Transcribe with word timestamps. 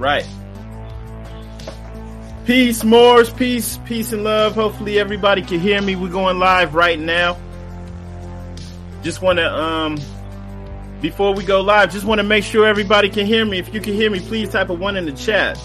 right. 0.00 0.26
Peace, 2.46 2.82
Moors, 2.82 3.30
peace, 3.32 3.78
peace 3.84 4.12
and 4.12 4.24
love. 4.24 4.54
Hopefully 4.54 4.98
everybody 4.98 5.42
can 5.42 5.60
hear 5.60 5.80
me. 5.80 5.94
We're 5.94 6.08
going 6.08 6.38
live 6.38 6.74
right 6.74 6.98
now. 6.98 7.38
Just 9.02 9.22
want 9.22 9.38
to, 9.38 9.54
um, 9.54 10.00
before 11.00 11.34
we 11.34 11.44
go 11.44 11.60
live, 11.60 11.92
just 11.92 12.04
want 12.04 12.18
to 12.18 12.24
make 12.24 12.42
sure 12.42 12.66
everybody 12.66 13.08
can 13.08 13.26
hear 13.26 13.44
me. 13.44 13.58
If 13.58 13.72
you 13.72 13.80
can 13.80 13.94
hear 13.94 14.10
me, 14.10 14.20
please 14.20 14.48
type 14.48 14.70
a 14.70 14.74
one 14.74 14.96
in 14.96 15.04
the 15.04 15.12
chat. 15.12 15.58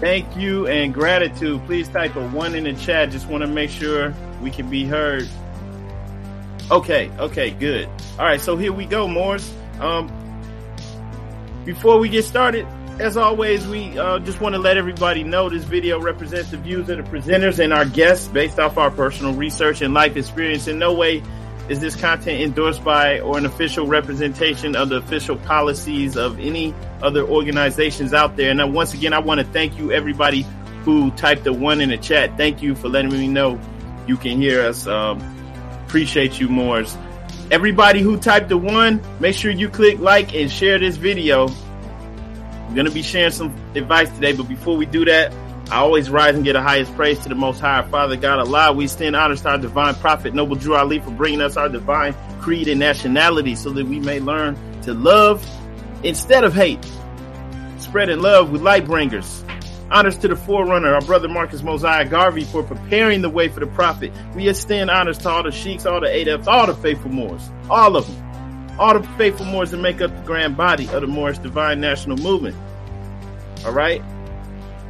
Thank 0.00 0.34
you 0.34 0.66
and 0.66 0.94
gratitude. 0.94 1.62
Please 1.66 1.86
type 1.88 2.16
a 2.16 2.26
one 2.28 2.54
in 2.54 2.64
the 2.64 2.72
chat. 2.72 3.10
Just 3.10 3.28
want 3.28 3.42
to 3.42 3.46
make 3.46 3.68
sure 3.68 4.14
we 4.40 4.50
can 4.50 4.70
be 4.70 4.84
heard. 4.84 5.28
Okay, 6.70 7.10
okay, 7.18 7.50
good. 7.50 7.86
All 8.18 8.24
right, 8.24 8.40
so 8.40 8.56
here 8.56 8.72
we 8.72 8.86
go, 8.86 9.06
Moors. 9.06 9.52
Um, 9.78 10.10
before 11.66 11.98
we 11.98 12.08
get 12.08 12.24
started, 12.24 12.66
as 12.98 13.16
always, 13.16 13.66
we 13.66 13.98
uh, 13.98 14.18
just 14.20 14.40
want 14.40 14.54
to 14.54 14.58
let 14.58 14.76
everybody 14.76 15.22
know 15.22 15.48
this 15.48 15.64
video 15.64 16.00
represents 16.00 16.50
the 16.50 16.56
views 16.56 16.88
of 16.88 16.98
the 16.98 17.02
presenters 17.02 17.58
and 17.58 17.72
our 17.72 17.84
guests 17.84 18.28
based 18.28 18.58
off 18.58 18.78
our 18.78 18.90
personal 18.90 19.34
research 19.34 19.82
and 19.82 19.92
life 19.92 20.16
experience. 20.16 20.66
In 20.66 20.78
no 20.78 20.94
way 20.94 21.22
is 21.70 21.78
this 21.78 21.94
content 21.94 22.42
endorsed 22.42 22.82
by 22.82 23.20
or 23.20 23.38
an 23.38 23.46
official 23.46 23.86
representation 23.86 24.74
of 24.74 24.88
the 24.88 24.96
official 24.96 25.36
policies 25.36 26.16
of 26.16 26.40
any 26.40 26.74
other 27.00 27.22
organizations 27.22 28.12
out 28.12 28.36
there? 28.36 28.50
And 28.50 28.74
once 28.74 28.92
again, 28.92 29.12
I 29.12 29.20
want 29.20 29.40
to 29.40 29.46
thank 29.46 29.78
you, 29.78 29.92
everybody 29.92 30.44
who 30.82 31.12
typed 31.12 31.44
the 31.44 31.52
one 31.52 31.80
in 31.80 31.90
the 31.90 31.96
chat. 31.96 32.36
Thank 32.36 32.60
you 32.60 32.74
for 32.74 32.88
letting 32.88 33.12
me 33.12 33.28
know 33.28 33.60
you 34.08 34.16
can 34.16 34.40
hear 34.40 34.62
us. 34.62 34.88
Um, 34.88 35.22
appreciate 35.86 36.40
you, 36.40 36.48
Moors. 36.48 36.98
Everybody 37.52 38.00
who 38.00 38.18
typed 38.18 38.48
the 38.48 38.58
one, 38.58 39.00
make 39.20 39.36
sure 39.36 39.52
you 39.52 39.68
click 39.68 40.00
like 40.00 40.34
and 40.34 40.50
share 40.50 40.76
this 40.76 40.96
video. 40.96 41.46
I'm 41.46 42.74
going 42.74 42.86
to 42.86 42.92
be 42.92 43.02
sharing 43.02 43.30
some 43.30 43.54
advice 43.76 44.10
today, 44.10 44.32
but 44.32 44.48
before 44.48 44.76
we 44.76 44.86
do 44.86 45.04
that, 45.04 45.32
I 45.70 45.76
always 45.76 46.10
rise 46.10 46.34
and 46.34 46.42
get 46.42 46.54
the 46.54 46.62
highest 46.62 46.92
praise 46.96 47.20
to 47.20 47.28
the 47.28 47.36
Most 47.36 47.60
High 47.60 47.82
Father 47.82 48.16
God 48.16 48.40
Allah. 48.40 48.72
We 48.72 48.84
extend 48.84 49.14
honors 49.14 49.42
to 49.42 49.50
our 49.50 49.58
divine 49.58 49.94
prophet, 49.94 50.34
Noble 50.34 50.56
Drew 50.56 50.74
Ali, 50.74 50.98
for 50.98 51.12
bringing 51.12 51.40
us 51.40 51.56
our 51.56 51.68
divine 51.68 52.12
creed 52.40 52.66
and 52.66 52.80
nationality 52.80 53.54
so 53.54 53.70
that 53.70 53.86
we 53.86 54.00
may 54.00 54.18
learn 54.18 54.58
to 54.82 54.92
love 54.94 55.46
instead 56.02 56.42
of 56.42 56.54
hate. 56.54 56.84
Spreading 57.78 58.20
love 58.20 58.50
with 58.50 58.62
light 58.62 58.84
bringers. 58.84 59.44
Honors 59.92 60.18
to 60.18 60.26
the 60.26 60.34
forerunner, 60.34 60.92
our 60.92 61.02
brother 61.02 61.28
Marcus 61.28 61.62
Mosiah 61.62 62.04
Garvey, 62.04 62.42
for 62.42 62.64
preparing 62.64 63.22
the 63.22 63.30
way 63.30 63.46
for 63.46 63.60
the 63.60 63.68
prophet. 63.68 64.12
We 64.34 64.48
extend 64.48 64.90
honors 64.90 65.18
to 65.18 65.28
all 65.28 65.44
the 65.44 65.52
sheiks, 65.52 65.86
all 65.86 66.00
the 66.00 66.08
adepts, 66.08 66.48
all 66.48 66.66
the 66.66 66.74
faithful 66.74 67.12
Moors, 67.12 67.48
all 67.68 67.96
of 67.96 68.08
them. 68.08 68.76
All 68.80 68.98
the 68.98 69.06
faithful 69.16 69.46
Moors 69.46 69.70
that 69.70 69.76
make 69.76 70.00
up 70.00 70.10
the 70.10 70.22
grand 70.22 70.56
body 70.56 70.88
of 70.88 71.02
the 71.02 71.06
Moorish 71.06 71.38
Divine 71.38 71.80
National 71.80 72.16
Movement. 72.16 72.56
All 73.64 73.72
right? 73.72 74.02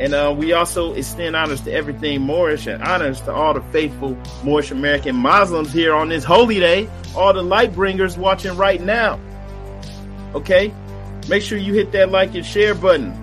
And 0.00 0.14
uh, 0.14 0.34
we 0.34 0.54
also 0.54 0.94
extend 0.94 1.36
honors 1.36 1.60
to 1.60 1.72
everything 1.72 2.22
Moorish 2.22 2.66
and 2.66 2.82
honors 2.82 3.20
to 3.20 3.34
all 3.34 3.52
the 3.52 3.60
faithful 3.70 4.16
Moorish 4.42 4.70
American 4.70 5.14
Muslims 5.14 5.70
here 5.74 5.94
on 5.94 6.08
this 6.08 6.24
holy 6.24 6.58
day, 6.58 6.88
all 7.14 7.34
the 7.34 7.42
light 7.42 7.74
bringers 7.74 8.16
watching 8.16 8.56
right 8.56 8.80
now. 8.80 9.20
Okay? 10.34 10.72
Make 11.28 11.42
sure 11.42 11.58
you 11.58 11.74
hit 11.74 11.92
that 11.92 12.10
like 12.10 12.34
and 12.34 12.46
share 12.46 12.74
button. 12.74 13.14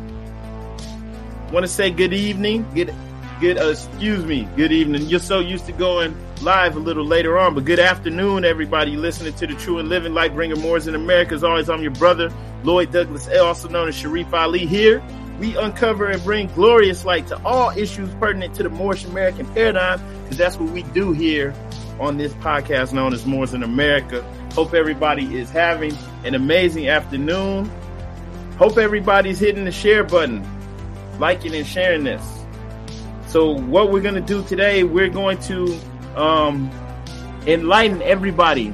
Want 1.52 1.64
to 1.64 1.68
say 1.68 1.90
good 1.90 2.14
evening? 2.14 2.64
Good, 2.76 2.94
good, 3.42 3.58
uh, 3.58 3.70
excuse 3.70 4.24
me, 4.24 4.48
good 4.56 4.72
evening. 4.72 5.02
You're 5.08 5.20
so 5.20 5.40
used 5.40 5.66
to 5.66 5.72
going 5.72 6.16
live 6.44 6.76
a 6.76 6.80
little 6.80 7.06
later 7.06 7.40
on, 7.40 7.56
but 7.56 7.66
good 7.66 7.80
afternoon, 7.80 8.46
everybody 8.46 8.96
listening 8.96 9.34
to 9.34 9.48
the 9.48 9.56
True 9.56 9.80
and 9.80 9.90
Living 9.90 10.14
Light 10.14 10.36
Bringer 10.36 10.58
Moors 10.58 10.86
in 10.86 10.94
America. 10.94 11.34
As 11.34 11.44
always, 11.44 11.72
I'm 11.72 11.82
your 11.82 11.90
brother, 11.90 12.32
Lloyd 12.64 12.92
Douglas, 12.92 13.28
also 13.30 13.68
known 13.68 13.88
as 13.88 13.96
Sharif 13.96 14.32
Ali 14.32 14.68
here 14.68 15.02
we 15.40 15.56
uncover 15.56 16.08
and 16.08 16.24
bring 16.24 16.48
glorious 16.48 17.06
light 17.06 17.28
to 17.28 17.42
all 17.46 17.70
issues 17.72 18.10
pertinent 18.16 18.56
to 18.56 18.64
the 18.64 18.70
Moorish 18.70 19.06
American 19.06 19.46
paradigm, 19.54 20.02
because 20.24 20.38
that's 20.38 20.58
what 20.58 20.72
we 20.72 20.84
do 20.84 21.12
here 21.12 21.54
on 22.00 22.18
this 22.18 22.34
podcast 22.36 22.94
known 22.94 23.14
as 23.14 23.26
Moors 23.26 23.54
in 23.54 23.64
America. 23.64 24.22
Hope 24.54 24.74
everybody 24.74 25.38
is 25.38 25.50
having 25.50 25.96
an 26.24 26.36
amazing 26.36 26.90
afternoon. 26.90 27.72
Hope 28.58 28.78
everybody's 28.78 29.40
hitting 29.40 29.66
the 29.66 29.72
share 29.72 30.04
button, 30.04 30.46
liking 31.20 31.54
and 31.56 31.66
sharing 31.66 32.04
this. 32.04 32.24
So, 33.28 33.52
what 33.52 33.92
we're 33.92 34.02
going 34.02 34.16
to 34.16 34.22
do 34.22 34.44
today, 34.44 34.84
we're 34.84 35.10
going 35.10 35.38
to 35.42 35.80
um, 36.16 36.72
enlighten 37.46 38.02
everybody 38.02 38.74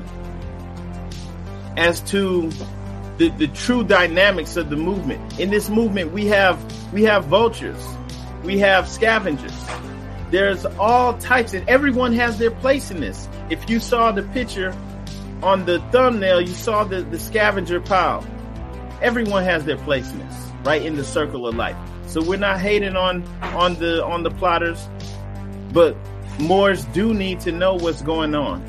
as 1.75 1.99
to 2.01 2.51
the, 3.17 3.29
the 3.29 3.47
true 3.47 3.83
dynamics 3.83 4.57
of 4.57 4.69
the 4.69 4.75
movement. 4.75 5.39
In 5.39 5.49
this 5.49 5.69
movement, 5.69 6.11
we 6.11 6.25
have 6.27 6.57
we 6.93 7.03
have 7.03 7.25
vultures, 7.25 7.83
we 8.43 8.59
have 8.59 8.87
scavengers. 8.87 9.53
There's 10.31 10.65
all 10.65 11.17
types, 11.19 11.53
and 11.53 11.67
everyone 11.69 12.13
has 12.13 12.39
their 12.39 12.51
place 12.51 12.89
in 12.89 13.01
this. 13.01 13.27
If 13.49 13.69
you 13.69 13.79
saw 13.79 14.11
the 14.11 14.23
picture 14.23 14.75
on 15.43 15.65
the 15.65 15.79
thumbnail, 15.91 16.41
you 16.41 16.53
saw 16.53 16.83
the, 16.83 17.03
the 17.03 17.19
scavenger 17.19 17.79
pile. 17.79 18.25
Everyone 19.01 19.43
has 19.43 19.65
their 19.65 19.77
place 19.77 20.11
in 20.11 20.19
this, 20.19 20.51
right 20.63 20.81
in 20.81 20.95
the 20.95 21.03
circle 21.03 21.45
of 21.45 21.55
life. 21.55 21.77
So 22.07 22.21
we're 22.23 22.39
not 22.39 22.59
hating 22.59 22.95
on 22.95 23.23
on 23.41 23.75
the 23.75 24.03
on 24.03 24.23
the 24.23 24.31
plotters, 24.31 24.87
but 25.71 25.95
Moors 26.39 26.83
do 26.85 27.13
need 27.13 27.39
to 27.41 27.51
know 27.51 27.75
what's 27.75 28.01
going 28.01 28.33
on. 28.33 28.63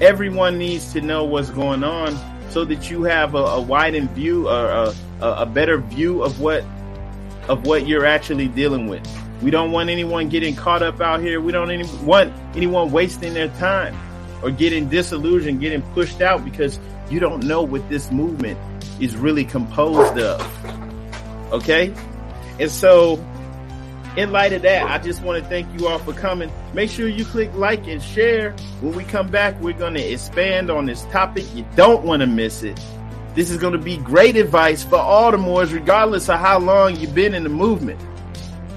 Everyone 0.00 0.58
needs 0.58 0.92
to 0.92 1.00
know 1.00 1.24
what's 1.24 1.50
going 1.50 1.84
on 1.84 2.14
so 2.52 2.66
that 2.66 2.90
you 2.90 3.04
have 3.04 3.34
a, 3.34 3.38
a 3.38 3.60
widened 3.60 4.10
view 4.10 4.48
or 4.48 4.66
a, 4.66 4.94
a 5.20 5.46
better 5.46 5.78
view 5.78 6.22
of 6.22 6.38
what 6.38 6.64
of 7.48 7.66
what 7.66 7.86
you're 7.86 8.06
actually 8.06 8.46
dealing 8.46 8.86
with. 8.86 9.02
We 9.42 9.50
don't 9.50 9.72
want 9.72 9.90
anyone 9.90 10.28
getting 10.28 10.54
caught 10.54 10.82
up 10.82 11.00
out 11.00 11.20
here. 11.20 11.40
We 11.40 11.50
don't 11.50 11.70
any, 11.70 11.84
want 12.04 12.32
anyone 12.54 12.92
wasting 12.92 13.34
their 13.34 13.48
time 13.48 13.98
or 14.42 14.50
getting 14.50 14.88
disillusioned, 14.88 15.60
getting 15.60 15.82
pushed 15.94 16.20
out 16.20 16.44
because 16.44 16.78
you 17.10 17.18
don't 17.18 17.44
know 17.44 17.62
what 17.62 17.88
this 17.88 18.12
movement 18.12 18.58
is 19.00 19.16
really 19.16 19.44
composed 19.44 20.18
of. 20.18 21.52
Okay? 21.52 21.92
And 22.60 22.70
so 22.70 23.16
in 24.16 24.30
light 24.30 24.52
of 24.52 24.62
that, 24.62 24.90
I 24.90 24.98
just 24.98 25.22
want 25.22 25.42
to 25.42 25.48
thank 25.48 25.80
you 25.80 25.88
all 25.88 25.98
for 25.98 26.12
coming. 26.12 26.50
Make 26.74 26.90
sure 26.90 27.08
you 27.08 27.24
click 27.24 27.52
like 27.54 27.86
and 27.86 28.02
share. 28.02 28.52
When 28.80 28.94
we 28.94 29.04
come 29.04 29.28
back, 29.28 29.58
we're 29.60 29.72
going 29.72 29.94
to 29.94 30.02
expand 30.02 30.70
on 30.70 30.86
this 30.86 31.02
topic. 31.04 31.44
You 31.54 31.64
don't 31.76 32.04
want 32.04 32.20
to 32.20 32.26
miss 32.26 32.62
it. 32.62 32.78
This 33.34 33.50
is 33.50 33.56
going 33.56 33.72
to 33.72 33.78
be 33.78 33.96
great 33.96 34.36
advice 34.36 34.84
for 34.84 34.96
all 34.98 35.30
the 35.30 35.38
Moors, 35.38 35.72
regardless 35.72 36.28
of 36.28 36.38
how 36.38 36.58
long 36.58 36.96
you've 36.96 37.14
been 37.14 37.32
in 37.32 37.42
the 37.42 37.48
movement. 37.48 37.98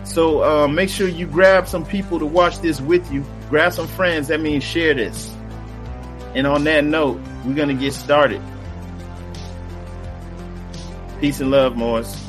So 0.06 0.44
uh, 0.44 0.68
make 0.70 0.90
sure 0.90 1.10
you 1.10 1.28
grab 1.28 1.68
some 1.68 1.86
people 1.86 2.20
to 2.20 2.26
watch 2.26 2.60
this 2.60 2.80
with 2.80 3.12
you. 3.12 3.26
Grab 3.50 3.74
some 3.74 3.88
friends. 3.88 4.30
That 4.30 4.40
means 4.40 4.64
share 4.64 4.94
this. 4.94 5.36
And 6.34 6.48
on 6.48 6.64
that 6.64 6.86
note, 6.86 7.20
we're 7.44 7.56
going 7.56 7.68
to 7.68 7.74
get 7.74 7.94
started. 7.94 8.42
Peace 11.20 11.42
and 11.42 11.52
love, 11.52 11.76
Moors. 11.76 12.26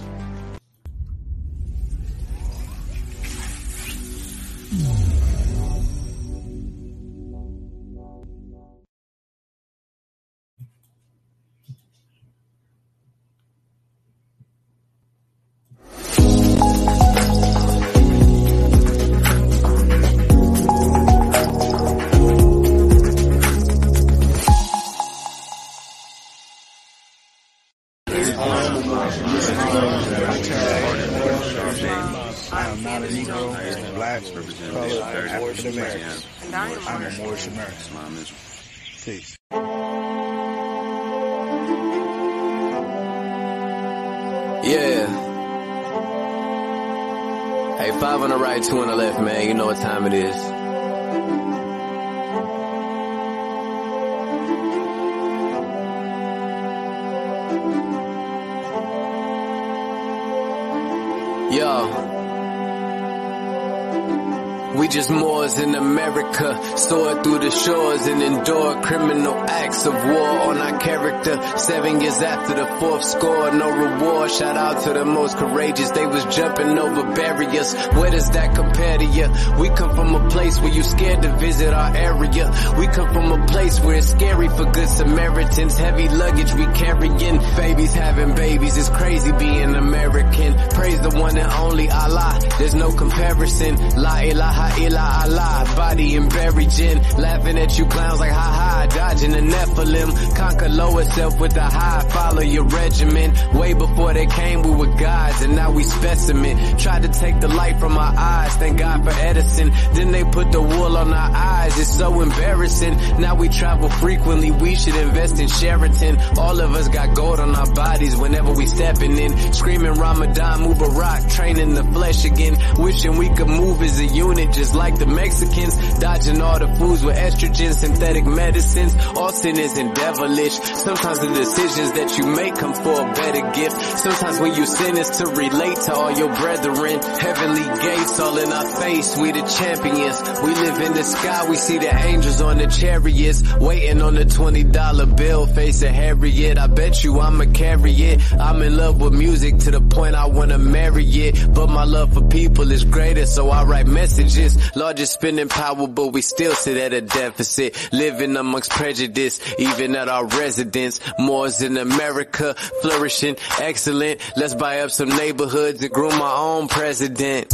To 74.86 74.92
the 74.92 75.04
most 75.04 75.36
courageous. 75.36 75.90
They 75.90 76.06
was 76.06 76.24
jumping 76.36 76.78
over 76.78 77.02
barriers. 77.14 77.74
Where 77.98 78.10
does 78.10 78.30
that 78.30 78.54
compare 78.54 78.98
to 78.98 79.04
you? 79.04 79.26
We 79.58 79.68
come 79.70 79.96
from 79.96 80.14
a 80.14 80.28
place 80.30 80.60
where 80.60 80.72
you 80.72 80.82
scared 80.84 81.22
to 81.22 81.32
visit 81.38 81.74
our 81.74 81.92
area. 81.96 82.46
We 82.78 82.86
come 82.86 83.12
from 83.12 83.32
a 83.32 83.46
place 83.46 83.80
where 83.80 83.96
it's 83.96 84.10
scary 84.10 84.48
for 84.48 84.64
good 84.70 84.88
Samaritans. 84.88 85.76
Heavy 85.76 86.08
luggage 86.08 86.52
we 86.54 86.66
carrying. 86.66 87.38
Babies 87.56 87.94
having 87.94 88.34
babies. 88.36 88.76
It's 88.76 88.88
crazy 88.88 89.32
being 89.32 89.74
American. 89.74 90.54
Praise 90.70 91.00
the 91.00 91.10
one 91.18 91.36
and 91.36 91.50
only 91.64 91.90
Allah. 91.90 92.38
There's 92.58 92.74
no 92.74 92.92
comparison. 92.92 93.76
La 93.96 94.20
ilaha 94.20 94.82
illa 94.82 95.20
Allah. 95.24 95.64
Body 95.74 96.16
and 96.16 96.30
gin. 96.70 97.02
Laughing 97.18 97.58
at 97.58 97.76
you 97.76 97.86
clowns 97.86 98.20
like 98.20 98.30
ha 98.30 98.48
ha. 98.58 98.86
Dodging 98.94 99.32
the 99.32 99.40
Nephilim. 99.40 100.36
Conquer 100.36 100.68
lower 100.68 101.04
self 101.06 101.40
with 101.40 101.54
the 101.54 101.62
high. 101.62 102.02
Follow 102.08 102.42
your 102.42 102.66
regimen. 102.66 103.34
Way 103.52 103.74
before 103.74 104.14
they 104.14 104.26
came, 104.26 104.62
we 104.62 104.75
were 104.76 104.94
gods 104.96 105.42
and 105.42 105.56
now 105.56 105.70
we 105.72 105.82
specimen. 105.82 106.78
Tried 106.78 107.02
to 107.02 107.08
take 107.08 107.40
the 107.40 107.48
light 107.48 107.78
from 107.78 107.96
our 107.96 108.14
eyes. 108.16 108.54
Thank 108.56 108.78
God 108.78 109.04
for 109.04 109.10
Edison. 109.10 109.70
Then 109.94 110.12
they 110.12 110.24
put 110.24 110.52
the 110.52 110.60
wool 110.60 110.96
on 110.96 111.12
our 111.12 111.30
eyes. 111.34 111.78
It's 111.78 111.96
so 111.96 112.20
embarrassing. 112.20 112.96
Now 113.20 113.34
we 113.34 113.48
travel 113.48 113.88
frequently. 113.88 114.50
We 114.50 114.74
should 114.74 114.96
invest 114.96 115.40
in 115.40 115.48
Sheraton. 115.48 116.18
All 116.38 116.60
of 116.60 116.74
us 116.74 116.88
got 116.88 117.14
gold 117.14 117.40
on 117.40 117.54
our 117.54 117.72
bodies 117.72 118.16
whenever 118.16 118.52
we 118.52 118.66
stepping 118.66 119.16
in. 119.18 119.52
Screaming 119.52 119.94
Ramadan, 119.94 120.60
Mubarak, 120.60 121.32
training 121.32 121.74
the 121.74 121.84
flesh 121.84 122.24
again. 122.24 122.56
Wishing 122.78 123.16
we 123.16 123.28
could 123.30 123.48
move 123.48 123.82
as 123.82 123.98
a 124.00 124.06
unit 124.06 124.52
just 124.52 124.74
like 124.74 124.98
the 124.98 125.06
Mexicans. 125.06 125.98
Dodging 125.98 126.40
all 126.40 126.58
the 126.58 126.68
foods 126.76 127.04
with 127.04 127.16
estrogen, 127.16 127.72
synthetic 127.72 128.24
medicines. 128.26 128.94
All 129.16 129.30
sin 129.30 129.56
isn't 129.58 129.94
devilish. 129.94 130.54
Sometimes 130.54 131.20
the 131.20 131.28
decisions 131.28 131.92
that 131.92 132.18
you 132.18 132.26
make 132.26 132.54
come 132.56 132.74
for 132.74 133.00
a 133.00 133.12
better 133.14 133.52
gift. 133.52 133.80
Sometimes 133.98 134.40
when 134.40 134.54
you 134.54 134.65
sin 134.66 134.96
is 134.98 135.10
to 135.18 135.26
relate 135.26 135.76
to 135.76 135.94
all 135.94 136.10
your 136.12 136.28
brethren. 136.28 137.00
Heavenly 137.00 137.62
gates 137.82 138.20
all 138.20 138.36
in 138.38 138.52
our 138.52 138.80
face. 138.80 139.16
We 139.16 139.32
the 139.32 139.42
champions. 139.42 140.20
We 140.42 140.54
live 140.54 140.80
in 140.80 140.92
the 140.94 141.02
sky. 141.02 141.48
We 141.48 141.56
see 141.56 141.78
the 141.78 141.94
angels 141.94 142.40
on 142.40 142.58
the 142.58 142.66
chariots. 142.66 143.42
Waiting 143.56 144.02
on 144.02 144.14
the 144.14 144.24
$20 144.24 145.16
bill. 145.16 145.46
Facing 145.46 145.94
Harriet. 145.94 146.58
I 146.58 146.66
bet 146.66 147.02
you 147.04 147.18
I'ma 147.20 147.44
carry 147.52 147.92
it. 147.92 148.32
I'm 148.34 148.62
in 148.62 148.76
love 148.76 149.00
with 149.00 149.12
music 149.12 149.58
to 149.58 149.70
the 149.70 149.80
point 149.80 150.14
I 150.14 150.26
wanna 150.26 150.58
marry 150.58 151.04
it. 151.04 151.54
But 151.54 151.68
my 151.68 151.84
love 151.84 152.14
for 152.14 152.22
people 152.28 152.70
is 152.70 152.84
greater. 152.84 153.26
So 153.26 153.50
I 153.50 153.64
write 153.64 153.86
messages. 153.86 154.56
Largest 154.76 155.14
spending 155.14 155.48
power, 155.48 155.86
but 155.86 156.08
we 156.08 156.22
still 156.22 156.54
sit 156.54 156.76
at 156.76 156.92
a 156.92 157.00
deficit. 157.00 157.76
Living 157.92 158.36
amongst 158.36 158.70
prejudice. 158.70 159.40
Even 159.58 159.96
at 159.96 160.08
our 160.08 160.26
residence. 160.26 161.00
Moors 161.18 161.62
in 161.62 161.76
America. 161.76 162.54
Flourishing. 162.82 163.36
Excellent. 163.60 164.20
Let's 164.36 164.45
buy 164.54 164.80
up 164.80 164.90
some 164.90 165.08
neighborhoods 165.08 165.82
and 165.82 165.90
groom 165.90 166.16
my 166.18 166.36
own 166.36 166.68
president. 166.68 167.52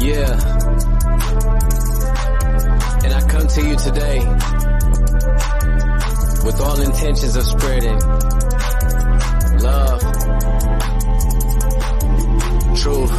Yeah. 0.00 0.32
And 3.04 3.12
I 3.14 3.28
come 3.28 3.46
to 3.46 3.62
you 3.66 3.76
today 3.76 4.18
with 6.44 6.60
all 6.60 6.80
intentions 6.80 7.36
of 7.36 7.44
spreading 7.44 7.98
love, 9.60 10.00
truth, 12.76 13.16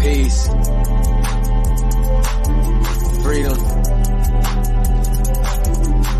peace, 0.00 0.46
freedom, 3.22 3.58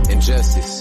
and 0.08 0.22
justice. 0.22 0.79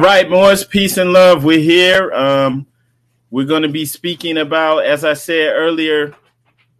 All 0.00 0.06
right, 0.06 0.30
Moors, 0.30 0.64
peace 0.64 0.96
and 0.96 1.12
love. 1.12 1.44
We're 1.44 1.58
here. 1.58 2.10
Um, 2.14 2.66
we're 3.30 3.44
going 3.44 3.64
to 3.64 3.68
be 3.68 3.84
speaking 3.84 4.38
about, 4.38 4.86
as 4.86 5.04
I 5.04 5.12
said 5.12 5.52
earlier, 5.52 6.16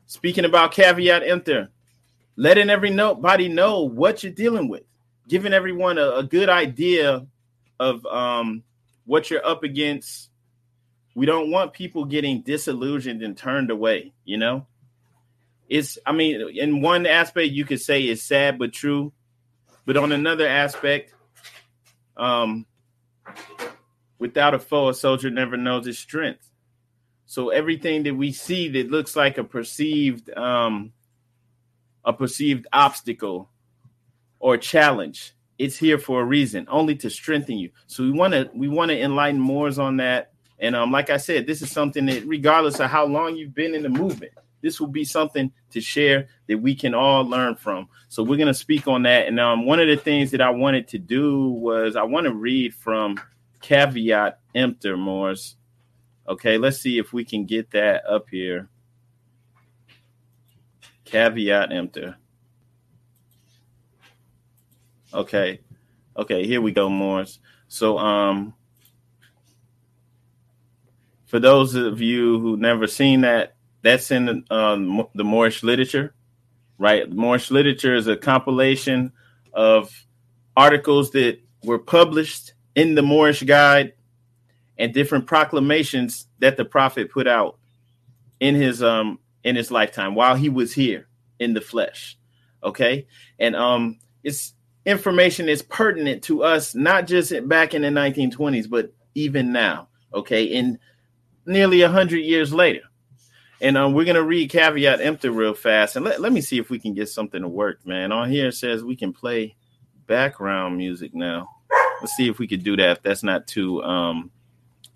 speaking 0.07 0.47
about 0.47 0.73
caveat 0.73 1.23
emptor, 1.23 1.69
letting 2.37 2.71
everybody 2.71 3.49
know 3.49 3.83
what 3.83 4.23
you're 4.23 4.33
dealing 4.33 4.71
with, 4.71 4.85
giving 5.29 5.53
everyone 5.53 5.99
a, 5.99 6.13
a 6.13 6.23
good 6.23 6.49
idea 6.49 7.27
of 7.79 8.07
um, 8.07 8.63
what 9.05 9.29
you're 9.29 9.45
up 9.45 9.65
against. 9.65 10.31
We 11.15 11.27
don't 11.27 11.51
want 11.51 11.75
people 11.75 12.07
getting 12.07 12.41
disillusioned 12.41 13.21
and 13.23 13.37
turned 13.37 13.71
away. 13.71 14.15
You 14.25 14.39
know, 14.39 14.67
it's. 15.69 15.99
I 16.07 16.13
mean, 16.13 16.57
in 16.57 16.81
one 16.81 17.05
aspect, 17.05 17.53
you 17.53 17.67
could 17.67 17.83
say 17.83 18.01
it's 18.01 18.23
sad 18.23 18.59
but 18.59 18.73
true, 18.73 19.13
but 19.85 19.99
on 19.99 20.11
another 20.11 20.49
aspect, 20.49 21.13
um, 22.17 22.65
without 24.19 24.55
a 24.55 24.59
foe, 24.59 24.89
a 24.89 24.95
soldier 24.95 25.31
never 25.31 25.57
knows 25.57 25.87
his 25.87 25.99
strength. 25.99 26.51
So 27.27 27.51
everything 27.51 28.03
that 28.05 28.15
we 28.15 28.33
see 28.33 28.69
that 28.71 28.91
looks 28.91 29.15
like 29.15 29.39
a 29.39 29.45
perceived 29.45 30.31
um, 30.37 30.93
a 32.05 32.13
perceived 32.13 32.67
obstacle 32.73 33.51
or 34.39 34.57
challenge, 34.57 35.35
it's 35.59 35.77
here 35.77 35.99
for 35.99 36.23
a 36.23 36.25
reason, 36.25 36.67
only 36.69 36.97
to 36.97 37.11
strengthen 37.11 37.59
you. 37.59 37.71
So 37.87 38.03
we 38.03 38.11
want 38.11 38.33
to 38.35 38.51
we 38.55 38.69
want 38.69 38.91
to 38.91 39.01
enlighten 39.01 39.41
Moors 39.41 39.79
on 39.79 39.99
that. 39.99 40.33
And 40.59 40.77
um, 40.77 40.93
like 40.93 41.09
I 41.09 41.17
said, 41.17 41.47
this 41.47 41.63
is 41.63 41.71
something 41.71 42.05
that, 42.07 42.27
regardless 42.27 42.81
of 42.81 42.91
how 42.91 43.07
long 43.07 43.37
you've 43.37 43.55
been 43.55 43.75
in 43.75 43.83
the 43.83 43.89
movement, 43.89 44.33
this 44.63 44.81
will 44.81 44.89
be 44.89 45.05
something 45.05 45.53
to 45.71 45.81
share 45.81 46.29
that 46.47 46.59
we 46.59 46.75
can 46.75 46.95
all 46.95 47.25
learn 47.25 47.57
from. 47.57 47.89
So 48.09 48.23
we're 48.23 48.37
going 48.37 48.47
to 48.49 48.55
speak 48.55 48.89
on 48.89 49.03
that. 49.05 49.27
And 49.27 49.39
um, 49.41 49.67
one 49.67 49.81
of 49.81 49.89
the 49.89 49.97
things 49.97 50.31
that 50.33 50.41
I 50.41 50.51
wanted 50.51 50.89
to 50.89 50.99
do 50.99 51.49
was 51.49 51.97
I 51.97 52.03
want 52.03 52.27
to 52.27 52.35
read 52.35 52.75
from 52.75 53.21
Caveat 53.61 54.39
Emptor 54.55 54.97
Moors. 54.97 55.57
Okay, 56.29 56.59
let's 56.59 56.79
see 56.79 56.99
if 56.99 57.13
we 57.13 57.25
can 57.25 57.45
get 57.45 57.71
that 57.73 58.05
up 58.07 58.29
here. 58.31 58.69
Caveat 61.05 61.73
Emptor. 61.73 62.17
Okay. 65.13 65.61
Okay, 66.17 66.47
here 66.47 66.61
we 66.61 66.73
go, 66.73 66.89
Moors. 66.89 67.41
So 67.69 67.99
um 67.99 68.55
for 71.27 71.39
those 71.39 71.77
of 71.77 72.01
you 72.01 72.41
who 72.41 72.57
never 72.57 72.89
seen 72.89 73.21
that, 73.21 73.55
that's 73.83 74.11
in 74.11 74.45
um, 74.51 75.07
the 75.15 75.25
Moorish 75.25 75.63
literature, 75.63 76.15
right? 76.79 77.11
Moorish 77.11 77.51
literature 77.51 77.95
is 77.95 78.07
a 78.07 78.17
compilation 78.17 79.13
of 79.53 80.07
articles 80.57 81.11
that 81.13 81.41
were 81.65 81.79
published 81.79 82.55
in 82.75 82.95
the 82.95 83.03
Moorish 83.03 83.43
Guide 83.43 83.93
and 84.79 84.95
different 84.95 85.27
proclamations 85.27 86.27
that 86.39 86.57
the 86.57 86.65
Prophet 86.65 87.11
put 87.11 87.27
out 87.27 87.59
in 88.41 88.55
his 88.55 88.83
um 88.83 89.19
in 89.45 89.57
his 89.57 89.71
lifetime 89.71 90.15
while 90.15 90.35
he 90.35 90.49
was 90.49 90.73
here 90.73 91.09
in 91.39 91.55
the 91.55 91.61
flesh. 91.61 92.19
Okay, 92.63 93.07
and 93.39 93.57
um, 93.57 93.99
it's 94.23 94.55
information 94.87 95.49
is 95.49 95.63
pertinent 95.63 96.23
to 96.25 96.43
us 96.43 96.75
not 96.75 97.07
just 97.07 97.33
back 97.49 97.75
in 97.75 97.83
the 97.83 97.89
1920s, 97.89 98.69
but 98.69 98.93
even 99.15 99.53
now. 99.53 99.89
Okay, 100.13 100.45
in 100.45 100.79
nearly 101.47 101.83
a 101.83 101.89
hundred 101.89 102.19
years 102.19 102.53
later. 102.53 102.83
And 103.63 103.77
um, 103.77 103.93
we're 103.93 104.07
gonna 104.07 104.23
read 104.23 104.51
caveat 104.51 105.01
emptor 105.01 105.31
real 105.31 105.55
fast, 105.55 105.97
and 105.97 106.05
let, 106.05 106.21
let 106.21 106.33
me 106.33 106.41
see 106.41 106.59
if 106.59 106.71
we 106.71 106.79
can 106.79 106.95
get 106.95 107.09
something 107.09 107.43
to 107.43 107.49
work, 107.49 107.87
man. 107.87 108.11
On 108.11 108.31
here 108.31 108.49
it 108.49 108.55
says 108.55 108.83
we 108.83 108.97
can 108.97 109.13
play 109.13 109.55
background 110.07 110.79
music 110.79 111.15
now. 111.15 111.49
Let's 112.01 112.17
see 112.17 112.29
if 112.29 112.39
we 112.39 112.49
could 112.49 112.65
do 112.65 112.77
that. 112.77 112.91
If 112.99 113.03
that's 113.03 113.23
not 113.23 113.47
too 113.47 113.83
um 113.83 114.31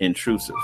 intrusive. 0.00 0.56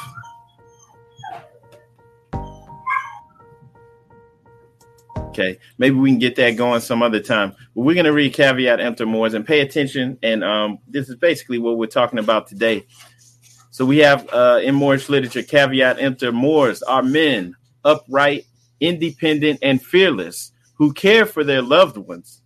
Okay, 5.16 5.58
maybe 5.78 5.94
we 5.94 6.10
can 6.10 6.18
get 6.18 6.36
that 6.36 6.52
going 6.52 6.80
some 6.80 7.02
other 7.02 7.20
time. 7.20 7.54
But 7.74 7.82
we're 7.82 7.94
gonna 7.94 8.12
read 8.12 8.32
caveat 8.32 8.80
emptor 8.80 9.06
Moors 9.06 9.34
and 9.34 9.46
pay 9.46 9.60
attention. 9.60 10.18
And 10.22 10.42
um, 10.42 10.78
this 10.88 11.08
is 11.10 11.16
basically 11.16 11.58
what 11.58 11.76
we're 11.76 11.86
talking 11.86 12.18
about 12.18 12.46
today. 12.46 12.86
So 13.70 13.84
we 13.84 13.98
have 13.98 14.28
uh, 14.32 14.60
in 14.62 14.74
Moorish 14.74 15.08
literature, 15.08 15.42
caveat 15.42 16.00
emptor 16.00 16.32
Moors 16.32 16.82
are 16.82 17.02
men 17.02 17.56
upright, 17.84 18.46
independent, 18.80 19.58
and 19.62 19.82
fearless 19.82 20.52
who 20.74 20.92
care 20.92 21.26
for 21.26 21.44
their 21.44 21.62
loved 21.62 21.96
ones 21.96 22.42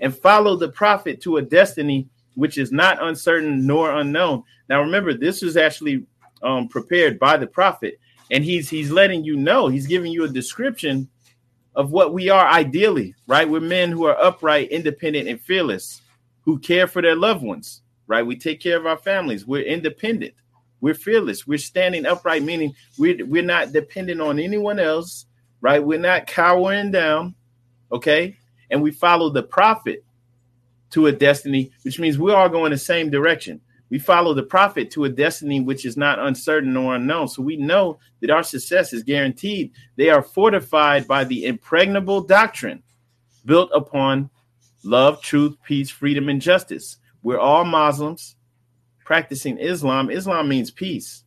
and 0.00 0.16
follow 0.16 0.56
the 0.56 0.68
prophet 0.68 1.20
to 1.22 1.36
a 1.36 1.42
destiny 1.42 2.08
which 2.34 2.58
is 2.58 2.72
not 2.72 3.02
uncertain 3.02 3.66
nor 3.66 3.92
unknown. 3.96 4.42
Now 4.68 4.80
remember, 4.80 5.14
this 5.14 5.42
is 5.42 5.56
actually 5.56 6.04
um, 6.42 6.68
prepared 6.68 7.18
by 7.18 7.36
the 7.36 7.46
prophet, 7.46 7.98
and 8.30 8.44
he's 8.44 8.68
he's 8.68 8.90
letting 8.90 9.24
you 9.24 9.36
know, 9.36 9.68
he's 9.68 9.86
giving 9.86 10.12
you 10.12 10.24
a 10.24 10.28
description 10.28 11.08
of 11.76 11.90
what 11.90 12.12
we 12.12 12.28
are 12.28 12.46
ideally, 12.46 13.14
right? 13.26 13.48
We're 13.48 13.60
men 13.60 13.90
who 13.90 14.04
are 14.04 14.20
upright, 14.22 14.70
independent, 14.70 15.28
and 15.28 15.40
fearless, 15.40 16.02
who 16.42 16.58
care 16.58 16.86
for 16.86 17.02
their 17.02 17.16
loved 17.16 17.42
ones, 17.42 17.82
right? 18.06 18.24
We 18.24 18.36
take 18.36 18.60
care 18.60 18.76
of 18.76 18.86
our 18.86 18.96
families. 18.96 19.46
We're 19.46 19.62
independent. 19.62 20.34
We're 20.84 20.92
fearless. 20.92 21.46
We're 21.46 21.56
standing 21.56 22.04
upright, 22.04 22.42
meaning 22.42 22.74
we're, 22.98 23.24
we're 23.24 23.42
not 23.42 23.72
dependent 23.72 24.20
on 24.20 24.38
anyone 24.38 24.78
else, 24.78 25.24
right? 25.62 25.82
We're 25.82 25.98
not 25.98 26.26
cowering 26.26 26.90
down, 26.90 27.36
okay? 27.90 28.36
And 28.70 28.82
we 28.82 28.90
follow 28.90 29.30
the 29.30 29.44
prophet 29.44 30.04
to 30.90 31.06
a 31.06 31.12
destiny, 31.12 31.70
which 31.84 31.98
means 31.98 32.18
we're 32.18 32.36
all 32.36 32.50
going 32.50 32.70
the 32.70 32.76
same 32.76 33.08
direction. 33.08 33.62
We 33.88 33.98
follow 33.98 34.34
the 34.34 34.42
prophet 34.42 34.90
to 34.90 35.06
a 35.06 35.08
destiny 35.08 35.58
which 35.62 35.86
is 35.86 35.96
not 35.96 36.18
uncertain 36.18 36.76
or 36.76 36.96
unknown. 36.96 37.28
So 37.28 37.40
we 37.40 37.56
know 37.56 37.98
that 38.20 38.28
our 38.28 38.42
success 38.42 38.92
is 38.92 39.02
guaranteed. 39.02 39.72
They 39.96 40.10
are 40.10 40.20
fortified 40.20 41.08
by 41.08 41.24
the 41.24 41.46
impregnable 41.46 42.20
doctrine 42.20 42.82
built 43.46 43.70
upon 43.72 44.28
love, 44.82 45.22
truth, 45.22 45.56
peace, 45.64 45.88
freedom, 45.88 46.28
and 46.28 46.42
justice. 46.42 46.98
We're 47.22 47.40
all 47.40 47.64
Muslims 47.64 48.36
practicing 49.04 49.58
Islam. 49.58 50.10
Islam 50.10 50.48
means 50.48 50.70
peace, 50.70 51.24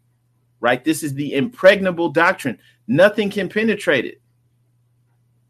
right? 0.60 0.84
This 0.84 1.04
is 1.04 1.14
the 1.14 1.34
impregnable 1.36 2.10
doctrine. 2.10 2.60
Nothing 2.88 3.30
can 3.30 3.50
penetrate 3.50 4.06
it. 4.06 4.22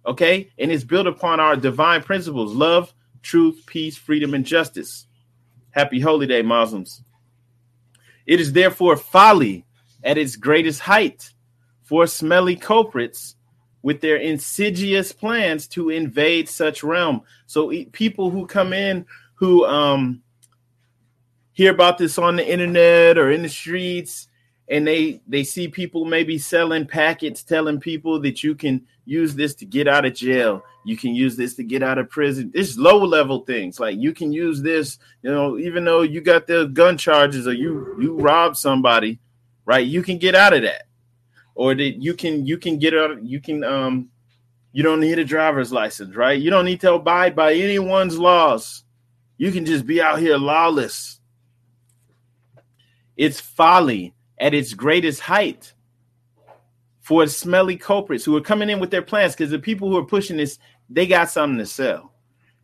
Okay? 0.06 0.52
And 0.58 0.72
it's 0.72 0.84
built 0.84 1.08
upon 1.08 1.40
our 1.40 1.56
divine 1.56 2.04
principles 2.04 2.54
love, 2.54 2.94
truth, 3.22 3.64
peace, 3.66 3.98
freedom, 3.98 4.34
and 4.34 4.46
justice. 4.46 5.08
Happy 5.72 6.00
Holy 6.00 6.28
Day, 6.28 6.42
Muslims. 6.42 7.04
It 8.26 8.40
is 8.40 8.54
therefore 8.54 8.98
folly 8.98 9.66
at 10.04 10.18
its 10.18 10.36
greatest 10.36 10.82
height 10.82 11.32
for 11.84 12.08
smelly 12.08 12.56
culprits 12.56 13.36
with 13.82 14.02
their 14.02 14.18
insidious 14.18 15.12
plans 15.12 15.68
to 15.70 15.90
invade 15.90 16.50
such 16.50 16.84
realm. 16.84 17.22
So 17.46 17.72
people 17.92 18.30
who 18.30 18.46
come 18.46 18.74
in 18.74 19.06
who 19.36 19.66
um 19.66 20.22
hear 21.58 21.72
about 21.72 21.98
this 21.98 22.20
on 22.20 22.36
the 22.36 22.48
internet 22.48 23.18
or 23.18 23.32
in 23.32 23.42
the 23.42 23.50
streets 23.50 24.28
and 24.70 24.86
they 24.86 25.20
they 25.28 25.44
see 25.44 25.68
people 25.68 26.06
maybe 26.06 26.38
selling 26.38 26.86
packets 26.86 27.42
telling 27.42 27.80
people 27.80 28.22
that 28.22 28.44
you 28.44 28.54
can 28.54 28.86
use 29.06 29.34
this 29.34 29.56
to 29.56 29.66
get 29.66 29.88
out 29.88 30.06
of 30.06 30.14
jail 30.14 30.62
you 30.86 30.96
can 30.96 31.16
use 31.16 31.36
this 31.36 31.56
to 31.56 31.64
get 31.64 31.82
out 31.82 31.98
of 31.98 32.10
prison. 32.12 32.52
It's 32.54 32.78
low 32.78 33.04
level 33.04 33.40
things 33.40 33.80
like 33.80 33.98
you 33.98 34.14
can 34.14 34.32
use 34.32 34.62
this 34.62 35.00
you 35.24 35.32
know 35.32 35.58
even 35.58 35.84
though 35.84 36.04
you 36.04 36.22
got 36.22 36.46
the 36.46 36.68
gun 36.68 36.96
charges 36.96 37.48
or 37.48 37.54
you 37.54 37.98
you 38.00 38.14
robbed 38.14 38.56
somebody 38.56 39.18
right 39.66 39.86
you 39.86 40.04
can 40.04 40.20
get 40.20 40.36
out 40.36 40.54
of 40.54 40.62
that. 40.62 40.84
Or 41.56 41.74
that 41.74 42.04
you 42.04 42.14
can 42.14 42.46
you 42.46 42.60
can 42.60 42.78
get 42.78 42.94
out 42.94 43.24
you 43.24 43.42
can 43.42 43.64
um 43.64 44.10
you 44.74 44.84
don't 44.84 45.00
need 45.00 45.18
a 45.18 45.26
driver's 45.26 45.72
license 45.72 46.16
right? 46.16 46.40
You 46.40 46.52
don't 46.52 46.66
need 46.66 46.82
to 46.82 46.94
abide 46.94 47.36
by 47.36 47.56
anyone's 47.56 48.20
laws. 48.20 48.84
You 49.40 49.52
can 49.52 49.66
just 49.66 49.88
be 49.88 50.00
out 50.04 50.20
here 50.20 50.38
lawless 50.38 51.18
it's 53.18 53.40
folly 53.40 54.14
at 54.40 54.54
its 54.54 54.74
greatest 54.74 55.20
height 55.20 55.74
for 57.02 57.26
smelly 57.28 57.78
culprits 57.78 58.24
who 58.24 58.36
are 58.36 58.42
coming 58.42 58.70
in 58.70 58.80
with 58.80 58.92
their 58.92 59.02
plans 59.02 59.34
because 59.34 59.50
the 59.50 59.60
people 59.60 59.90
who 59.90 59.98
are 59.98 60.06
pushing 60.06 60.38
this, 60.38 60.60
they 60.90 61.08
got 61.08 61.30
something 61.30 61.58
to 61.58 61.66
sell. 61.66 62.14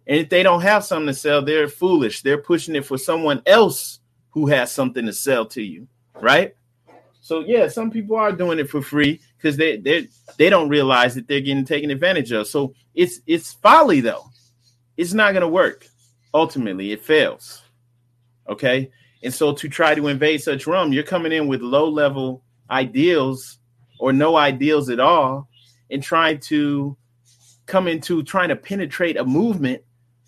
And 0.06 0.20
if 0.20 0.30
they 0.30 0.44
don't 0.44 0.62
have 0.62 0.84
something 0.84 1.08
to 1.08 1.14
sell, 1.14 1.42
they're 1.42 1.68
foolish. 1.68 2.22
They're 2.22 2.38
pushing 2.38 2.76
it 2.76 2.86
for 2.86 2.98
someone 2.98 3.42
else 3.46 4.00
who 4.32 4.48
has 4.48 4.72
something 4.72 5.06
to 5.06 5.14
sell 5.14 5.46
to 5.46 5.62
you, 5.62 5.88
right? 6.20 6.56
So 7.22 7.40
yeah, 7.40 7.70
some 7.70 7.90
people 7.90 8.18
are 8.18 8.34
doing 8.34 8.60
it 8.60 8.70
for 8.70 8.82
free 8.82 9.22
because 9.38 9.56
they 9.56 9.78
they 9.78 10.10
they 10.38 10.50
don't 10.50 10.68
realize 10.68 11.16
that 11.16 11.26
they're 11.26 11.40
getting 11.40 11.64
taken 11.64 11.90
advantage 11.90 12.34
of. 12.34 12.48
So 12.48 12.74
it's 12.94 13.22
it's 13.26 13.54
folly 13.54 14.02
though. 14.02 14.26
It's 14.98 15.14
not 15.14 15.34
gonna 15.34 15.48
work. 15.48 15.88
Ultimately, 16.34 16.92
it 16.92 17.06
fails. 17.06 17.62
Okay. 18.50 18.92
And 19.24 19.34
so 19.34 19.54
to 19.54 19.70
try 19.70 19.96
to 19.96 20.08
invade 20.08 20.44
such 20.44 20.68
realm, 20.68 20.92
you're 20.92 21.04
coming 21.04 21.32
in 21.32 21.48
with 21.48 21.62
low 21.62 21.88
level 21.88 22.44
ideals 22.70 23.58
or 24.00 24.12
no 24.12 24.36
ideals 24.36 24.90
at 24.90 25.00
all 25.00 25.48
and 25.90 26.04
trying 26.04 26.40
to 26.40 26.98
come 27.66 27.88
into 27.88 28.24
trying 28.24 28.50
to 28.50 28.56
penetrate 28.56 29.16
a 29.16 29.24
movement 29.24 29.82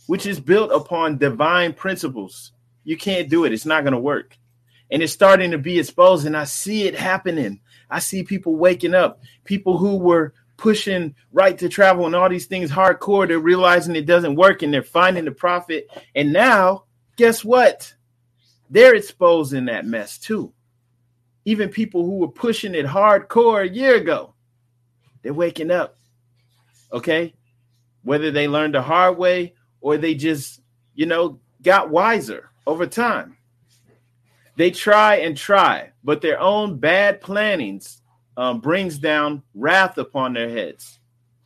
which 0.07 0.25
is 0.25 0.39
built 0.39 0.71
upon 0.71 1.17
divine 1.17 1.73
principles. 1.73 2.51
You 2.83 2.95
can't 2.95 3.29
do 3.29 3.43
it. 3.43 3.51
It's 3.51 3.65
not 3.65 3.83
going 3.83 3.93
to 3.93 3.99
work. 3.99 4.37
And 4.91 5.01
it's 5.01 5.11
starting 5.11 5.51
to 5.51 5.57
be 5.57 5.79
exposed 5.79 6.25
and 6.25 6.37
I 6.37 6.43
see 6.43 6.83
it 6.83 6.95
happening. 6.95 7.59
I 7.89 7.99
see 7.99 8.23
people 8.23 8.55
waking 8.55 8.93
up, 8.93 9.21
people 9.43 9.77
who 9.77 9.97
were 9.97 10.33
pushing 10.57 11.15
right 11.33 11.57
to 11.57 11.67
travel 11.67 12.05
and 12.05 12.15
all 12.15 12.29
these 12.29 12.45
things 12.45 12.71
hardcore, 12.71 13.27
they're 13.27 13.39
realizing 13.39 13.95
it 13.95 14.05
doesn't 14.05 14.35
work 14.35 14.61
and 14.61 14.73
they're 14.73 14.83
finding 14.83 15.25
the 15.25 15.31
profit. 15.31 15.89
And 16.13 16.31
now, 16.31 16.85
guess 17.17 17.43
what? 17.43 17.93
They're 18.69 18.95
exposing 18.95 19.65
that 19.65 19.86
mess 19.86 20.17
too. 20.17 20.51
Even 21.45 21.69
people 21.69 22.03
who 22.03 22.17
were 22.17 22.27
pushing 22.27 22.74
it 22.74 22.86
hardcore 22.86 23.63
a 23.63 23.74
year 23.74 23.95
ago, 23.95 24.34
they're 25.22 25.34
waking 25.34 25.72
up. 25.72 25.98
Okay. 26.91 27.34
Whether 28.03 28.31
they 28.31 28.48
learned 28.48 28.75
the 28.75 28.81
hard 28.81 29.17
way 29.17 29.53
or 29.81 29.98
they 29.98 30.15
just, 30.15 30.62
you 30.95 31.05
know, 31.05 31.39
got 31.62 31.89
wiser 31.89 32.50
over 32.65 32.86
time. 32.86 33.38
They 34.55 34.72
try 34.72 35.17
and 35.17 35.36
try, 35.36 35.91
but 36.03 36.22
their 36.22 36.39
own 36.39 36.77
bad 36.77 37.22
plannings 37.22 38.01
um, 38.38 38.62
brings 38.62 38.98
down 38.98 39.43
wrath 39.53 39.98
upon 39.98 40.34
their 40.34 40.50
heads, 40.50 41.00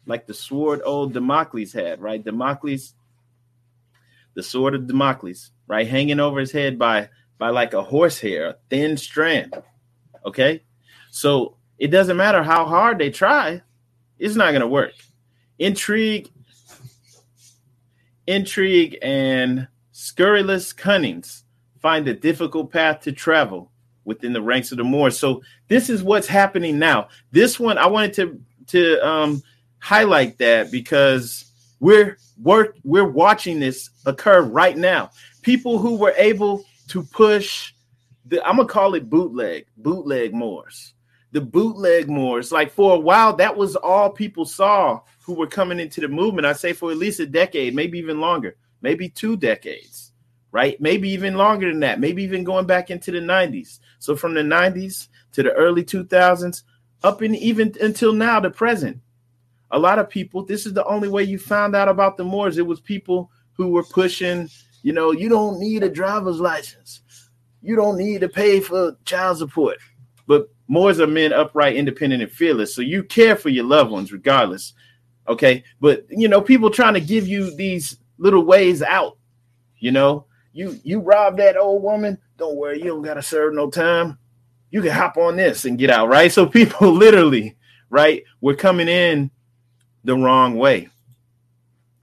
like 0.05 0.27
the 0.27 0.33
sword 0.33 0.81
old 0.85 1.13
Democles 1.13 1.73
had, 1.73 2.01
right? 2.01 2.23
Democles, 2.23 2.93
the 4.35 4.43
sword 4.43 4.75
of 4.75 4.87
Damocles 4.87 5.51
right? 5.69 5.87
Hanging 5.87 6.19
over 6.19 6.41
his 6.41 6.51
head 6.51 6.77
by 6.77 7.07
by 7.37 7.51
like 7.51 7.73
a 7.73 7.81
horsehair, 7.81 8.47
a 8.47 8.55
thin 8.69 8.97
strand. 8.97 9.53
Okay. 10.25 10.63
So 11.11 11.55
it 11.77 11.87
doesn't 11.87 12.17
matter 12.17 12.43
how 12.43 12.65
hard 12.65 12.97
they 12.97 13.09
try, 13.09 13.61
it's 14.17 14.35
not 14.35 14.51
gonna 14.51 14.67
work. 14.67 14.93
Intrigue, 15.57 16.29
intrigue, 18.27 18.97
and 19.01 19.67
scurrilous 19.93 20.73
cunnings 20.73 21.45
find 21.81 22.07
a 22.07 22.13
difficult 22.13 22.71
path 22.71 23.01
to 23.01 23.13
travel 23.13 23.71
within 24.03 24.33
the 24.33 24.41
ranks 24.41 24.71
of 24.71 24.77
the 24.77 24.83
Moors. 24.83 25.17
So 25.17 25.41
this 25.67 25.89
is 25.89 26.03
what's 26.03 26.27
happening 26.27 26.79
now. 26.79 27.07
This 27.31 27.59
one 27.59 27.77
I 27.77 27.87
wanted 27.87 28.13
to 28.15 28.41
to 28.67 29.07
um, 29.07 29.43
highlight 29.79 30.37
that 30.39 30.71
because 30.71 31.45
we're 31.79 32.17
we're 32.41 32.73
we're 32.83 33.07
watching 33.07 33.59
this 33.59 33.89
occur 34.05 34.41
right 34.41 34.77
now 34.77 35.11
people 35.41 35.77
who 35.77 35.95
were 35.95 36.13
able 36.17 36.63
to 36.89 37.03
push 37.03 37.73
the 38.25 38.45
I'm 38.47 38.57
gonna 38.57 38.67
call 38.67 38.95
it 38.95 39.09
bootleg, 39.09 39.65
bootleg 39.77 40.33
Moors. 40.33 40.93
The 41.31 41.41
bootleg 41.41 42.09
Moors, 42.09 42.51
like 42.51 42.71
for 42.71 42.95
a 42.95 42.99
while, 42.99 43.35
that 43.35 43.55
was 43.55 43.75
all 43.75 44.09
people 44.09 44.45
saw 44.45 45.01
who 45.21 45.33
were 45.33 45.47
coming 45.47 45.79
into 45.79 46.01
the 46.01 46.07
movement. 46.07 46.47
I 46.47 46.53
say 46.53 46.73
for 46.73 46.91
at 46.91 46.97
least 46.97 47.19
a 47.19 47.25
decade, 47.25 47.75
maybe 47.75 47.99
even 47.99 48.19
longer, 48.19 48.55
maybe 48.81 49.09
two 49.09 49.37
decades, 49.37 50.13
right? 50.51 50.79
Maybe 50.81 51.09
even 51.09 51.35
longer 51.35 51.69
than 51.69 51.79
that, 51.81 51.99
maybe 51.99 52.23
even 52.23 52.43
going 52.43 52.65
back 52.65 52.89
into 52.89 53.11
the 53.11 53.19
90s. 53.19 53.79
So 53.99 54.15
from 54.15 54.33
the 54.33 54.41
90s 54.41 55.07
to 55.33 55.43
the 55.43 55.51
early 55.51 55.83
2000s, 55.83 56.63
up 57.03 57.21
and 57.21 57.35
even 57.35 57.73
until 57.81 58.13
now, 58.13 58.39
the 58.39 58.49
present. 58.49 58.99
A 59.71 59.77
lot 59.77 59.99
of 59.99 60.09
people, 60.09 60.43
this 60.43 60.65
is 60.65 60.73
the 60.73 60.85
only 60.85 61.07
way 61.07 61.23
you 61.23 61.37
found 61.37 61.75
out 61.75 61.87
about 61.87 62.17
the 62.17 62.23
Moors. 62.23 62.57
It 62.57 62.65
was 62.65 62.79
people 62.79 63.29
who 63.53 63.67
were 63.67 63.83
pushing 63.83 64.49
you 64.81 64.93
know, 64.93 65.11
you 65.11 65.29
don't 65.29 65.59
need 65.59 65.83
a 65.83 65.89
driver's 65.89 66.39
license. 66.39 67.01
You 67.61 67.75
don't 67.75 67.97
need 67.97 68.21
to 68.21 68.29
pay 68.29 68.59
for 68.59 68.97
child 69.05 69.37
support. 69.37 69.77
But 70.27 70.49
Moors 70.71 70.99
are 70.99 71.07
men 71.07 71.33
upright, 71.33 71.75
independent, 71.75 72.21
and 72.21 72.31
fearless. 72.31 72.75
So 72.75 72.83
you 72.83 73.03
care 73.03 73.35
for 73.35 73.49
your 73.49 73.65
loved 73.65 73.89
ones 73.89 74.13
regardless. 74.13 74.73
Okay. 75.27 75.63
But 75.81 76.05
you 76.09 76.27
know, 76.27 76.41
people 76.41 76.69
trying 76.69 76.93
to 76.93 77.01
give 77.01 77.27
you 77.27 77.53
these 77.55 77.97
little 78.19 78.45
ways 78.45 78.83
out. 78.83 79.17
You 79.79 79.91
know, 79.91 80.27
you 80.53 80.79
you 80.83 80.99
rob 80.99 81.37
that 81.37 81.57
old 81.57 81.81
woman, 81.81 82.19
don't 82.37 82.55
worry, 82.55 82.77
you 82.77 82.85
don't 82.85 83.01
gotta 83.01 83.23
serve 83.23 83.55
no 83.55 83.71
time. 83.71 84.19
You 84.69 84.83
can 84.83 84.91
hop 84.91 85.17
on 85.17 85.37
this 85.37 85.65
and 85.65 85.79
get 85.79 85.89
out, 85.89 86.07
right? 86.07 86.31
So 86.31 86.45
people 86.45 86.91
literally, 86.93 87.57
right, 87.89 88.23
we're 88.39 88.53
coming 88.53 88.87
in 88.87 89.31
the 90.03 90.15
wrong 90.15 90.55
way, 90.55 90.89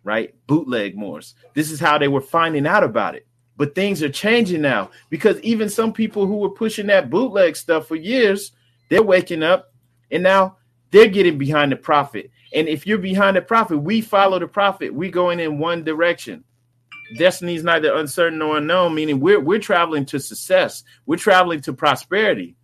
right? 0.06 0.34
Bootleg 0.46 0.96
Moors. 0.96 1.34
This 1.54 1.72
is 1.72 1.80
how 1.80 1.98
they 1.98 2.06
were 2.06 2.20
finding 2.20 2.64
out 2.64 2.84
about 2.84 3.16
it. 3.16 3.26
But 3.56 3.75
things 3.75 4.02
are 4.02 4.08
changing 4.08 4.62
now 4.62 4.90
because 5.10 5.40
even 5.40 5.68
some 5.68 5.92
people 5.92 6.26
who 6.26 6.36
were 6.36 6.50
pushing 6.50 6.86
that 6.86 7.10
bootleg 7.10 7.56
stuff 7.56 7.88
for 7.88 7.96
years, 7.96 8.52
they're 8.88 9.02
waking 9.02 9.42
up 9.42 9.72
and 10.10 10.22
now 10.22 10.58
they're 10.92 11.08
getting 11.08 11.38
behind 11.38 11.72
the 11.72 11.76
prophet. 11.76 12.30
And 12.54 12.68
if 12.68 12.86
you're 12.86 12.98
behind 12.98 13.36
the 13.36 13.42
prophet, 13.42 13.78
we 13.78 14.00
follow 14.00 14.38
the 14.38 14.46
prophet. 14.46 14.94
We're 14.94 15.10
going 15.10 15.40
in 15.40 15.58
one 15.58 15.82
direction. 15.82 16.44
Destiny 17.18 17.56
is 17.56 17.64
neither 17.64 17.94
uncertain 17.94 18.38
nor 18.38 18.58
unknown, 18.58 18.94
meaning 18.94 19.18
we're 19.18 19.40
we're 19.40 19.58
traveling 19.58 20.06
to 20.06 20.20
success. 20.20 20.84
We're 21.04 21.16
traveling 21.16 21.60
to 21.62 21.72
prosperity. 21.72 22.56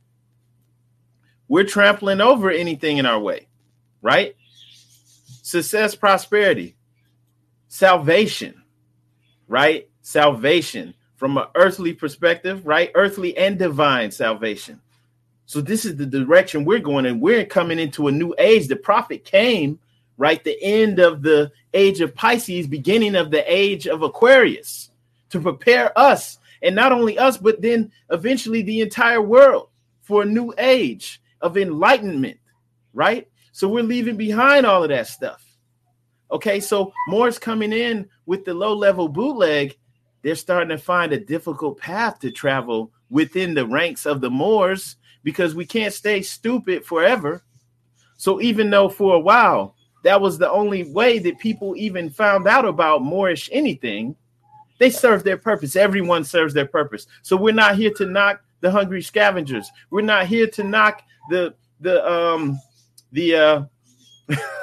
We're 1.49 1.65
trampling 1.65 2.21
over 2.21 2.51
anything 2.51 2.99
in 2.99 3.07
our 3.07 3.19
way, 3.19 3.49
right? 4.01 4.37
Success, 5.43 5.95
prosperity, 5.95 6.77
salvation, 7.73 8.63
right? 9.49 9.89
Salvation 10.03 10.95
from 11.17 11.39
an 11.39 11.47
earthly 11.55 11.93
perspective, 11.93 12.67
right? 12.67 12.91
Earthly 12.95 13.37
and 13.37 13.59
divine 13.59 14.11
salvation. 14.11 14.81
So 15.47 15.61
this 15.61 15.85
is 15.85 15.97
the 15.97 16.07
direction 16.07 16.65
we're 16.65 16.79
going, 16.79 17.07
and 17.07 17.21
we're 17.21 17.45
coming 17.45 17.79
into 17.79 18.09
a 18.09 18.13
new 18.13 18.35
age. 18.39 18.69
The 18.69 18.77
prophet 18.77 19.25
came 19.25 19.79
right? 20.23 20.45
The 20.45 20.57
end 20.63 21.01
of 21.01 21.23
the 21.23 21.51
age 21.75 22.01
of 22.01 22.15
Pisces, 22.15 22.67
beginning 22.67 23.17
of 23.17 23.31
the 23.31 23.43
age 23.53 23.87
of 23.87 24.03
Aquarius 24.03 24.91
to 25.31 25.41
prepare 25.41 25.97
us, 25.99 26.39
and 26.63 26.77
not 26.77 26.93
only 26.93 27.19
us, 27.19 27.37
but 27.39 27.61
then 27.61 27.91
eventually 28.11 28.63
the 28.63 28.83
entire 28.83 29.21
world 29.21 29.69
for 30.03 30.23
a 30.23 30.27
new 30.27 30.55
age 30.59 31.21
of 31.41 31.57
enlightenment, 31.57 32.39
right? 32.95 33.29
So 33.51 33.69
we're 33.69 33.83
leaving 33.83 34.17
behind 34.17 34.65
all 34.65 34.85
of 34.85 34.91
that 34.91 35.09
stuff. 35.09 35.45
Okay, 36.33 36.61
so 36.61 36.93
Moors 37.09 37.39
coming 37.39 37.73
in 37.73 38.09
with 38.27 38.45
the 38.45 38.55
low 38.55 38.75
level 38.75 39.09
bootleg, 39.09 39.77
they're 40.23 40.35
starting 40.35 40.71
to 40.71 40.79
find 40.79 41.13
a 41.13 41.21
difficult 41.21 41.79
path 41.79 42.19
to 42.21 42.31
travel 42.31 42.91
within 43.11 43.55
the 43.55 43.67
ranks 43.67 44.07
of 44.07 44.21
the 44.21 44.31
Moors 44.31 44.97
because 45.23 45.55
we 45.55 45.67
can't 45.67 45.93
stay 45.93 46.23
stupid 46.23 46.85
forever. 46.85 47.45
So 48.17 48.41
even 48.41 48.71
though 48.71 48.89
for 48.89 49.15
a 49.15 49.21
while 49.21 49.77
that 50.03 50.21
was 50.21 50.39
the 50.39 50.51
only 50.51 50.85
way 50.85 51.19
that 51.21 51.39
people 51.39 51.75
even 51.77 52.11
found 52.11 52.47
out 52.47 52.65
about 52.65 53.03
Moorish 53.03 53.49
anything. 53.53 54.17
They 54.79 54.91
serve 54.91 55.23
their 55.23 55.37
purpose. 55.37 55.77
Everyone 55.77 56.25
serves 56.25 56.55
their 56.55 56.67
purpose. 56.67 57.07
So 57.23 57.37
we're 57.37 57.55
not 57.55 57.77
here 57.77 57.93
to 57.95 58.07
knock 58.07 58.43
the 58.61 58.71
hungry 58.71 59.03
scavengers. 59.03 59.71
We're 59.91 60.03
not 60.03 60.27
here 60.27 60.49
to 60.49 60.65
knock 60.65 61.03
the 61.31 61.55
the 61.81 62.05
um 62.11 62.61
the 63.13 63.37
uh 63.37 63.63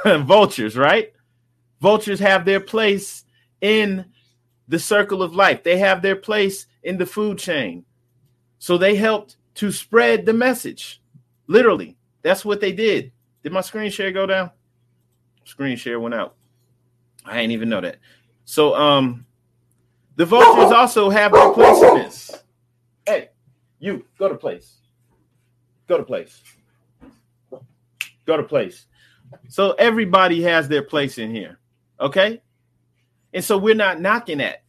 vultures, 0.24 0.76
right? 0.76 1.14
Vultures 1.82 2.20
have 2.20 2.46
their 2.46 2.60
place 2.60 3.24
in 3.62 4.06
the 4.68 4.80
circle 4.80 5.24
of 5.24 5.36
life. 5.36 5.64
They 5.64 5.78
have 5.78 6.02
their 6.02 6.16
place 6.16 6.68
in 6.84 6.98
the 6.98 7.06
food 7.06 7.38
chain. 7.38 7.86
So 8.60 8.78
they 8.78 8.96
helped 8.96 9.38
to 9.56 9.72
spread 9.72 10.26
the 10.26 10.34
message. 10.34 11.02
Literally. 11.48 11.98
That's 12.22 12.44
what 12.44 12.60
they 12.62 12.72
did. 12.72 13.12
Did 13.44 13.54
my 13.54 13.62
screen 13.62 13.90
share 13.90 14.12
go 14.12 14.26
down? 14.26 14.52
screen 15.50 15.76
share 15.76 16.00
went 16.00 16.14
out. 16.14 16.36
I 17.26 17.38
didn't 17.38 17.52
even 17.52 17.70
know 17.70 17.82
that. 17.82 17.98
So 18.46 18.76
um 18.76 19.26
the 20.16 20.26
vultures 20.26 20.72
also 20.72 21.10
have 21.10 21.32
their 21.32 21.52
place 21.54 21.82
in 21.82 21.94
this. 21.96 22.44
Hey, 23.06 23.30
you 23.80 24.06
go 24.18 24.30
to 24.30 24.36
place. 24.36 24.78
Go 25.88 25.98
to 25.98 26.04
place. 26.04 26.44
Go 28.26 28.38
to 28.38 28.44
place. 28.44 28.86
So 29.48 29.72
everybody 29.74 30.42
has 30.44 30.68
their 30.68 30.84
place 30.84 31.18
in 31.18 31.34
here. 31.34 31.58
Okay. 32.00 32.42
And 33.34 33.44
so 33.44 33.58
we're 33.58 33.76
not 33.76 34.02
knocking 34.02 34.40
that. 34.40 34.64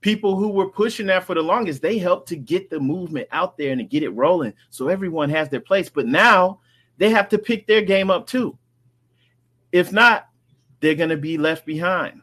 People 0.00 0.36
who 0.36 0.48
were 0.48 0.70
pushing 0.70 1.06
that 1.06 1.24
for 1.24 1.34
the 1.34 1.42
longest, 1.42 1.82
they 1.82 1.98
helped 1.98 2.28
to 2.28 2.36
get 2.36 2.70
the 2.70 2.78
movement 2.78 3.28
out 3.32 3.56
there 3.56 3.72
and 3.72 3.80
to 3.80 3.84
get 3.84 4.02
it 4.02 4.10
rolling. 4.10 4.54
So 4.70 4.88
everyone 4.88 5.30
has 5.30 5.48
their 5.48 5.60
place. 5.60 5.88
But 5.88 6.06
now 6.06 6.60
they 6.98 7.10
have 7.10 7.28
to 7.30 7.38
pick 7.38 7.66
their 7.66 7.82
game 7.82 8.10
up 8.10 8.26
too. 8.26 8.56
If 9.72 9.92
not, 9.92 10.28
they're 10.80 10.94
going 10.94 11.10
to 11.10 11.16
be 11.16 11.38
left 11.38 11.66
behind. 11.66 12.22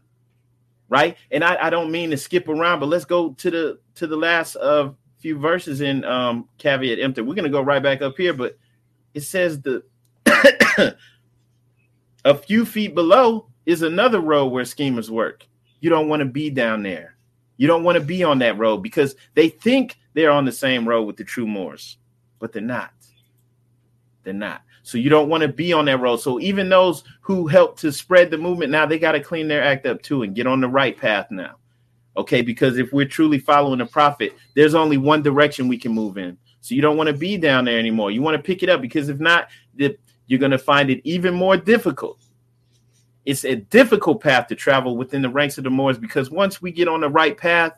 Right. 0.87 1.17
And 1.31 1.43
I, 1.43 1.67
I 1.67 1.69
don't 1.69 1.91
mean 1.91 2.11
to 2.11 2.17
skip 2.17 2.47
around, 2.47 2.79
but 2.79 2.87
let's 2.87 3.05
go 3.05 3.33
to 3.33 3.51
the 3.51 3.79
to 3.95 4.07
the 4.07 4.15
last 4.15 4.55
uh, 4.55 4.91
few 5.17 5.37
verses 5.39 5.81
in 5.81 6.03
um, 6.05 6.47
caveat 6.57 6.99
emptor. 6.99 7.23
We're 7.23 7.35
going 7.35 7.45
to 7.45 7.49
go 7.49 7.61
right 7.61 7.81
back 7.81 8.01
up 8.01 8.15
here, 8.15 8.33
but 8.33 8.57
it 9.13 9.21
says 9.21 9.61
the 9.61 9.83
a 12.25 12.35
few 12.35 12.65
feet 12.65 12.93
below 12.93 13.47
is 13.65 13.81
another 13.81 14.19
road 14.19 14.47
where 14.47 14.65
schemers 14.65 15.09
work. 15.11 15.45
You 15.79 15.89
don't 15.89 16.07
want 16.07 16.21
to 16.21 16.25
be 16.25 16.49
down 16.49 16.83
there. 16.83 17.15
You 17.57 17.67
don't 17.67 17.83
want 17.83 17.97
to 17.97 18.03
be 18.03 18.23
on 18.23 18.39
that 18.39 18.57
road 18.57 18.77
because 18.77 19.15
they 19.35 19.49
think 19.49 19.97
they're 20.13 20.31
on 20.31 20.45
the 20.45 20.51
same 20.51 20.87
road 20.87 21.03
with 21.03 21.17
the 21.17 21.23
true 21.23 21.47
Moors, 21.47 21.97
but 22.39 22.51
they're 22.51 22.61
not. 22.61 22.91
They're 24.23 24.33
not. 24.33 24.61
So 24.83 24.97
you 24.97 25.09
don't 25.09 25.29
want 25.29 25.43
to 25.43 25.47
be 25.47 25.71
on 25.71 25.85
that 25.85 25.99
road. 25.99 26.17
So 26.17 26.39
even 26.39 26.67
those 26.67 27.03
who 27.21 27.47
helped 27.47 27.79
to 27.79 27.91
spread 27.91 28.31
the 28.31 28.37
movement 28.37 28.71
now, 28.71 28.85
they 28.85 28.99
got 28.99 29.13
to 29.13 29.19
clean 29.19 29.47
their 29.47 29.63
act 29.63 29.85
up 29.85 30.01
too 30.01 30.23
and 30.23 30.35
get 30.35 30.47
on 30.47 30.61
the 30.61 30.67
right 30.67 30.97
path 30.97 31.27
now. 31.31 31.55
Okay, 32.15 32.41
because 32.41 32.77
if 32.77 32.91
we're 32.93 33.07
truly 33.07 33.39
following 33.39 33.79
the 33.79 33.85
prophet, 33.85 34.35
there's 34.55 34.75
only 34.75 34.97
one 34.97 35.21
direction 35.21 35.67
we 35.67 35.77
can 35.77 35.93
move 35.93 36.17
in. 36.17 36.37
So 36.61 36.75
you 36.75 36.81
don't 36.81 36.97
want 36.97 37.07
to 37.07 37.13
be 37.13 37.37
down 37.37 37.65
there 37.65 37.79
anymore. 37.79 38.11
You 38.11 38.21
want 38.21 38.37
to 38.37 38.43
pick 38.43 38.61
it 38.61 38.69
up 38.69 38.81
because 38.81 39.09
if 39.09 39.19
not, 39.19 39.47
you're 39.75 40.39
going 40.39 40.51
to 40.51 40.57
find 40.57 40.89
it 40.89 41.01
even 41.03 41.33
more 41.33 41.57
difficult. 41.57 42.19
It's 43.25 43.45
a 43.45 43.55
difficult 43.55 44.21
path 44.21 44.47
to 44.47 44.55
travel 44.55 44.97
within 44.97 45.21
the 45.21 45.29
ranks 45.29 45.57
of 45.57 45.63
the 45.63 45.69
Moors 45.69 45.97
because 45.97 46.29
once 46.29 46.61
we 46.61 46.71
get 46.71 46.87
on 46.87 47.01
the 47.01 47.09
right 47.09 47.37
path, 47.37 47.73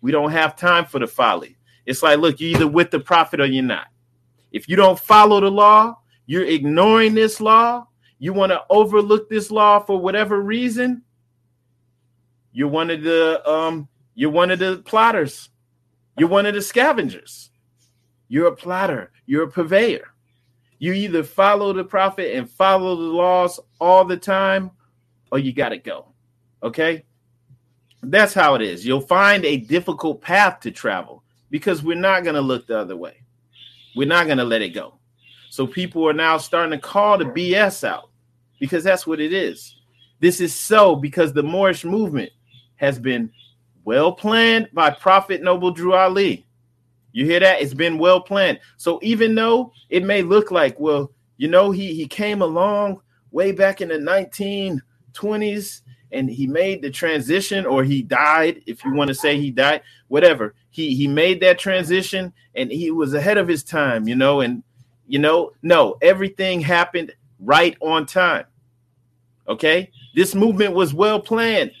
we 0.00 0.10
don't 0.10 0.32
have 0.32 0.56
time 0.56 0.86
for 0.86 0.98
the 0.98 1.06
folly. 1.06 1.56
It's 1.84 2.02
like, 2.02 2.18
look, 2.18 2.40
you're 2.40 2.50
either 2.50 2.66
with 2.66 2.90
the 2.90 3.00
prophet 3.00 3.40
or 3.40 3.46
you're 3.46 3.62
not. 3.62 3.88
If 4.52 4.68
you 4.68 4.76
don't 4.76 4.98
follow 4.98 5.40
the 5.40 5.50
law, 5.50 5.98
you're 6.26 6.44
ignoring 6.44 7.14
this 7.14 7.40
law, 7.40 7.86
you 8.18 8.32
want 8.32 8.52
to 8.52 8.62
overlook 8.70 9.28
this 9.28 9.50
law 9.50 9.78
for 9.78 9.98
whatever 9.98 10.40
reason, 10.40 11.02
you're 12.52 12.68
one 12.68 12.90
of 12.90 13.02
the 13.02 13.46
um 13.48 13.86
you're 14.14 14.30
one 14.30 14.50
of 14.50 14.58
the 14.58 14.82
plotters. 14.86 15.50
You're 16.18 16.30
one 16.30 16.46
of 16.46 16.54
the 16.54 16.62
scavengers. 16.62 17.50
You're 18.28 18.46
a 18.48 18.56
plotter, 18.56 19.12
you're 19.26 19.44
a 19.44 19.50
purveyor. 19.50 20.08
You 20.78 20.94
either 20.94 21.22
follow 21.22 21.72
the 21.72 21.84
prophet 21.84 22.34
and 22.34 22.50
follow 22.50 22.96
the 22.96 23.02
laws 23.02 23.60
all 23.78 24.04
the 24.04 24.16
time, 24.16 24.70
or 25.30 25.38
you 25.38 25.52
got 25.52 25.70
to 25.70 25.78
go. 25.78 26.12
Okay? 26.62 27.04
That's 28.02 28.34
how 28.34 28.54
it 28.54 28.62
is. 28.62 28.86
You'll 28.86 29.00
find 29.00 29.44
a 29.44 29.56
difficult 29.56 30.20
path 30.20 30.60
to 30.60 30.70
travel 30.70 31.22
because 31.50 31.82
we're 31.82 31.96
not 31.96 32.22
going 32.22 32.34
to 32.34 32.40
look 32.40 32.66
the 32.66 32.78
other 32.78 32.96
way. 32.96 33.22
We're 33.94 34.08
not 34.08 34.26
going 34.26 34.38
to 34.38 34.44
let 34.44 34.62
it 34.62 34.70
go. 34.70 34.98
So 35.50 35.66
people 35.66 36.06
are 36.08 36.12
now 36.12 36.36
starting 36.36 36.78
to 36.78 36.86
call 36.86 37.18
the 37.18 37.24
BS 37.24 37.82
out 37.82 38.10
because 38.60 38.84
that's 38.84 39.06
what 39.06 39.20
it 39.20 39.32
is. 39.32 39.76
This 40.20 40.40
is 40.40 40.54
so 40.54 40.96
because 40.96 41.32
the 41.32 41.42
Moorish 41.42 41.84
movement 41.84 42.30
has 42.76 42.98
been 42.98 43.30
well 43.84 44.12
planned 44.12 44.68
by 44.72 44.90
Prophet 44.90 45.42
Noble 45.42 45.70
Drew 45.70 45.94
Ali. 45.94 46.46
You 47.12 47.24
hear 47.24 47.40
that? 47.40 47.62
It's 47.62 47.74
been 47.74 47.98
well 47.98 48.20
planned. 48.20 48.60
So 48.76 48.98
even 49.02 49.34
though 49.34 49.72
it 49.88 50.04
may 50.04 50.22
look 50.22 50.50
like, 50.50 50.78
well, 50.78 51.12
you 51.38 51.48
know, 51.48 51.70
he 51.70 51.94
he 51.94 52.06
came 52.06 52.42
along 52.42 53.00
way 53.30 53.52
back 53.52 53.80
in 53.80 53.88
the 53.88 53.98
1920s 55.16 55.82
and 56.12 56.30
he 56.30 56.46
made 56.46 56.82
the 56.82 56.90
transition 56.90 57.66
or 57.66 57.84
he 57.84 58.02
died, 58.02 58.62
if 58.66 58.84
you 58.84 58.92
want 58.94 59.08
to 59.08 59.14
say 59.14 59.38
he 59.38 59.50
died, 59.50 59.82
whatever. 60.08 60.54
He 60.70 60.94
he 60.94 61.08
made 61.08 61.40
that 61.40 61.58
transition 61.58 62.32
and 62.54 62.70
he 62.70 62.90
was 62.90 63.14
ahead 63.14 63.38
of 63.38 63.48
his 63.48 63.64
time, 63.64 64.06
you 64.08 64.14
know, 64.14 64.40
and 64.40 64.62
you 65.06 65.18
know, 65.18 65.52
no, 65.62 65.96
everything 66.02 66.60
happened 66.60 67.12
right 67.38 67.76
on 67.80 68.06
time. 68.06 68.44
Okay. 69.48 69.90
This 70.14 70.34
movement 70.34 70.74
was 70.74 70.94
well 70.94 71.20
planned, 71.20 71.72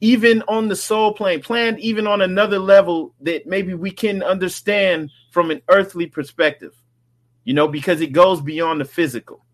even 0.00 0.42
on 0.48 0.68
the 0.68 0.76
soul 0.76 1.12
plane, 1.12 1.42
planned 1.42 1.80
even 1.80 2.06
on 2.06 2.22
another 2.22 2.58
level 2.58 3.14
that 3.20 3.46
maybe 3.46 3.74
we 3.74 3.90
can 3.90 4.22
understand 4.22 5.10
from 5.30 5.50
an 5.50 5.60
earthly 5.68 6.06
perspective, 6.06 6.74
you 7.44 7.54
know, 7.54 7.68
because 7.68 8.00
it 8.00 8.12
goes 8.12 8.40
beyond 8.40 8.80
the 8.80 8.84
physical. 8.84 9.44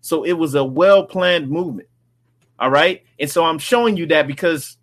So 0.00 0.24
it 0.24 0.32
was 0.32 0.54
a 0.54 0.64
well 0.64 1.04
planned 1.06 1.48
movement. 1.48 1.88
All 2.62 2.70
right. 2.70 3.02
And 3.18 3.28
so 3.28 3.44
I'm 3.44 3.58
showing 3.58 3.96
you 3.96 4.06
that 4.06 4.28
because 4.28 4.76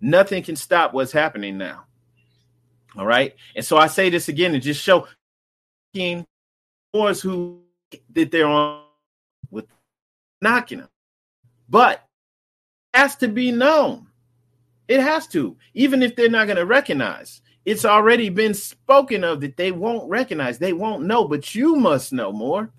nothing 0.00 0.42
can 0.42 0.56
stop 0.56 0.92
what's 0.92 1.12
happening 1.12 1.56
now. 1.56 1.84
All 2.96 3.06
right. 3.06 3.36
And 3.54 3.64
so 3.64 3.76
I 3.76 3.86
say 3.86 4.10
this 4.10 4.28
again 4.28 4.52
to 4.54 4.58
just 4.58 4.82
show 4.82 5.06
Moors 6.92 7.20
who 7.20 7.62
that 8.12 8.32
they're 8.32 8.48
on 8.48 8.82
with 9.52 9.66
knocking 10.42 10.78
them. 10.78 10.88
But 11.68 12.04
has 12.92 13.14
to 13.16 13.28
be 13.28 13.52
known. 13.52 14.08
It 14.88 14.98
has 14.98 15.28
to, 15.28 15.56
even 15.74 16.02
if 16.02 16.16
they're 16.16 16.28
not 16.28 16.46
going 16.46 16.56
to 16.56 16.66
recognize. 16.66 17.40
It's 17.64 17.84
already 17.84 18.30
been 18.30 18.52
spoken 18.52 19.22
of 19.22 19.40
that 19.42 19.56
they 19.56 19.70
won't 19.70 20.10
recognize, 20.10 20.58
they 20.58 20.72
won't 20.72 21.04
know, 21.04 21.28
but 21.28 21.54
you 21.54 21.76
must 21.76 22.12
know 22.12 22.32
more. 22.32 22.72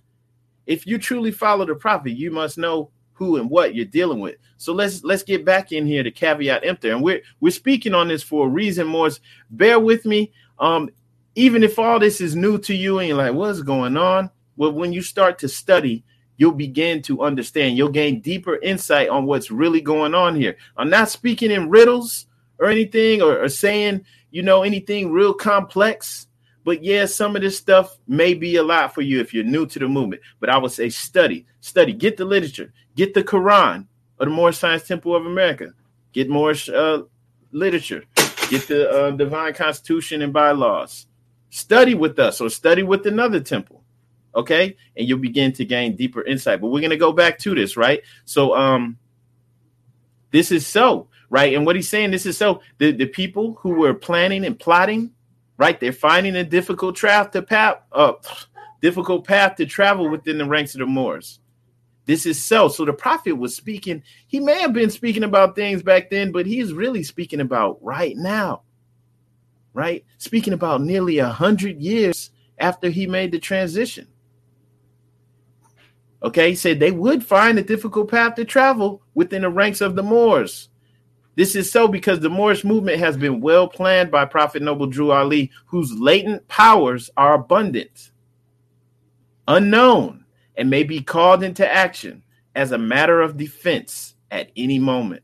If 0.65 0.85
you 0.85 0.97
truly 0.97 1.31
follow 1.31 1.65
the 1.65 1.75
prophet, 1.75 2.11
you 2.11 2.29
must 2.29 2.57
know 2.57 2.91
who 3.21 3.37
and 3.37 3.51
what 3.51 3.75
you're 3.75 3.85
dealing 3.85 4.19
with. 4.19 4.35
So 4.57 4.73
let's 4.73 5.03
let's 5.03 5.21
get 5.21 5.45
back 5.45 5.71
in 5.71 5.85
here 5.85 6.01
to 6.01 6.09
caveat 6.09 6.65
emptor. 6.65 6.91
And 6.91 7.03
we're 7.03 7.21
we're 7.39 7.51
speaking 7.51 7.93
on 7.93 8.07
this 8.07 8.23
for 8.23 8.47
a 8.47 8.49
reason, 8.49 8.87
Moors. 8.87 9.19
Bear 9.51 9.79
with 9.79 10.05
me. 10.05 10.31
Um, 10.57 10.89
even 11.35 11.61
if 11.63 11.77
all 11.77 11.99
this 11.99 12.19
is 12.19 12.35
new 12.35 12.57
to 12.57 12.75
you 12.75 12.97
and 12.97 13.07
you're 13.07 13.17
like, 13.17 13.35
what's 13.35 13.61
going 13.61 13.95
on? 13.95 14.31
Well, 14.57 14.71
when 14.71 14.91
you 14.91 15.03
start 15.03 15.37
to 15.39 15.47
study, 15.47 16.03
you'll 16.37 16.51
begin 16.51 17.03
to 17.03 17.21
understand. 17.21 17.77
You'll 17.77 17.89
gain 17.89 18.21
deeper 18.21 18.57
insight 18.57 19.09
on 19.09 19.27
what's 19.27 19.51
really 19.51 19.81
going 19.81 20.15
on 20.15 20.35
here. 20.35 20.57
I'm 20.75 20.89
not 20.89 21.09
speaking 21.09 21.51
in 21.51 21.69
riddles 21.69 22.25
or 22.57 22.69
anything 22.69 23.21
or, 23.21 23.43
or 23.43 23.49
saying, 23.49 24.03
you 24.31 24.41
know, 24.41 24.63
anything 24.63 25.11
real 25.11 25.35
complex. 25.35 26.25
But 26.63 26.83
yeah, 26.83 27.05
some 27.05 27.35
of 27.35 27.41
this 27.41 27.57
stuff 27.57 27.97
may 28.07 28.33
be 28.33 28.55
a 28.57 28.63
lot 28.63 28.93
for 28.93 29.01
you 29.01 29.19
if 29.19 29.33
you're 29.33 29.43
new 29.43 29.65
to 29.67 29.79
the 29.79 29.87
movement. 29.87 30.21
But 30.39 30.49
I 30.49 30.57
would 30.57 30.71
say 30.71 30.89
study, 30.89 31.45
study, 31.59 31.93
get 31.93 32.17
the 32.17 32.25
literature, 32.25 32.71
get 32.95 33.13
the 33.13 33.23
Quran 33.23 33.87
or 34.19 34.25
the 34.25 34.31
Moorish 34.31 34.57
Science 34.57 34.87
Temple 34.87 35.15
of 35.15 35.25
America, 35.25 35.73
get 36.13 36.29
Moorish 36.29 36.69
uh, 36.69 37.03
literature, 37.51 38.03
get 38.49 38.67
the 38.67 38.89
uh, 38.89 39.11
Divine 39.11 39.53
Constitution 39.53 40.21
and 40.21 40.33
bylaws. 40.33 41.07
Study 41.49 41.95
with 41.95 42.17
us 42.19 42.39
or 42.39 42.49
study 42.49 42.83
with 42.83 43.05
another 43.05 43.41
temple 43.41 43.81
okay? 44.33 44.75
And 44.95 45.07
you'll 45.07 45.19
begin 45.19 45.51
to 45.53 45.65
gain 45.65 45.95
deeper 45.95 46.23
insight. 46.23 46.61
But 46.61 46.69
we're 46.69 46.87
to 46.87 46.97
go 46.97 47.11
back 47.11 47.37
to 47.39 47.55
this 47.55 47.77
right? 47.77 48.01
So 48.25 48.55
um 48.55 48.97
this 50.31 50.51
is 50.51 50.65
so 50.65 51.07
right? 51.29 51.53
And 51.55 51.65
what 51.65 51.75
he's 51.75 51.89
saying 51.89 52.11
this 52.11 52.25
is 52.25 52.37
so. 52.37 52.61
The, 52.77 52.91
the 52.91 53.07
people 53.07 53.57
who 53.61 53.71
were 53.71 53.93
planning 53.93 54.45
and 54.45 54.59
plotting 54.59 55.11
right 55.61 55.79
they're 55.79 55.93
finding 55.93 56.37
a 56.37 56.43
difficult 56.43 56.99
path 56.99 57.29
to 57.29 57.39
path 57.39 57.77
uh, 57.91 58.13
difficult 58.81 59.27
path 59.27 59.55
to 59.55 59.63
travel 59.67 60.09
within 60.09 60.39
the 60.39 60.45
ranks 60.45 60.73
of 60.73 60.79
the 60.79 60.87
moors. 60.87 61.39
This 62.07 62.25
is 62.25 62.43
so 62.43 62.67
so 62.67 62.83
the 62.83 62.93
prophet 62.93 63.33
was 63.33 63.55
speaking 63.55 64.01
he 64.25 64.39
may 64.39 64.59
have 64.59 64.73
been 64.73 64.89
speaking 64.89 65.23
about 65.23 65.55
things 65.55 65.83
back 65.83 66.09
then 66.09 66.31
but 66.31 66.47
he's 66.47 66.73
really 66.73 67.03
speaking 67.03 67.41
about 67.41 67.77
right 67.83 68.17
now. 68.17 68.63
Right? 69.75 70.03
Speaking 70.17 70.53
about 70.53 70.81
nearly 70.81 71.19
a 71.19 71.29
hundred 71.29 71.79
years 71.79 72.31
after 72.57 72.89
he 72.89 73.05
made 73.05 73.31
the 73.31 73.37
transition. 73.37 74.07
Okay, 76.23 76.49
he 76.49 76.55
said 76.55 76.79
they 76.79 76.91
would 76.91 77.23
find 77.23 77.59
a 77.59 77.63
difficult 77.63 78.09
path 78.09 78.33
to 78.35 78.45
travel 78.45 79.03
within 79.13 79.43
the 79.43 79.49
ranks 79.49 79.79
of 79.79 79.95
the 79.95 80.01
Moors. 80.01 80.69
This 81.35 81.55
is 81.55 81.71
so 81.71 81.87
because 81.87 82.19
the 82.19 82.29
Moorish 82.29 82.63
movement 82.63 82.99
has 82.99 83.15
been 83.15 83.39
well 83.39 83.67
planned 83.67 84.11
by 84.11 84.25
Prophet 84.25 84.61
Noble 84.61 84.87
Drew 84.87 85.11
Ali, 85.11 85.51
whose 85.65 85.93
latent 85.93 86.47
powers 86.47 87.09
are 87.15 87.33
abundant, 87.35 88.11
unknown, 89.47 90.25
and 90.57 90.69
may 90.69 90.83
be 90.83 91.01
called 91.01 91.43
into 91.43 91.69
action 91.69 92.23
as 92.55 92.71
a 92.73 92.77
matter 92.77 93.21
of 93.21 93.37
defense 93.37 94.15
at 94.29 94.51
any 94.57 94.77
moment. 94.77 95.23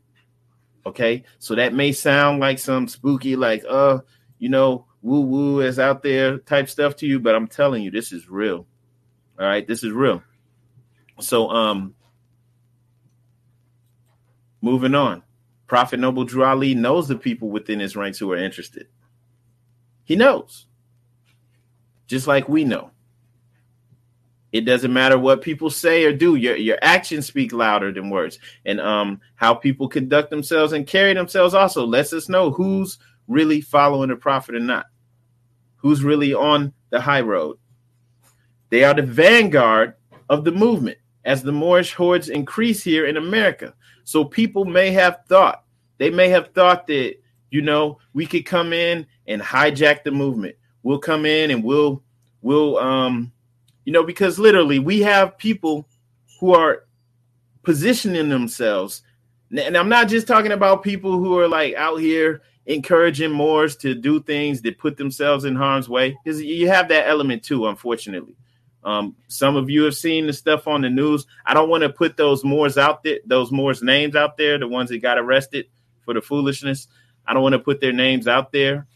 Okay, 0.86 1.24
so 1.38 1.54
that 1.54 1.74
may 1.74 1.92
sound 1.92 2.40
like 2.40 2.58
some 2.58 2.88
spooky, 2.88 3.36
like, 3.36 3.62
uh, 3.68 3.98
you 4.38 4.48
know, 4.48 4.86
woo 5.02 5.20
woo 5.20 5.60
is 5.60 5.78
out 5.78 6.02
there 6.02 6.38
type 6.38 6.68
stuff 6.68 6.96
to 6.96 7.06
you, 7.06 7.20
but 7.20 7.34
I'm 7.34 7.46
telling 7.46 7.82
you, 7.82 7.90
this 7.90 8.12
is 8.12 8.28
real. 8.28 8.66
All 9.38 9.46
right, 9.46 9.66
this 9.66 9.84
is 9.84 9.92
real. 9.92 10.22
So 11.20 11.50
um 11.50 11.94
moving 14.60 14.94
on. 14.94 15.22
Prophet 15.68 16.00
Noble 16.00 16.24
Drew 16.24 16.44
Ali 16.44 16.74
knows 16.74 17.06
the 17.06 17.16
people 17.16 17.50
within 17.50 17.78
his 17.78 17.94
ranks 17.94 18.18
who 18.18 18.32
are 18.32 18.36
interested. 18.36 18.88
He 20.02 20.16
knows. 20.16 20.66
Just 22.06 22.26
like 22.26 22.48
we 22.48 22.64
know. 22.64 22.90
It 24.50 24.62
doesn't 24.62 24.94
matter 24.94 25.18
what 25.18 25.42
people 25.42 25.68
say 25.68 26.04
or 26.04 26.12
do. 26.12 26.34
Your 26.36 26.56
your 26.56 26.78
actions 26.80 27.26
speak 27.26 27.52
louder 27.52 27.92
than 27.92 28.08
words. 28.08 28.38
And 28.64 28.80
um 28.80 29.20
how 29.34 29.52
people 29.54 29.88
conduct 29.88 30.30
themselves 30.30 30.72
and 30.72 30.86
carry 30.86 31.12
themselves 31.12 31.52
also 31.52 31.86
lets 31.86 32.14
us 32.14 32.30
know 32.30 32.50
who's 32.50 32.98
really 33.26 33.60
following 33.60 34.08
the 34.08 34.16
prophet 34.16 34.54
or 34.54 34.60
not. 34.60 34.86
Who's 35.76 36.02
really 36.02 36.32
on 36.32 36.72
the 36.88 37.00
high 37.00 37.20
road. 37.20 37.58
They 38.70 38.84
are 38.84 38.94
the 38.94 39.02
vanguard 39.02 39.94
of 40.30 40.44
the 40.44 40.52
movement 40.52 40.96
as 41.26 41.42
the 41.42 41.52
Moorish 41.52 41.92
hordes 41.92 42.30
increase 42.30 42.82
here 42.82 43.06
in 43.06 43.18
America. 43.18 43.74
So 44.08 44.24
people 44.24 44.64
may 44.64 44.90
have 44.92 45.18
thought, 45.28 45.64
they 45.98 46.08
may 46.08 46.30
have 46.30 46.54
thought 46.54 46.86
that, 46.86 47.16
you 47.50 47.60
know, 47.60 47.98
we 48.14 48.24
could 48.24 48.46
come 48.46 48.72
in 48.72 49.06
and 49.26 49.42
hijack 49.42 50.02
the 50.02 50.10
movement. 50.10 50.56
We'll 50.82 50.98
come 50.98 51.26
in 51.26 51.50
and 51.50 51.62
we'll, 51.62 52.02
we'll, 52.40 52.78
um, 52.78 53.30
you 53.84 53.92
know, 53.92 54.02
because 54.02 54.38
literally 54.38 54.78
we 54.78 55.00
have 55.00 55.36
people 55.36 55.86
who 56.40 56.54
are 56.54 56.86
positioning 57.64 58.30
themselves. 58.30 59.02
And 59.54 59.76
I'm 59.76 59.90
not 59.90 60.08
just 60.08 60.26
talking 60.26 60.52
about 60.52 60.82
people 60.82 61.18
who 61.18 61.38
are 61.38 61.46
like 61.46 61.74
out 61.74 61.96
here 61.96 62.40
encouraging 62.64 63.30
Moors 63.30 63.76
to 63.76 63.94
do 63.94 64.22
things 64.22 64.62
that 64.62 64.78
put 64.78 64.96
themselves 64.96 65.44
in 65.44 65.54
harm's 65.54 65.90
way, 65.90 66.16
because 66.24 66.40
you 66.40 66.66
have 66.68 66.88
that 66.88 67.08
element 67.08 67.42
too, 67.42 67.66
unfortunately. 67.66 68.36
Um, 68.88 69.14
some 69.26 69.54
of 69.54 69.68
you 69.68 69.82
have 69.82 69.94
seen 69.94 70.26
the 70.26 70.32
stuff 70.32 70.66
on 70.66 70.80
the 70.80 70.88
news. 70.88 71.26
I 71.44 71.52
don't 71.52 71.68
want 71.68 71.82
to 71.82 71.90
put 71.90 72.16
those 72.16 72.42
Moors 72.42 72.78
out 72.78 73.02
there, 73.02 73.18
those 73.26 73.52
Moors 73.52 73.82
names 73.82 74.16
out 74.16 74.38
there, 74.38 74.58
the 74.58 74.66
ones 74.66 74.88
that 74.88 75.02
got 75.02 75.18
arrested 75.18 75.66
for 76.00 76.14
the 76.14 76.22
foolishness. 76.22 76.88
I 77.26 77.34
don't 77.34 77.42
want 77.42 77.52
to 77.52 77.58
put 77.58 77.82
their 77.82 77.92
names 77.92 78.26
out 78.26 78.50
there, 78.50 78.86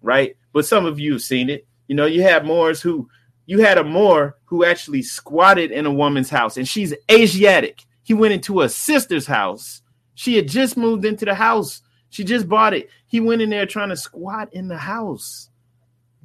right? 0.00 0.36
But 0.52 0.64
some 0.64 0.86
of 0.86 1.00
you 1.00 1.14
have 1.14 1.22
seen 1.22 1.50
it. 1.50 1.66
You 1.88 1.96
know, 1.96 2.06
you 2.06 2.22
had 2.22 2.46
Moors 2.46 2.80
who 2.80 3.08
you 3.46 3.58
had 3.58 3.78
a 3.78 3.82
Moor 3.84 4.36
who 4.44 4.64
actually 4.64 5.02
squatted 5.02 5.72
in 5.72 5.86
a 5.86 5.92
woman's 5.92 6.30
house, 6.30 6.56
and 6.56 6.68
she's 6.68 6.94
Asiatic. 7.10 7.82
He 8.04 8.14
went 8.14 8.34
into 8.34 8.60
a 8.60 8.68
sister's 8.68 9.26
house. 9.26 9.82
She 10.14 10.36
had 10.36 10.46
just 10.46 10.76
moved 10.76 11.04
into 11.04 11.24
the 11.24 11.34
house. 11.34 11.82
She 12.10 12.22
just 12.22 12.48
bought 12.48 12.74
it. 12.74 12.90
He 13.08 13.18
went 13.18 13.42
in 13.42 13.50
there 13.50 13.66
trying 13.66 13.88
to 13.88 13.96
squat 13.96 14.54
in 14.54 14.68
the 14.68 14.78
house. 14.78 15.50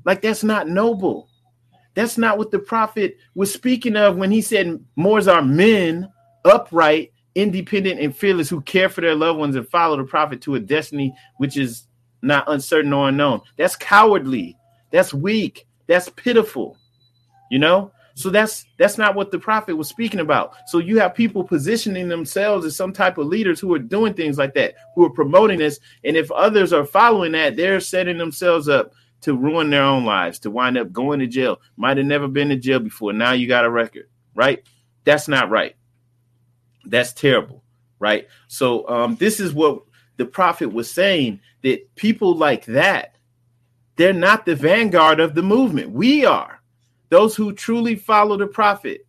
Like 0.05 0.21
that's 0.21 0.43
not 0.43 0.69
noble. 0.69 1.29
That's 1.97 2.15
not 2.15 2.37
what 2.37 2.51
the 2.51 2.59
prophet 2.59 3.17
was 3.33 3.51
speaking 3.51 3.95
of 3.95 4.17
when 4.17 4.29
he 4.29 4.39
said 4.39 4.85
Moors 4.95 5.27
are 5.27 5.41
men, 5.41 6.07
upright, 6.45 7.11
independent, 7.33 7.99
and 7.99 8.15
fearless 8.15 8.47
who 8.47 8.61
care 8.61 8.87
for 8.87 9.01
their 9.01 9.15
loved 9.15 9.39
ones 9.39 9.55
and 9.55 9.67
follow 9.67 9.97
the 9.97 10.03
prophet 10.03 10.39
to 10.41 10.53
a 10.53 10.59
destiny 10.59 11.15
which 11.37 11.57
is 11.57 11.87
not 12.21 12.43
uncertain 12.51 12.93
or 12.93 13.09
unknown. 13.09 13.41
That's 13.57 13.75
cowardly. 13.75 14.55
That's 14.91 15.11
weak. 15.11 15.65
That's 15.87 16.07
pitiful. 16.09 16.77
You 17.49 17.57
know? 17.57 17.91
So 18.13 18.29
that's 18.29 18.65
that's 18.77 18.99
not 18.99 19.15
what 19.15 19.31
the 19.31 19.39
prophet 19.39 19.75
was 19.75 19.89
speaking 19.89 20.19
about. 20.19 20.53
So 20.67 20.77
you 20.77 20.99
have 20.99 21.15
people 21.15 21.43
positioning 21.43 22.09
themselves 22.09 22.63
as 22.63 22.75
some 22.75 22.93
type 22.93 23.17
of 23.17 23.25
leaders 23.25 23.59
who 23.59 23.73
are 23.73 23.79
doing 23.79 24.13
things 24.13 24.37
like 24.37 24.53
that, 24.53 24.75
who 24.93 25.03
are 25.03 25.09
promoting 25.09 25.57
this. 25.57 25.79
And 26.03 26.15
if 26.15 26.29
others 26.29 26.73
are 26.73 26.85
following 26.85 27.31
that, 27.31 27.55
they're 27.55 27.79
setting 27.79 28.19
themselves 28.19 28.69
up 28.69 28.93
to 29.21 29.35
ruin 29.35 29.69
their 29.69 29.83
own 29.83 30.05
lives, 30.05 30.39
to 30.39 30.51
wind 30.51 30.77
up 30.77 30.91
going 30.91 31.19
to 31.19 31.27
jail. 31.27 31.59
Might 31.75 31.97
have 31.97 32.05
never 32.05 32.27
been 32.27 32.49
to 32.49 32.55
jail 32.55 32.79
before. 32.79 33.13
Now 33.13 33.31
you 33.31 33.47
got 33.47 33.65
a 33.65 33.69
record, 33.69 34.09
right? 34.35 34.63
That's 35.03 35.27
not 35.27 35.49
right. 35.49 35.75
That's 36.85 37.13
terrible, 37.13 37.63
right? 37.99 38.27
So 38.47 38.87
um, 38.87 39.15
this 39.15 39.39
is 39.39 39.53
what 39.53 39.81
the 40.17 40.25
prophet 40.25 40.71
was 40.71 40.89
saying 40.89 41.39
that 41.63 41.95
people 41.95 42.35
like 42.35 42.65
that, 42.65 43.15
they're 43.95 44.13
not 44.13 44.45
the 44.45 44.55
vanguard 44.55 45.19
of 45.19 45.33
the 45.33 45.41
movement. 45.41 45.91
We 45.91 46.25
are 46.25 46.59
those 47.09 47.35
who 47.35 47.53
truly 47.53 47.95
follow 47.95 48.37
the 48.37 48.47
prophet, 48.47 49.05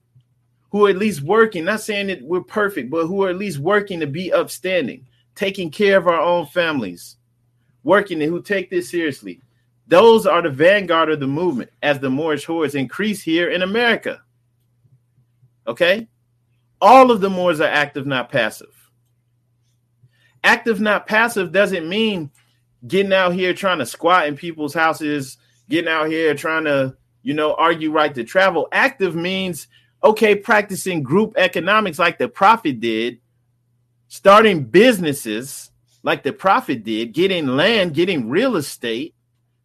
who 0.70 0.86
are 0.86 0.90
at 0.90 0.98
least 0.98 1.22
working, 1.22 1.64
not 1.64 1.80
saying 1.80 2.08
that 2.08 2.22
we're 2.22 2.42
perfect, 2.42 2.90
but 2.90 3.06
who 3.06 3.24
are 3.24 3.30
at 3.30 3.38
least 3.38 3.58
working 3.58 4.00
to 4.00 4.06
be 4.06 4.32
upstanding, 4.32 5.06
taking 5.34 5.70
care 5.70 5.98
of 5.98 6.06
our 6.06 6.20
own 6.20 6.46
families, 6.46 7.16
working 7.82 8.22
and 8.22 8.30
who 8.30 8.42
take 8.42 8.70
this 8.70 8.90
seriously. 8.90 9.40
Those 9.88 10.26
are 10.26 10.42
the 10.42 10.50
vanguard 10.50 11.10
of 11.10 11.18
the 11.18 11.26
movement 11.26 11.70
as 11.82 11.98
the 11.98 12.10
Moorish 12.10 12.44
hordes 12.44 12.74
increase 12.74 13.22
here 13.22 13.50
in 13.50 13.62
America. 13.62 14.20
Okay? 15.66 16.08
All 16.80 17.10
of 17.10 17.20
the 17.20 17.30
Moors 17.30 17.60
are 17.60 17.68
active, 17.68 18.06
not 18.06 18.30
passive. 18.30 18.68
Active, 20.44 20.80
not 20.80 21.06
passive 21.06 21.52
doesn't 21.52 21.88
mean 21.88 22.30
getting 22.86 23.12
out 23.12 23.32
here 23.34 23.52
trying 23.52 23.78
to 23.78 23.86
squat 23.86 24.26
in 24.26 24.36
people's 24.36 24.74
houses, 24.74 25.38
getting 25.68 25.90
out 25.90 26.08
here 26.08 26.34
trying 26.34 26.64
to, 26.64 26.96
you 27.22 27.34
know, 27.34 27.54
argue 27.54 27.90
right 27.90 28.14
to 28.14 28.24
travel. 28.24 28.68
Active 28.70 29.16
means, 29.16 29.68
okay, 30.04 30.36
practicing 30.36 31.02
group 31.02 31.34
economics 31.36 31.98
like 31.98 32.18
the 32.18 32.28
prophet 32.28 32.78
did, 32.78 33.18
starting 34.08 34.64
businesses 34.64 35.70
like 36.02 36.22
the 36.22 36.32
prophet 36.32 36.84
did, 36.84 37.12
getting 37.12 37.46
land, 37.46 37.94
getting 37.94 38.28
real 38.28 38.56
estate, 38.56 39.14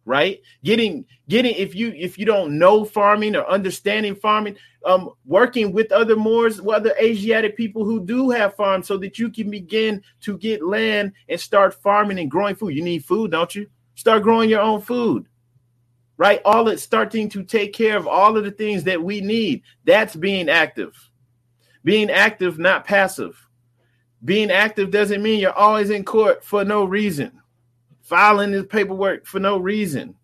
right? 0.04 0.40
Getting 0.62 1.04
getting 1.28 1.54
if 1.54 1.74
you 1.74 1.92
if 1.96 2.18
you 2.18 2.24
don't 2.24 2.58
know 2.58 2.84
farming 2.84 3.36
or 3.36 3.46
understanding 3.48 4.14
farming, 4.14 4.56
um, 4.84 5.10
working 5.24 5.72
with 5.72 5.92
other 5.92 6.16
Moors, 6.16 6.60
other 6.60 6.94
Asiatic 7.00 7.56
people 7.56 7.84
who 7.84 8.04
do 8.04 8.30
have 8.30 8.56
farms, 8.56 8.86
so 8.86 8.96
that 8.98 9.18
you 9.18 9.30
can 9.30 9.50
begin 9.50 10.02
to 10.22 10.36
get 10.38 10.64
land 10.64 11.12
and 11.28 11.40
start 11.40 11.74
farming 11.82 12.18
and 12.18 12.30
growing 12.30 12.54
food. 12.54 12.74
You 12.74 12.82
need 12.82 13.04
food, 13.04 13.30
don't 13.30 13.54
you? 13.54 13.68
Start 13.94 14.22
growing 14.22 14.50
your 14.50 14.60
own 14.60 14.80
food, 14.80 15.26
right? 16.16 16.40
All 16.44 16.68
it 16.68 16.80
starting 16.80 17.28
to 17.30 17.42
take 17.42 17.72
care 17.72 17.96
of 17.96 18.06
all 18.06 18.36
of 18.36 18.44
the 18.44 18.50
things 18.50 18.84
that 18.84 19.02
we 19.02 19.20
need. 19.20 19.62
That's 19.84 20.16
being 20.16 20.48
active. 20.48 20.94
Being 21.84 22.10
active, 22.10 22.58
not 22.58 22.86
passive. 22.86 23.38
Being 24.24 24.50
active 24.50 24.90
doesn't 24.90 25.22
mean 25.22 25.38
you're 25.38 25.52
always 25.52 25.90
in 25.90 26.02
court 26.02 26.42
for 26.42 26.64
no 26.64 26.84
reason 26.86 27.40
filing 28.04 28.52
his 28.52 28.66
paperwork 28.66 29.26
for 29.26 29.40
no 29.40 29.58
reason, 29.58 30.14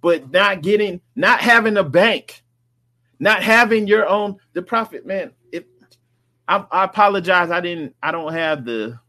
but 0.00 0.30
not 0.30 0.62
getting, 0.62 1.00
not 1.16 1.40
having 1.40 1.76
a 1.78 1.82
bank, 1.82 2.44
not 3.18 3.42
having 3.42 3.88
your 3.88 4.06
own. 4.06 4.36
The 4.52 4.62
prophet, 4.62 5.04
man. 5.04 5.32
If 5.50 5.64
I, 6.46 6.64
I 6.70 6.84
apologize, 6.84 7.50
I 7.50 7.60
didn't, 7.60 7.96
I 8.02 8.12
don't 8.12 8.32
have 8.32 8.64
the 8.64 9.00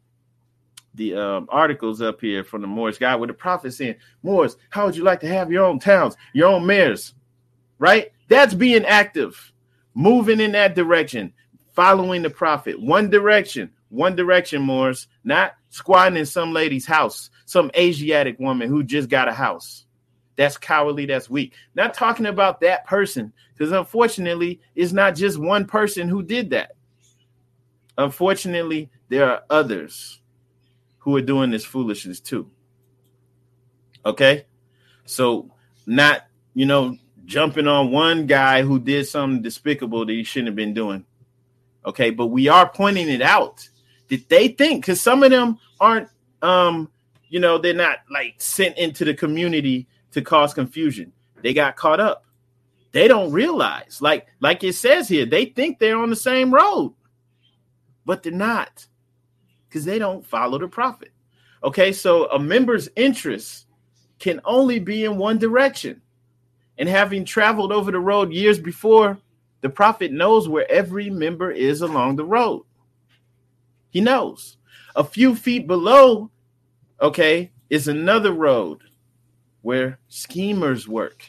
the 0.96 1.16
um, 1.16 1.48
articles 1.50 2.02
up 2.02 2.22
here 2.22 2.44
from 2.44 2.62
the 2.62 2.68
Moorish 2.68 3.00
Guide 3.00 3.16
with 3.16 3.30
the 3.30 3.34
prophet 3.34 3.74
saying, 3.74 3.96
Moors, 4.22 4.58
how 4.70 4.86
would 4.86 4.96
you 4.96 5.04
like 5.04 5.20
to 5.22 5.28
have 5.28 5.52
your 5.52 5.66
own 5.66 5.80
towns, 5.80 6.16
your 6.34 6.50
own 6.50 6.66
mayors? 6.66 7.16
Right? 7.80 8.12
That's 8.28 8.54
being 8.54 8.86
active, 8.86 9.52
moving 9.96 10.40
in 10.40 10.52
that 10.52 10.76
direction, 10.76 11.34
following 11.74 12.22
the 12.22 12.30
prophet. 12.30 12.80
One 12.80 13.10
direction, 13.10 13.72
one 13.90 14.16
direction, 14.16 14.62
Moors, 14.62 15.08
not 15.24 15.54
squatting 15.70 16.18
in 16.18 16.26
some 16.26 16.54
lady's 16.54 16.86
house, 16.86 17.30
some 17.46 17.72
Asiatic 17.78 18.40
woman 18.40 18.70
who 18.70 18.84
just 18.84 19.10
got 19.10 19.28
a 19.28 19.34
house. 19.34 19.86
That's 20.36 20.58
cowardly, 20.58 21.06
that's 21.06 21.30
weak. 21.30 21.54
Not 21.76 21.94
talking 21.94 22.26
about 22.26 22.62
that 22.62 22.86
person, 22.86 23.34
because 23.54 23.72
unfortunately, 23.72 24.62
it's 24.76 24.92
not 24.92 25.16
just 25.16 25.38
one 25.38 25.66
person 25.66 26.08
who 26.08 26.24
did 26.24 26.50
that. 26.52 26.76
Unfortunately, 27.98 28.90
there 29.10 29.30
are 29.30 29.44
others 29.50 30.20
who 31.00 31.16
are 31.16 31.22
doing 31.22 31.52
this 31.52 31.66
foolishness 31.66 32.20
too. 32.20 32.50
Okay? 34.06 34.46
So, 35.06 35.52
not, 35.86 36.24
you 36.56 36.66
know, 36.66 36.98
jumping 37.26 37.68
on 37.68 37.92
one 37.92 38.26
guy 38.26 38.64
who 38.64 38.80
did 38.80 39.08
something 39.08 39.42
despicable 39.42 40.06
that 40.06 40.12
he 40.12 40.24
shouldn't 40.24 40.48
have 40.48 40.56
been 40.56 40.74
doing. 40.74 41.06
Okay, 41.86 42.10
but 42.10 42.28
we 42.28 42.48
are 42.48 42.70
pointing 42.70 43.10
it 43.10 43.22
out 43.22 43.68
that 44.10 44.30
they 44.30 44.50
think 44.50 44.84
because 44.84 45.02
some 45.02 45.24
of 45.24 45.32
them 45.32 45.58
aren't 45.80 46.10
um 46.42 46.90
you 47.34 47.40
know, 47.40 47.58
they're 47.58 47.74
not 47.74 47.98
like 48.12 48.36
sent 48.38 48.78
into 48.78 49.04
the 49.04 49.14
community 49.16 49.88
to 50.12 50.22
cause 50.22 50.54
confusion. 50.54 51.12
They 51.42 51.52
got 51.52 51.76
caught 51.76 52.00
up. 52.00 52.26
They 52.92 53.08
don't 53.08 53.32
realize, 53.32 54.04
like, 54.04 54.28
like 54.40 54.64
it 54.64 54.74
says 54.74 55.08
here, 55.08 55.26
they 55.26 55.46
think 55.46 55.80
they're 55.80 55.98
on 55.98 56.12
the 56.12 56.16
same 56.16 56.54
road, 56.54 56.94
but 58.06 58.22
they're 58.22 58.32
not 58.32 58.86
because 59.68 59.84
they 59.84 59.98
don't 59.98 60.24
follow 60.24 60.60
the 60.60 60.68
prophet. 60.68 61.10
Okay, 61.64 61.92
so 61.92 62.30
a 62.30 62.38
member's 62.38 62.88
interest 62.96 63.66
can 64.20 64.40
only 64.46 64.78
be 64.78 65.04
in 65.06 65.18
one 65.18 65.40
direction. 65.40 66.04
And 66.78 66.88
having 66.88 67.26
traveled 67.26 67.72
over 67.72 67.92
the 67.92 68.00
road 68.00 68.32
years 68.32 68.60
before, 68.60 69.18
the 69.62 69.70
prophet 69.70 70.12
knows 70.12 70.48
where 70.48 70.70
every 70.72 71.10
member 71.10 71.50
is 71.50 71.82
along 71.82 72.18
the 72.18 72.26
road. 72.26 72.64
He 73.94 74.02
knows. 74.02 74.58
A 74.96 75.04
few 75.04 75.36
feet 75.36 75.68
below 75.68 76.30
okay, 77.04 77.52
is 77.70 77.88
another 77.88 78.32
road 78.32 78.82
where 79.62 80.00
schemers 80.08 80.88
work, 80.88 81.24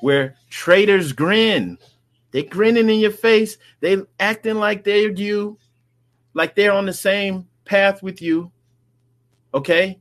where 0.00 0.36
traitors 0.50 1.12
grin. 1.12 1.78
They 2.32 2.42
grinning 2.42 2.90
in 2.90 2.98
your 2.98 3.12
face. 3.12 3.56
They 3.80 3.98
acting 4.18 4.56
like 4.56 4.82
they're 4.82 5.12
you, 5.12 5.56
like 6.34 6.54
they're 6.54 6.72
on 6.72 6.86
the 6.86 6.92
same 6.92 7.46
path 7.64 8.02
with 8.02 8.20
you. 8.20 8.50
Okay? 9.54 10.00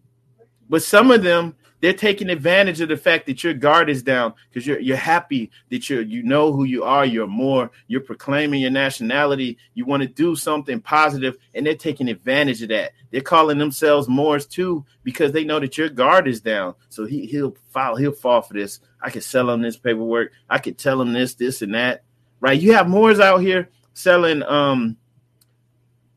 But 0.67 0.81
some 0.81 1.11
of 1.11 1.21
them 1.21 1.55
they're 1.83 1.91
taking 1.91 2.29
advantage 2.29 2.79
of 2.79 2.87
the 2.87 2.95
fact 2.95 3.25
that 3.25 3.43
your 3.43 3.53
guard 3.53 3.89
is 3.89 4.03
down 4.03 4.33
because 4.47 4.65
you're 4.65 4.79
you're 4.79 4.95
happy 4.95 5.51
that 5.69 5.89
you're 5.89 6.01
you 6.01 6.23
know 6.23 6.53
who 6.53 6.63
you 6.63 6.85
are. 6.85 7.05
You're 7.05 7.27
more. 7.27 7.71
You're 7.87 7.99
proclaiming 7.99 8.61
your 8.61 8.71
nationality. 8.71 9.57
You 9.73 9.83
want 9.83 10.01
to 10.01 10.07
do 10.07 10.37
something 10.37 10.79
positive, 10.79 11.35
and 11.53 11.65
they're 11.65 11.75
taking 11.75 12.07
advantage 12.07 12.61
of 12.61 12.69
that. 12.69 12.93
They're 13.11 13.19
calling 13.19 13.57
themselves 13.57 14.07
Moors 14.07 14.45
too 14.45 14.85
because 15.03 15.33
they 15.33 15.43
know 15.43 15.59
that 15.59 15.77
your 15.77 15.89
guard 15.89 16.25
is 16.25 16.39
down. 16.39 16.75
So 16.87 17.05
he 17.05 17.25
he'll 17.25 17.57
file. 17.71 17.97
He'll 17.97 18.13
fall 18.13 18.41
for 18.41 18.53
this. 18.53 18.79
I 19.01 19.09
could 19.09 19.25
sell 19.25 19.49
him 19.49 19.61
this 19.61 19.75
paperwork. 19.75 20.31
I 20.49 20.59
could 20.59 20.77
tell 20.77 21.01
him 21.01 21.11
this, 21.11 21.33
this, 21.33 21.61
and 21.61 21.73
that. 21.73 22.05
Right? 22.39 22.61
You 22.61 22.71
have 22.75 22.87
Moors 22.87 23.19
out 23.19 23.39
here 23.39 23.69
selling. 23.93 24.41
Um, 24.43 24.95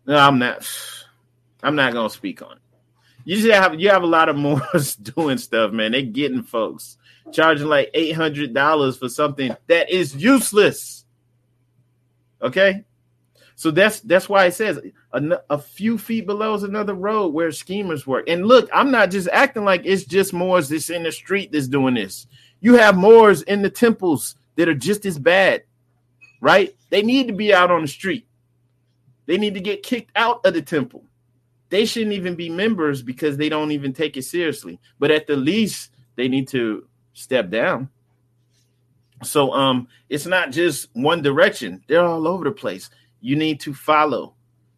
no, 0.07 0.17
I'm 0.17 0.39
not. 0.39 0.65
I'm 1.65 1.75
not 1.75 1.93
gonna 1.93 2.09
speak 2.09 2.41
on 2.41 2.53
it 2.53 2.63
you 3.27 3.37
just 3.37 3.53
have 3.53 3.79
you 3.79 3.91
have 3.91 4.05
a 4.05 4.07
lot 4.07 4.29
of 4.31 4.37
Moors 4.37 4.97
doing 4.97 5.37
stuff, 5.37 5.73
man. 5.73 5.93
They 5.93 6.05
getting 6.05 6.45
folks 6.45 6.97
charging 7.33 7.67
like 7.67 7.91
eight 7.93 8.13
hundred 8.13 8.55
dollars 8.55 8.97
for 8.97 9.09
something 9.11 9.55
that 9.67 9.91
is 9.91 10.15
useless. 10.17 11.05
Okay, 12.41 12.85
so 13.57 13.73
that's 13.73 14.01
that's 14.01 14.29
why 14.29 14.47
it 14.47 14.55
says 14.55 14.79
a, 15.13 15.41
a, 15.51 15.59
few 15.59 15.99
feet 15.99 16.27
below 16.27 16.55
is 16.55 16.63
another 16.63 16.95
road 16.95 17.35
where 17.35 17.51
schemers 17.51 18.07
work. 18.07 18.29
And 18.29 18.47
look, 18.47 18.71
I'm 18.73 18.93
not 18.93 19.11
just 19.11 19.29
acting 19.33 19.65
like 19.65 19.83
it's 19.85 20.05
just 20.05 20.33
Moors 20.33 20.69
that's 20.69 20.91
in 20.91 21.03
the 21.03 21.11
street 21.11 21.51
that's 21.51 21.67
doing 21.67 21.95
this. 21.95 22.29
You 22.61 22.75
have 22.75 22.97
Moors 22.97 23.43
in 23.43 23.63
the 23.63 23.71
temples 23.71 24.37
that 24.55 24.69
are 24.69 24.75
just 24.75 25.05
as 25.05 25.19
bad, 25.19 25.65
right? 26.41 26.77
They 26.91 27.03
need 27.03 27.27
to 27.27 27.33
be 27.33 27.53
out 27.53 27.73
on 27.73 27.83
the 27.83 27.89
street. 27.89 28.29
They 29.25 29.37
need 29.37 29.55
to 29.55 29.61
get 29.61 29.83
kicked 29.83 30.13
out 30.15 30.47
of 30.47 30.55
the 30.55 30.63
temple 30.63 31.06
they 31.69 31.85
shouldn't 31.85 32.13
even 32.13 32.35
be 32.35 32.49
members 32.49 33.03
because 33.03 33.37
they 33.37 33.49
don't 33.49 33.73
even 33.73 33.93
take 33.93 34.17
it 34.17 34.23
seriously. 34.23 34.81
But 34.99 35.11
at 35.11 35.27
the 35.27 35.37
least, 35.37 35.91
they 36.17 36.29
need 36.29 36.49
to 36.49 36.87
step 37.13 37.51
down. 37.51 37.89
So 39.23 39.53
um 39.53 39.89
it's 40.09 40.27
not 40.27 40.51
just 40.53 40.89
one 40.93 41.23
direction. 41.23 41.83
They're 41.87 42.05
all 42.05 42.29
over 42.29 42.45
the 42.45 42.53
place. 42.53 42.91
You 43.21 43.37
need 43.37 43.61
to 43.61 43.75
follow. 43.75 44.35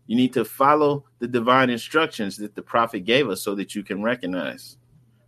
You 0.06 0.16
need 0.16 0.32
to 0.34 0.44
follow 0.44 1.04
the 1.18 1.28
divine 1.28 1.68
instructions 1.68 2.36
that 2.38 2.54
the 2.54 2.62
prophet 2.62 3.00
gave 3.00 3.28
us 3.28 3.42
so 3.42 3.54
that 3.56 3.74
you 3.74 3.82
can 3.82 4.02
recognize. 4.02 4.78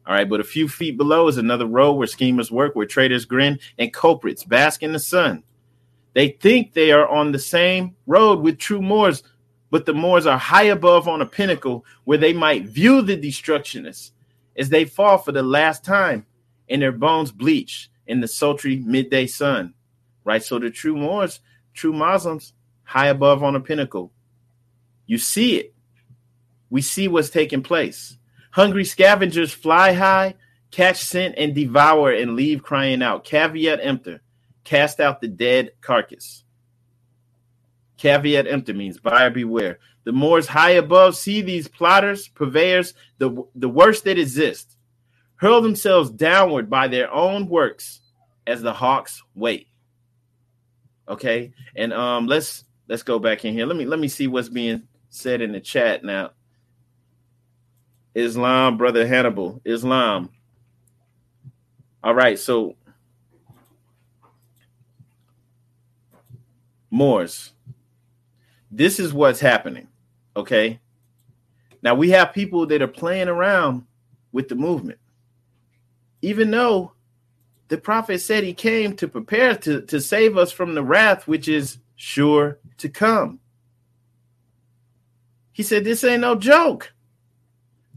All 0.07 0.14
right, 0.14 0.29
but 0.29 0.40
a 0.40 0.44
few 0.44 0.68
feet 0.68 0.96
below 0.96 1.29
is 1.29 1.37
another 1.37 1.66
road 1.66 1.92
where 1.92 2.07
schemers 2.07 2.51
work, 2.51 2.75
where 2.75 2.87
traitors 2.87 3.27
grin, 3.27 3.59
and 3.79 3.92
culprits 3.92 4.42
bask 4.42 4.83
in 4.83 4.92
the 4.92 4.99
sun. 4.99 5.44
They 6.14 6.29
think 6.29 6.73
they 6.73 6.92
are 6.92 7.07
on 7.07 7.31
the 7.31 7.38
same 7.38 7.94
road 8.07 8.40
with 8.40 8.59
true 8.59 8.81
Moors, 8.81 9.23
but 9.71 9.87
the 9.87 9.95
Moors 9.95 10.27
are 10.27 10.39
high 10.39 10.65
above 10.65 11.09
on 11.09 11.23
a 11.23 11.27
pinnacle 11.27 11.85
where 12.05 12.19
they 12.19 12.33
might 12.33 12.67
view 12.67 13.03
the 13.03 13.17
destructionists 13.17 14.11
as 14.57 14.69
they 14.69 14.85
fall 14.85 15.19
for 15.19 15.33
the 15.33 15.43
last 15.43 15.85
time 15.85 16.27
and 16.69 16.83
their 16.83 16.93
bones 16.93 17.31
bleach 17.31 17.91
in 18.07 18.21
the 18.21 18.29
sultry 18.29 18.77
midday 18.77 19.27
sun. 19.27 19.75
Right? 20.25 20.43
So 20.43 20.59
the 20.59 20.71
true 20.71 20.97
Moors, 20.97 21.41
true 21.73 21.93
Muslims, 21.93 22.53
high 22.83 23.07
above 23.07 23.43
on 23.43 23.55
a 23.55 23.61
pinnacle. 23.61 24.13
You 25.07 25.19
see 25.19 25.57
it. 25.57 25.75
We 26.69 26.83
see 26.83 27.09
what's 27.09 27.31
taking 27.31 27.63
place. 27.63 28.17
Hungry 28.53 28.85
scavengers 28.85 29.53
fly 29.53 29.93
high, 29.93 30.35
catch 30.71 30.99
scent, 30.99 31.37
and 31.39 31.55
devour 31.55 32.13
and 32.13 32.35
leave 32.35 32.63
crying 32.63 33.03
out. 33.03 33.25
Caveat 33.25 33.81
emptor, 33.83 34.21
cast 34.65 35.01
out 35.01 35.21
the 35.21 35.29
dead 35.29 35.73
carcass. 35.81 36.45
Caveat 38.01 38.47
emptor 38.47 38.73
means 38.73 38.99
buyer 38.99 39.29
beware. 39.29 39.79
The 40.05 40.13
Moors 40.13 40.47
high 40.47 40.71
above 40.71 41.17
see 41.17 41.43
these 41.43 41.69
plotters, 41.69 42.29
purveyors, 42.29 42.95
the, 43.19 43.45
the 43.55 43.69
worst 43.69 44.05
that 44.05 44.19
exist, 44.19 44.79
hurl 45.37 45.61
themselves 45.61 46.09
downward 46.11 46.71
by 46.71 46.89
their 46.89 47.13
own 47.13 47.47
works 47.47 48.01
as 48.47 48.63
the 48.63 48.73
hawks 48.73 49.23
wait. 49.35 49.69
Okay, 51.09 51.53
and 51.77 51.93
um, 51.93 52.27
let's 52.27 52.65
let's 52.89 53.03
go 53.03 53.19
back 53.19 53.45
in 53.45 53.53
here. 53.53 53.67
Let 53.67 53.77
me 53.77 53.85
let 53.85 53.99
me 53.99 54.09
see 54.09 54.27
what's 54.29 54.49
being 54.49 54.85
said 55.11 55.43
in 55.43 55.53
the 55.53 55.61
chat 55.61 56.03
now. 56.03 56.31
Islam, 58.15 58.79
brother 58.79 59.07
Hannibal, 59.07 59.61
Islam. 59.67 60.31
All 62.03 62.15
right, 62.15 62.39
so 62.39 62.77
Moors 66.91 67.53
this 68.71 69.01
is 69.01 69.13
what's 69.13 69.41
happening. 69.41 69.89
Okay. 70.37 70.81
Now 71.83 71.95
we 71.95 72.11
have 72.11 72.33
people 72.33 72.67
that 72.67 72.83
are 72.83 72.89
playing 72.89 73.29
around 73.29 73.85
with 74.33 74.49
the 74.49 74.55
movement. 74.55 74.99
Even 76.23 76.51
though 76.51 76.93
the 77.69 77.79
prophet 77.79 78.21
said 78.21 78.45
he 78.45 78.53
came 78.53 78.95
to 78.97 79.09
prepare 79.09 79.57
to, 79.57 79.81
to 79.83 80.01
save 80.01 80.37
us 80.37 80.53
from 80.53 80.75
the 80.75 80.83
wrath 80.83 81.27
which 81.27 81.49
is 81.49 81.79
sure 81.97 82.59
to 82.79 82.89
come. 82.89 83.41
He 85.53 85.63
said, 85.63 85.85
This 85.85 86.05
ain't 86.05 86.23
no 86.23 86.37
joke. 86.37 86.93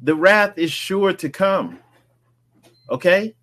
The 0.01 0.15
wrath 0.15 0.57
is 0.57 0.71
sure 0.71 1.13
to 1.13 1.29
come. 1.29 1.79
Okay? 2.89 3.35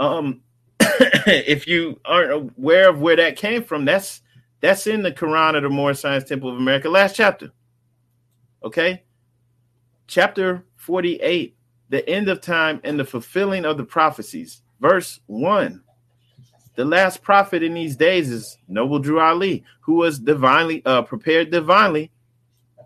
Um, 0.00 0.40
if 0.80 1.66
you 1.66 2.00
aren't 2.04 2.32
aware 2.32 2.88
of 2.88 3.00
where 3.00 3.16
that 3.16 3.36
came 3.36 3.62
from, 3.62 3.84
that's 3.84 4.22
that's 4.64 4.86
in 4.86 5.02
the 5.02 5.12
Quran 5.12 5.58
of 5.58 5.62
the 5.62 5.68
Moorish 5.68 6.00
Science 6.00 6.24
Temple 6.24 6.48
of 6.48 6.56
America, 6.56 6.88
last 6.88 7.14
chapter. 7.14 7.52
Okay, 8.64 9.02
chapter 10.06 10.64
forty-eight, 10.76 11.54
the 11.90 12.08
end 12.08 12.30
of 12.30 12.40
time 12.40 12.80
and 12.82 12.98
the 12.98 13.04
fulfilling 13.04 13.66
of 13.66 13.76
the 13.76 13.84
prophecies, 13.84 14.62
verse 14.80 15.20
one. 15.26 15.82
The 16.76 16.84
last 16.86 17.22
prophet 17.22 17.62
in 17.62 17.74
these 17.74 17.94
days 17.94 18.30
is 18.30 18.56
Noble 18.66 18.98
Drew 18.98 19.20
Ali, 19.20 19.64
who 19.82 19.96
was 19.96 20.18
divinely 20.18 20.82
uh, 20.86 21.02
prepared 21.02 21.50
divinely 21.50 22.10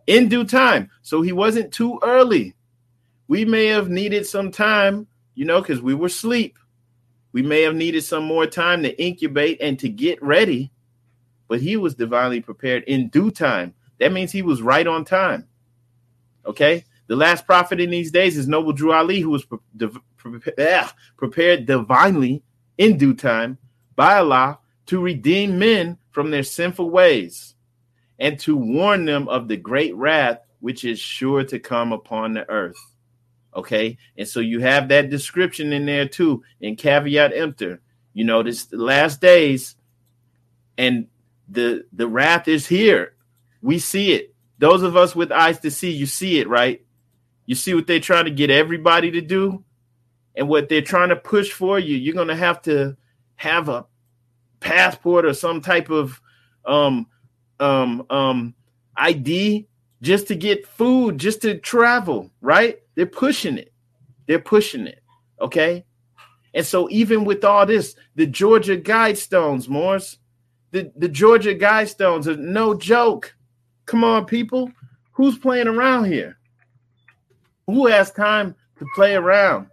in 0.08 0.28
due 0.28 0.44
time. 0.44 0.90
So 1.02 1.22
he 1.22 1.30
wasn't 1.30 1.72
too 1.72 2.00
early. 2.02 2.56
We 3.28 3.44
may 3.44 3.66
have 3.66 3.88
needed 3.88 4.26
some 4.26 4.50
time, 4.50 5.06
you 5.36 5.44
know, 5.44 5.60
because 5.60 5.80
we 5.80 5.94
were 5.94 6.08
asleep. 6.08 6.58
We 7.30 7.42
may 7.42 7.62
have 7.62 7.76
needed 7.76 8.02
some 8.02 8.24
more 8.24 8.46
time 8.46 8.82
to 8.82 9.00
incubate 9.00 9.58
and 9.60 9.78
to 9.78 9.88
get 9.88 10.20
ready, 10.20 10.72
but 11.48 11.60
he 11.60 11.76
was 11.76 11.94
divinely 11.94 12.40
prepared 12.40 12.84
in 12.84 13.08
due 13.08 13.30
time. 13.30 13.74
That 13.98 14.12
means 14.12 14.30
he 14.30 14.42
was 14.42 14.62
right 14.62 14.86
on 14.86 15.04
time. 15.04 15.48
Okay. 16.46 16.84
The 17.08 17.16
last 17.16 17.46
prophet 17.46 17.80
in 17.80 17.90
these 17.90 18.10
days 18.10 18.36
is 18.36 18.46
Noble 18.46 18.72
Drew 18.72 18.92
Ali, 18.92 19.20
who 19.20 19.30
was 19.30 19.44
pre- 19.44 19.58
pre- 20.16 20.82
prepared 21.16 21.66
divinely 21.66 22.42
in 22.76 22.98
due 22.98 23.14
time 23.14 23.58
by 23.96 24.18
Allah 24.18 24.58
to 24.86 25.00
redeem 25.00 25.58
men 25.58 25.98
from 26.10 26.30
their 26.30 26.42
sinful 26.42 26.90
ways 26.90 27.54
and 28.18 28.38
to 28.40 28.56
warn 28.56 29.04
them 29.04 29.26
of 29.28 29.48
the 29.48 29.56
great 29.56 29.94
wrath 29.96 30.40
which 30.60 30.84
is 30.84 30.98
sure 30.98 31.44
to 31.44 31.58
come 31.58 31.92
upon 31.92 32.32
the 32.32 32.48
earth. 32.50 32.78
Okay. 33.54 33.96
And 34.16 34.26
so 34.26 34.40
you 34.40 34.60
have 34.60 34.88
that 34.88 35.10
description 35.10 35.72
in 35.72 35.86
there 35.86 36.06
too, 36.08 36.42
in 36.60 36.76
caveat 36.76 37.32
emptor. 37.34 37.80
You 38.12 38.24
know, 38.24 38.42
this 38.42 38.72
last 38.72 39.20
days, 39.20 39.76
and 40.76 41.06
the 41.48 41.84
the 41.92 42.06
wrath 42.06 42.48
is 42.48 42.66
here. 42.66 43.14
We 43.62 43.78
see 43.78 44.12
it. 44.12 44.34
Those 44.58 44.82
of 44.82 44.96
us 44.96 45.14
with 45.14 45.32
eyes 45.32 45.58
to 45.60 45.70
see, 45.70 45.90
you 45.90 46.06
see 46.06 46.38
it, 46.38 46.48
right? 46.48 46.84
You 47.46 47.54
see 47.54 47.74
what 47.74 47.86
they're 47.86 48.00
trying 48.00 48.26
to 48.26 48.30
get 48.30 48.50
everybody 48.50 49.10
to 49.12 49.20
do 49.20 49.64
and 50.34 50.48
what 50.48 50.68
they're 50.68 50.82
trying 50.82 51.08
to 51.08 51.16
push 51.16 51.50
for 51.50 51.78
you. 51.78 51.96
You're 51.96 52.14
gonna 52.14 52.36
have 52.36 52.62
to 52.62 52.96
have 53.36 53.68
a 53.68 53.86
passport 54.60 55.24
or 55.24 55.34
some 55.34 55.60
type 55.60 55.90
of 55.90 56.20
um 56.64 57.06
um 57.60 58.04
um 58.10 58.54
ID 58.96 59.66
just 60.02 60.28
to 60.28 60.34
get 60.34 60.66
food, 60.66 61.18
just 61.18 61.42
to 61.42 61.58
travel, 61.58 62.30
right? 62.40 62.80
They're 62.94 63.06
pushing 63.06 63.58
it. 63.58 63.72
They're 64.26 64.38
pushing 64.38 64.86
it. 64.86 65.02
Okay. 65.40 65.84
And 66.54 66.64
so 66.66 66.88
even 66.90 67.24
with 67.24 67.44
all 67.44 67.66
this, 67.66 67.94
the 68.14 68.26
Georgia 68.26 68.76
Guidestones, 68.76 69.68
Moors, 69.68 70.18
the, 70.70 70.92
the 70.96 71.08
Georgia 71.08 71.54
Guidestones 71.54 72.26
are 72.26 72.36
no 72.36 72.74
joke. 72.74 73.34
Come 73.86 74.04
on, 74.04 74.26
people. 74.26 74.70
Who's 75.12 75.38
playing 75.38 75.68
around 75.68 76.04
here? 76.04 76.38
Who 77.66 77.86
has 77.86 78.10
time 78.10 78.54
to 78.78 78.86
play 78.94 79.14
around? 79.14 79.68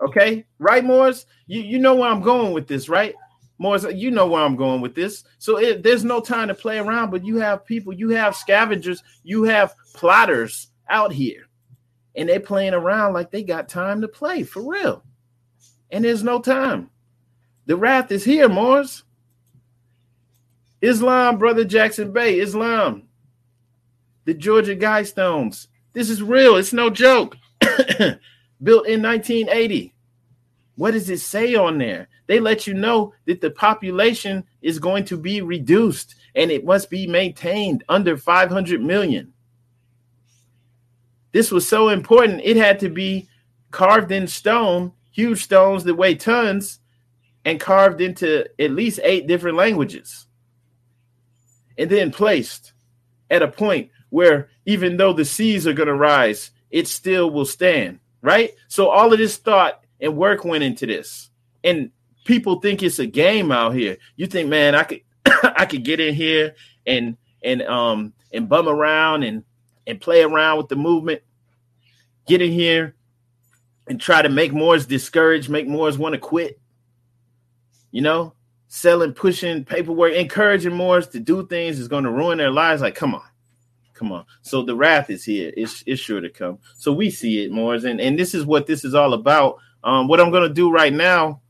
Okay, 0.00 0.44
right, 0.58 0.84
Moors? 0.84 1.26
You, 1.46 1.60
you 1.60 1.78
know 1.78 1.94
where 1.94 2.10
I'm 2.10 2.22
going 2.22 2.52
with 2.52 2.66
this, 2.66 2.88
right? 2.88 3.14
Moors, 3.58 3.84
you 3.94 4.10
know 4.10 4.26
where 4.26 4.42
I'm 4.42 4.56
going 4.56 4.80
with 4.80 4.94
this. 4.94 5.22
So 5.38 5.58
it, 5.58 5.84
there's 5.84 6.04
no 6.04 6.20
time 6.20 6.48
to 6.48 6.54
play 6.54 6.78
around, 6.78 7.10
but 7.10 7.24
you 7.24 7.36
have 7.36 7.64
people, 7.64 7.92
you 7.92 8.10
have 8.10 8.34
scavengers, 8.34 9.02
you 9.22 9.44
have 9.44 9.76
plotters 9.94 10.68
out 10.88 11.12
here, 11.12 11.46
and 12.16 12.28
they 12.28 12.40
playing 12.40 12.74
around 12.74 13.12
like 13.12 13.30
they 13.30 13.44
got 13.44 13.68
time 13.68 14.00
to 14.00 14.08
play 14.08 14.42
for 14.42 14.68
real. 14.68 15.04
And 15.92 16.04
there's 16.04 16.24
no 16.24 16.40
time. 16.40 16.90
The 17.66 17.76
wrath 17.76 18.10
is 18.10 18.24
here, 18.24 18.48
Moors. 18.48 19.04
Islam, 20.82 21.38
brother 21.38 21.64
Jackson 21.64 22.12
Bey, 22.12 22.40
Islam. 22.40 23.04
The 24.24 24.34
Georgia 24.34 24.76
Guidestones. 24.76 25.68
This 25.92 26.10
is 26.10 26.22
real. 26.22 26.56
It's 26.56 26.72
no 26.72 26.90
joke. 26.90 27.36
Built 27.60 28.86
in 28.86 29.02
1980. 29.02 29.94
What 30.74 30.92
does 30.92 31.08
it 31.08 31.20
say 31.20 31.54
on 31.54 31.78
there? 31.78 32.08
They 32.26 32.40
let 32.40 32.66
you 32.66 32.74
know 32.74 33.14
that 33.26 33.40
the 33.40 33.50
population 33.50 34.44
is 34.60 34.78
going 34.78 35.04
to 35.06 35.16
be 35.16 35.40
reduced 35.40 36.16
and 36.34 36.50
it 36.50 36.64
must 36.64 36.90
be 36.90 37.06
maintained 37.06 37.84
under 37.88 38.16
500 38.16 38.82
million. 38.82 39.32
This 41.32 41.50
was 41.50 41.66
so 41.66 41.88
important, 41.88 42.42
it 42.44 42.56
had 42.56 42.78
to 42.80 42.88
be 42.88 43.28
carved 43.70 44.12
in 44.12 44.26
stone, 44.26 44.92
huge 45.12 45.44
stones 45.44 45.84
that 45.84 45.94
weigh 45.94 46.14
tons, 46.14 46.80
and 47.44 47.58
carved 47.60 48.00
into 48.00 48.46
at 48.60 48.70
least 48.70 49.00
eight 49.02 49.26
different 49.26 49.56
languages. 49.56 50.26
And 51.78 51.90
then 51.90 52.10
placed 52.10 52.72
at 53.30 53.42
a 53.42 53.48
point 53.48 53.90
where 54.10 54.50
even 54.66 54.96
though 54.96 55.12
the 55.12 55.24
seas 55.24 55.66
are 55.66 55.72
going 55.72 55.88
to 55.88 55.94
rise, 55.94 56.50
it 56.70 56.86
still 56.86 57.30
will 57.30 57.44
stand, 57.44 58.00
right? 58.20 58.52
So 58.68 58.88
all 58.88 59.12
of 59.12 59.18
this 59.18 59.36
thought 59.36 59.82
and 60.00 60.16
work 60.16 60.44
went 60.44 60.64
into 60.64 60.86
this. 60.86 61.30
And 61.64 61.90
people 62.24 62.60
think 62.60 62.82
it's 62.82 62.98
a 62.98 63.06
game 63.06 63.50
out 63.50 63.74
here. 63.74 63.98
You 64.16 64.26
think, 64.26 64.48
man, 64.48 64.74
I 64.74 64.84
could 64.84 65.00
I 65.42 65.66
could 65.66 65.84
get 65.84 66.00
in 66.00 66.14
here 66.14 66.54
and 66.86 67.16
and 67.42 67.62
um 67.62 68.12
and 68.32 68.48
bum 68.48 68.68
around 68.68 69.22
and 69.22 69.44
and 69.86 70.00
play 70.00 70.22
around 70.22 70.58
with 70.58 70.68
the 70.68 70.76
movement, 70.76 71.22
get 72.26 72.42
in 72.42 72.52
here 72.52 72.94
and 73.86 74.00
try 74.00 74.22
to 74.22 74.28
make 74.28 74.52
Moors 74.52 74.86
discouraged, 74.86 75.48
make 75.48 75.66
Moors 75.66 75.98
want 75.98 76.14
to 76.14 76.18
quit. 76.18 76.60
You 77.90 78.02
know, 78.02 78.34
selling, 78.72 79.12
pushing 79.12 79.62
paperwork, 79.66 80.14
encouraging 80.14 80.74
Moors 80.74 81.06
to 81.08 81.20
do 81.20 81.46
things 81.46 81.78
is 81.78 81.88
going 81.88 82.04
to 82.04 82.10
ruin 82.10 82.38
their 82.38 82.50
lives. 82.50 82.80
Like, 82.80 82.94
come 82.94 83.14
on, 83.14 83.22
come 83.92 84.10
on. 84.10 84.24
So 84.40 84.62
the 84.62 84.74
wrath 84.74 85.10
is 85.10 85.22
here. 85.24 85.52
It's, 85.54 85.84
it's 85.86 86.00
sure 86.00 86.22
to 86.22 86.30
come. 86.30 86.58
So 86.78 86.90
we 86.90 87.10
see 87.10 87.44
it, 87.44 87.52
Moors, 87.52 87.84
and 87.84 88.00
and 88.00 88.18
this 88.18 88.34
is 88.34 88.46
what 88.46 88.66
this 88.66 88.82
is 88.82 88.94
all 88.94 89.12
about. 89.12 89.58
Um, 89.84 90.08
what 90.08 90.20
I'm 90.20 90.30
going 90.30 90.48
to 90.48 90.54
do 90.54 90.70
right 90.70 90.92
now 90.92 91.42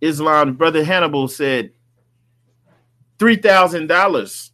Islam, 0.00 0.54
Brother 0.54 0.82
Hannibal 0.82 1.28
said 1.28 1.72
$3,000 3.18 4.50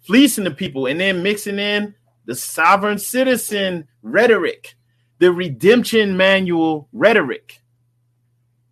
fleecing 0.00 0.44
the 0.44 0.50
people 0.50 0.86
and 0.86 1.00
then 1.00 1.22
mixing 1.22 1.60
in 1.60 1.94
the 2.24 2.34
sovereign 2.34 2.98
citizen 2.98 3.86
rhetoric, 4.02 4.74
the 5.18 5.32
redemption 5.32 6.16
manual 6.16 6.88
rhetoric, 6.92 7.62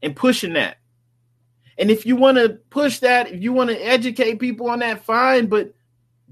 and 0.02 0.16
pushing 0.16 0.54
that. 0.54 0.78
And 1.78 1.90
if 1.90 2.04
you 2.04 2.16
want 2.16 2.36
to 2.36 2.58
push 2.70 2.98
that, 2.98 3.32
if 3.32 3.42
you 3.42 3.52
want 3.52 3.70
to 3.70 3.78
educate 3.78 4.38
people 4.38 4.68
on 4.68 4.80
that, 4.80 5.04
fine, 5.04 5.46
but 5.46 5.74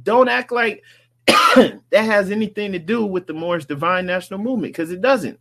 don't 0.03 0.29
act 0.29 0.53
like 0.53 0.83
that 1.27 1.83
has 1.93 2.31
anything 2.31 2.73
to 2.73 2.79
do 2.79 3.05
with 3.05 3.27
the 3.27 3.33
Moorish 3.33 3.65
Divine 3.65 4.07
National 4.07 4.39
Movement 4.41 4.73
because 4.73 4.91
it 4.91 5.01
doesn't. 5.01 5.39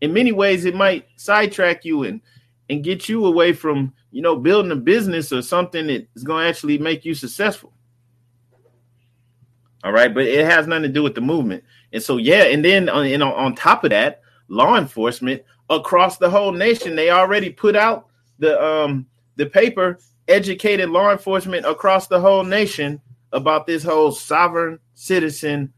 In 0.00 0.12
many 0.12 0.32
ways, 0.32 0.64
it 0.64 0.74
might 0.74 1.06
sidetrack 1.16 1.84
you 1.84 2.04
and 2.04 2.20
and 2.68 2.82
get 2.82 3.08
you 3.08 3.26
away 3.26 3.52
from 3.52 3.92
you 4.10 4.22
know 4.22 4.36
building 4.36 4.72
a 4.72 4.76
business 4.76 5.32
or 5.32 5.42
something 5.42 5.86
that 5.86 6.08
is 6.14 6.24
going 6.24 6.44
to 6.44 6.48
actually 6.48 6.78
make 6.78 7.04
you 7.04 7.14
successful. 7.14 7.72
All 9.84 9.92
right? 9.92 10.12
But 10.12 10.24
it 10.24 10.44
has 10.44 10.66
nothing 10.66 10.84
to 10.84 10.88
do 10.88 11.02
with 11.02 11.14
the 11.14 11.20
movement. 11.20 11.64
And 11.92 12.02
so 12.02 12.16
yeah 12.16 12.44
and 12.44 12.64
then 12.64 12.88
on, 12.88 13.06
and 13.06 13.22
on 13.22 13.54
top 13.54 13.84
of 13.84 13.90
that 13.90 14.22
law 14.48 14.76
enforcement 14.76 15.42
across 15.70 16.18
the 16.18 16.30
whole 16.30 16.52
nation 16.52 16.96
they 16.96 17.10
already 17.10 17.50
put 17.50 17.76
out 17.76 18.08
the 18.42 18.62
um 18.62 19.06
the 19.36 19.46
paper 19.46 19.98
educated 20.28 20.90
law 20.90 21.10
enforcement 21.10 21.64
across 21.64 22.06
the 22.08 22.20
whole 22.20 22.44
nation 22.44 23.00
about 23.32 23.66
this 23.66 23.82
whole 23.82 24.12
sovereign 24.12 24.78
citizen 24.94 25.72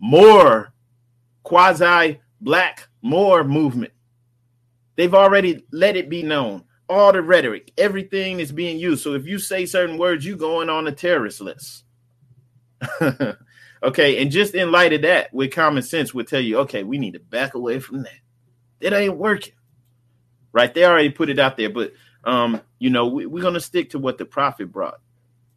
Moor 0.00 0.72
quasi 1.42 2.20
black 2.40 2.88
Moor 3.02 3.44
movement 3.44 3.92
They've 4.98 5.14
already 5.14 5.64
let 5.70 5.96
it 5.96 6.08
be 6.08 6.24
known. 6.24 6.64
All 6.88 7.12
the 7.12 7.22
rhetoric, 7.22 7.70
everything 7.78 8.40
is 8.40 8.50
being 8.50 8.80
used. 8.80 9.04
So 9.04 9.14
if 9.14 9.26
you 9.26 9.38
say 9.38 9.64
certain 9.64 9.96
words, 9.96 10.26
you 10.26 10.36
going 10.36 10.68
on 10.68 10.88
a 10.88 10.92
terrorist 10.92 11.40
list. 11.40 11.84
okay, 13.82 14.20
and 14.20 14.28
just 14.28 14.56
in 14.56 14.72
light 14.72 14.92
of 14.92 15.02
that, 15.02 15.32
with 15.32 15.52
common 15.52 15.84
sense, 15.84 16.12
would 16.12 16.26
tell 16.26 16.40
you, 16.40 16.58
okay, 16.58 16.82
we 16.82 16.98
need 16.98 17.12
to 17.12 17.20
back 17.20 17.54
away 17.54 17.78
from 17.78 18.02
that. 18.02 18.18
It 18.80 18.92
ain't 18.92 19.16
working. 19.16 19.52
Right? 20.52 20.72
They 20.72 20.84
already 20.84 21.10
put 21.10 21.30
it 21.30 21.38
out 21.38 21.56
there, 21.56 21.70
but 21.70 21.92
um, 22.24 22.60
you 22.78 22.90
know, 22.90 23.06
we, 23.08 23.26
we're 23.26 23.42
gonna 23.42 23.60
stick 23.60 23.90
to 23.90 23.98
what 23.98 24.18
the 24.18 24.24
prophet 24.24 24.72
brought 24.72 25.00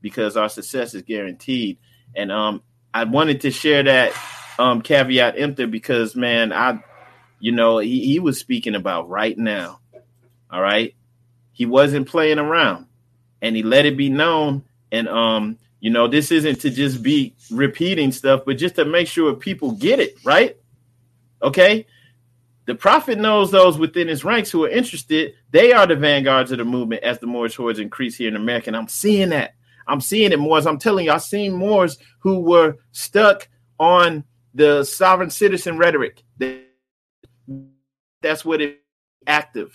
because 0.01 0.37
our 0.37 0.49
success 0.49 0.93
is 0.93 1.03
guaranteed. 1.03 1.77
And 2.15 2.31
um, 2.31 2.61
I 2.93 3.03
wanted 3.05 3.41
to 3.41 3.51
share 3.51 3.83
that 3.83 4.13
um 4.59 4.81
caveat 4.81 5.39
emptor 5.39 5.67
because 5.67 6.15
man, 6.15 6.51
I 6.53 6.83
you 7.41 7.51
know, 7.51 7.79
he, 7.79 8.05
he 8.05 8.19
was 8.19 8.39
speaking 8.39 8.75
about 8.75 9.09
right 9.09 9.37
now. 9.37 9.79
All 10.49 10.61
right. 10.61 10.95
He 11.51 11.65
wasn't 11.65 12.07
playing 12.07 12.39
around 12.39 12.85
and 13.41 13.55
he 13.55 13.63
let 13.63 13.85
it 13.85 13.97
be 13.97 14.09
known. 14.09 14.63
And, 14.91 15.09
um, 15.09 15.57
you 15.79 15.89
know, 15.89 16.07
this 16.07 16.31
isn't 16.31 16.61
to 16.61 16.69
just 16.69 17.01
be 17.01 17.35
repeating 17.49 18.11
stuff, 18.11 18.41
but 18.45 18.57
just 18.57 18.75
to 18.75 18.85
make 18.85 19.07
sure 19.07 19.33
people 19.33 19.71
get 19.71 19.99
it 19.99 20.15
right. 20.23 20.55
Okay. 21.41 21.87
The 22.67 22.75
prophet 22.75 23.17
knows 23.17 23.49
those 23.51 23.79
within 23.79 24.07
his 24.07 24.23
ranks 24.23 24.51
who 24.51 24.65
are 24.65 24.69
interested. 24.69 25.33
They 25.49 25.73
are 25.73 25.87
the 25.87 25.95
vanguards 25.95 26.51
of 26.51 26.59
the 26.59 26.65
movement 26.65 27.03
as 27.03 27.19
the 27.19 27.27
Moors 27.27 27.55
hordes 27.55 27.79
increase 27.79 28.15
here 28.15 28.27
in 28.27 28.35
America. 28.35 28.67
And 28.67 28.77
I'm 28.77 28.87
seeing 28.87 29.29
that. 29.29 29.55
I'm 29.87 29.99
seeing 29.99 30.31
it 30.31 30.39
more. 30.39 30.59
As 30.59 30.67
I'm 30.67 30.77
telling 30.77 31.05
you, 31.05 31.11
I've 31.11 31.23
seen 31.23 31.53
Moors 31.53 31.97
who 32.19 32.39
were 32.39 32.77
stuck 32.91 33.49
on 33.79 34.23
the 34.53 34.83
sovereign 34.83 35.31
citizen 35.31 35.77
rhetoric. 35.77 36.23
That's 38.21 38.45
what 38.45 38.61
it 38.61 38.83
active. 39.25 39.73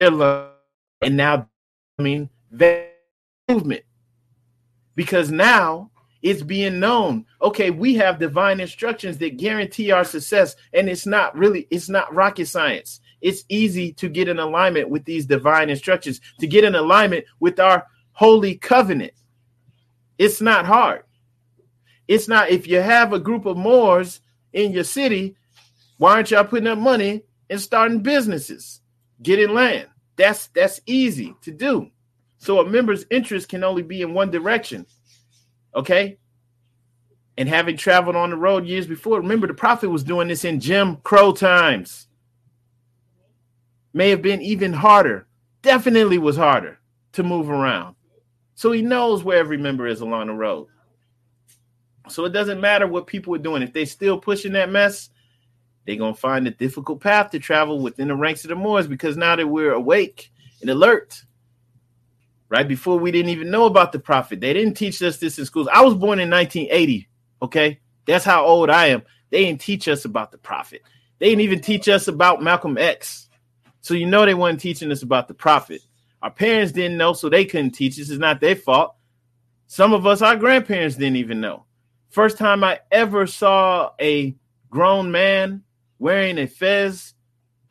And 0.00 0.18
now, 1.02 1.48
I 1.98 2.02
mean, 2.02 2.28
movement. 3.48 3.82
Because 4.94 5.30
now 5.30 5.90
it's 6.22 6.42
being 6.42 6.80
known. 6.80 7.24
Okay 7.42 7.70
we 7.70 7.94
have 7.94 8.18
divine 8.18 8.60
instructions 8.60 9.18
that 9.18 9.36
guarantee 9.36 9.90
our 9.90 10.04
success 10.04 10.56
and 10.72 10.88
it's 10.88 11.06
not 11.06 11.36
really 11.36 11.66
it's 11.70 11.88
not 11.88 12.14
rocket 12.14 12.46
science. 12.46 13.00
It's 13.20 13.44
easy 13.48 13.92
to 13.94 14.08
get 14.08 14.28
in 14.28 14.38
alignment 14.38 14.90
with 14.90 15.04
these 15.04 15.26
divine 15.26 15.70
instructions 15.70 16.20
to 16.40 16.46
get 16.46 16.64
in 16.64 16.74
alignment 16.74 17.24
with 17.40 17.58
our 17.58 17.86
holy 18.12 18.56
covenant. 18.56 19.12
It's 20.18 20.40
not 20.40 20.66
hard. 20.66 21.04
It's 22.06 22.28
not 22.28 22.50
if 22.50 22.66
you 22.66 22.80
have 22.80 23.12
a 23.12 23.18
group 23.18 23.46
of 23.46 23.56
moors 23.56 24.20
in 24.52 24.72
your 24.72 24.84
city 24.84 25.36
why 25.98 26.12
aren't 26.12 26.30
y'all 26.30 26.44
putting 26.44 26.68
up 26.68 26.78
money 26.78 27.24
and 27.50 27.60
starting 27.60 28.00
businesses? 28.00 28.80
Getting 29.20 29.52
land. 29.52 29.88
That's 30.16 30.46
that's 30.48 30.80
easy 30.86 31.34
to 31.42 31.50
do. 31.50 31.90
So 32.38 32.60
a 32.60 32.68
member's 32.68 33.04
interest 33.10 33.48
can 33.48 33.64
only 33.64 33.82
be 33.82 34.02
in 34.02 34.14
one 34.14 34.30
direction 34.30 34.86
Okay. 35.74 36.18
And 37.36 37.48
having 37.48 37.76
traveled 37.76 38.16
on 38.16 38.30
the 38.30 38.36
road 38.36 38.66
years 38.66 38.86
before, 38.86 39.20
remember 39.20 39.46
the 39.46 39.54
prophet 39.54 39.88
was 39.88 40.02
doing 40.02 40.28
this 40.28 40.44
in 40.44 40.60
Jim 40.60 40.96
Crow 40.96 41.32
times. 41.32 42.08
May 43.92 44.10
have 44.10 44.22
been 44.22 44.42
even 44.42 44.72
harder, 44.72 45.28
definitely 45.62 46.18
was 46.18 46.36
harder 46.36 46.78
to 47.12 47.22
move 47.22 47.48
around. 47.48 47.94
So 48.54 48.72
he 48.72 48.82
knows 48.82 49.22
where 49.22 49.38
every 49.38 49.56
member 49.56 49.86
is 49.86 50.00
along 50.00 50.26
the 50.26 50.34
road. 50.34 50.66
So 52.08 52.24
it 52.24 52.30
doesn't 52.30 52.60
matter 52.60 52.86
what 52.86 53.06
people 53.06 53.34
are 53.34 53.38
doing. 53.38 53.62
If 53.62 53.72
they 53.72 53.84
still 53.84 54.18
pushing 54.18 54.52
that 54.52 54.70
mess, 54.70 55.10
they're 55.86 55.96
gonna 55.96 56.14
find 56.14 56.46
a 56.46 56.50
difficult 56.50 57.00
path 57.00 57.30
to 57.30 57.38
travel 57.38 57.80
within 57.80 58.08
the 58.08 58.16
ranks 58.16 58.44
of 58.44 58.48
the 58.48 58.56
Moors 58.56 58.86
because 58.86 59.16
now 59.16 59.36
that 59.36 59.46
we're 59.46 59.72
awake 59.72 60.30
and 60.60 60.70
alert, 60.70 61.22
right 62.48 62.66
before 62.66 62.98
we 62.98 63.10
didn't 63.10 63.30
even 63.30 63.50
know 63.50 63.66
about 63.66 63.92
the 63.92 63.98
prophet. 63.98 64.40
They 64.40 64.52
didn't 64.52 64.74
teach 64.74 65.02
us 65.02 65.18
this 65.18 65.38
in 65.38 65.44
schools. 65.44 65.68
I 65.72 65.82
was 65.82 65.94
born 65.94 66.18
in 66.18 66.30
1980. 66.30 67.08
Okay, 67.42 67.80
that's 68.06 68.24
how 68.24 68.44
old 68.44 68.70
I 68.70 68.86
am. 68.86 69.02
They 69.30 69.44
didn't 69.44 69.60
teach 69.60 69.88
us 69.88 70.04
about 70.04 70.32
the 70.32 70.38
prophet. 70.38 70.82
They 71.18 71.30
didn't 71.30 71.42
even 71.42 71.60
teach 71.60 71.88
us 71.88 72.08
about 72.08 72.42
Malcolm 72.42 72.78
X. 72.78 73.28
So 73.80 73.94
you 73.94 74.06
know 74.06 74.24
they 74.24 74.34
weren't 74.34 74.60
teaching 74.60 74.90
us 74.90 75.02
about 75.02 75.28
the 75.28 75.34
prophet. 75.34 75.82
Our 76.22 76.30
parents 76.30 76.72
didn't 76.72 76.96
know, 76.96 77.12
so 77.12 77.28
they 77.28 77.44
couldn't 77.44 77.72
teach 77.72 77.98
us. 78.00 78.10
It's 78.10 78.18
not 78.18 78.40
their 78.40 78.56
fault. 78.56 78.94
Some 79.66 79.92
of 79.92 80.06
us, 80.06 80.22
our 80.22 80.36
grandparents 80.36 80.96
didn't 80.96 81.16
even 81.16 81.40
know. 81.40 81.64
First 82.10 82.38
time 82.38 82.64
I 82.64 82.80
ever 82.90 83.26
saw 83.26 83.90
a 84.00 84.34
grown 84.70 85.10
man 85.10 85.62
wearing 85.98 86.38
a 86.38 86.46
fez 86.46 87.14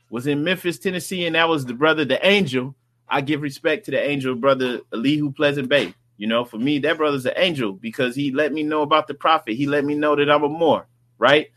was 0.10 0.28
in 0.28 0.44
Memphis, 0.44 0.80
Tennessee, 0.80 1.26
and 1.26 1.36
that 1.36 1.50
was 1.50 1.66
the 1.66 1.74
brother, 1.74 2.06
the 2.06 2.26
angel, 2.26 2.76
I 3.10 3.22
give 3.22 3.42
respect 3.42 3.86
to 3.86 3.92
the 3.92 4.02
angel 4.02 4.36
brother 4.36 4.82
Elihu 4.94 5.32
Pleasant 5.32 5.70
Bey. 5.70 5.94
You 6.18 6.28
know, 6.28 6.44
for 6.46 6.58
me, 6.58 6.80
that 6.80 6.98
brother's 6.98 7.26
an 7.26 7.34
angel 7.36 7.74
because 7.74 8.16
he 8.16 8.32
let 8.32 8.52
me 8.52 8.64
know 8.64 8.82
about 8.82 9.08
the 9.08 9.14
prophet. 9.14 9.54
He 9.54 9.68
let 9.68 9.86
me 9.86 9.94
know 9.94 10.16
that 10.16 10.30
I'm 10.32 10.44
a 10.44 10.50
Moor 10.50 10.88
right? 11.18 11.50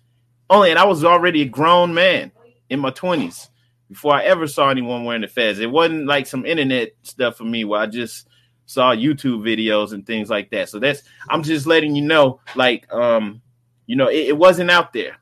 Only, 0.49 0.71
and 0.71 0.79
I 0.79 0.85
was 0.85 1.05
already 1.05 1.43
a 1.43 1.47
grown 1.47 1.95
man 1.95 2.33
in 2.69 2.81
my 2.81 2.91
20s 2.91 3.49
before 3.89 4.15
I 4.15 4.25
ever 4.25 4.47
saw 4.47 4.71
anyone 4.71 5.05
wearing 5.05 5.23
the 5.23 5.29
fez. 5.29 5.59
It 5.59 5.71
wasn't 5.71 6.07
like 6.07 6.27
some 6.27 6.47
internet 6.47 6.93
stuff 7.03 7.37
for 7.37 7.45
me 7.45 7.65
where 7.65 7.81
I 7.81 7.87
just 7.87 8.29
saw 8.67 8.95
YouTube 8.95 9.43
videos 9.43 9.93
and 9.93 10.07
things 10.07 10.31
like 10.31 10.51
that. 10.51 10.69
So 10.69 10.79
that's 10.79 11.03
I'm 11.29 11.43
just 11.43 11.67
letting 11.67 11.95
you 11.95 12.03
know, 12.03 12.41
like, 12.55 12.93
um, 12.93 13.43
you 13.87 13.97
know, 13.97 14.09
it, 14.09 14.29
it 14.29 14.37
wasn't 14.37 14.71
out 14.71 14.93
there, 14.93 15.17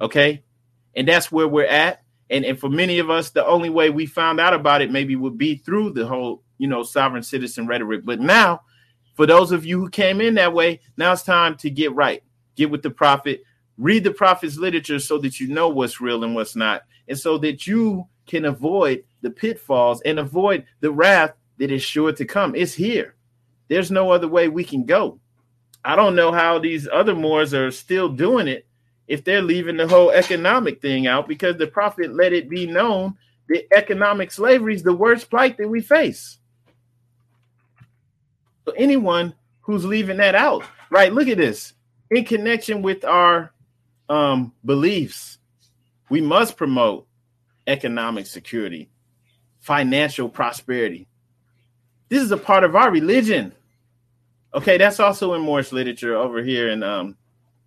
okay, 0.00 0.42
and 0.94 1.06
that's 1.06 1.32
where 1.32 1.48
we're 1.48 1.66
at 1.66 2.03
and 2.30 2.44
and 2.44 2.58
for 2.58 2.68
many 2.68 2.98
of 2.98 3.10
us 3.10 3.30
the 3.30 3.44
only 3.46 3.70
way 3.70 3.90
we 3.90 4.06
found 4.06 4.40
out 4.40 4.54
about 4.54 4.82
it 4.82 4.90
maybe 4.90 5.16
would 5.16 5.38
be 5.38 5.56
through 5.56 5.90
the 5.90 6.06
whole 6.06 6.42
you 6.58 6.68
know 6.68 6.82
sovereign 6.82 7.22
citizen 7.22 7.66
rhetoric. 7.66 8.04
But 8.04 8.20
now 8.20 8.62
for 9.14 9.26
those 9.26 9.52
of 9.52 9.64
you 9.64 9.80
who 9.80 9.88
came 9.90 10.20
in 10.20 10.34
that 10.34 10.52
way 10.52 10.80
now 10.96 11.12
it's 11.12 11.22
time 11.22 11.56
to 11.58 11.70
get 11.70 11.94
right. 11.94 12.22
Get 12.56 12.70
with 12.70 12.82
the 12.82 12.90
prophet. 12.90 13.42
Read 13.76 14.04
the 14.04 14.12
prophet's 14.12 14.56
literature 14.56 15.00
so 15.00 15.18
that 15.18 15.40
you 15.40 15.48
know 15.48 15.68
what's 15.68 16.00
real 16.00 16.22
and 16.22 16.34
what's 16.34 16.54
not. 16.54 16.82
And 17.08 17.18
so 17.18 17.38
that 17.38 17.66
you 17.66 18.06
can 18.26 18.44
avoid 18.44 19.04
the 19.22 19.30
pitfalls 19.30 20.00
and 20.02 20.18
avoid 20.18 20.64
the 20.80 20.92
wrath 20.92 21.32
that 21.58 21.70
is 21.70 21.82
sure 21.82 22.12
to 22.12 22.24
come. 22.24 22.54
It's 22.54 22.74
here. 22.74 23.14
There's 23.68 23.90
no 23.90 24.10
other 24.10 24.28
way 24.28 24.48
we 24.48 24.64
can 24.64 24.84
go. 24.84 25.18
I 25.84 25.96
don't 25.96 26.16
know 26.16 26.32
how 26.32 26.58
these 26.58 26.88
other 26.90 27.14
moors 27.14 27.52
are 27.52 27.70
still 27.70 28.08
doing 28.08 28.48
it 28.48 28.66
if 29.06 29.24
they're 29.24 29.42
leaving 29.42 29.76
the 29.76 29.86
whole 29.86 30.10
economic 30.10 30.80
thing 30.80 31.06
out 31.06 31.28
because 31.28 31.56
the 31.56 31.66
prophet 31.66 32.14
let 32.14 32.32
it 32.32 32.48
be 32.48 32.66
known 32.66 33.16
that 33.48 33.66
economic 33.76 34.32
slavery 34.32 34.74
is 34.74 34.82
the 34.82 34.94
worst 34.94 35.28
plight 35.28 35.58
that 35.58 35.68
we 35.68 35.80
face. 35.80 36.38
So 38.64 38.72
anyone 38.76 39.34
who's 39.60 39.84
leaving 39.84 40.16
that 40.18 40.34
out, 40.34 40.64
right? 40.90 41.12
Look 41.12 41.28
at 41.28 41.36
this. 41.36 41.74
In 42.10 42.24
connection 42.24 42.82
with 42.82 43.04
our 43.04 43.52
um, 44.08 44.52
beliefs, 44.64 45.38
we 46.08 46.20
must 46.20 46.56
promote 46.56 47.06
economic 47.66 48.26
security, 48.26 48.90
financial 49.60 50.28
prosperity. 50.28 51.06
This 52.08 52.22
is 52.22 52.30
a 52.30 52.36
part 52.36 52.64
of 52.64 52.76
our 52.76 52.90
religion. 52.90 53.52
Okay, 54.54 54.78
that's 54.78 55.00
also 55.00 55.34
in 55.34 55.42
Moorish 55.42 55.72
literature 55.72 56.16
over 56.16 56.42
here 56.42 56.68
in 56.68 56.82
um, 56.82 57.16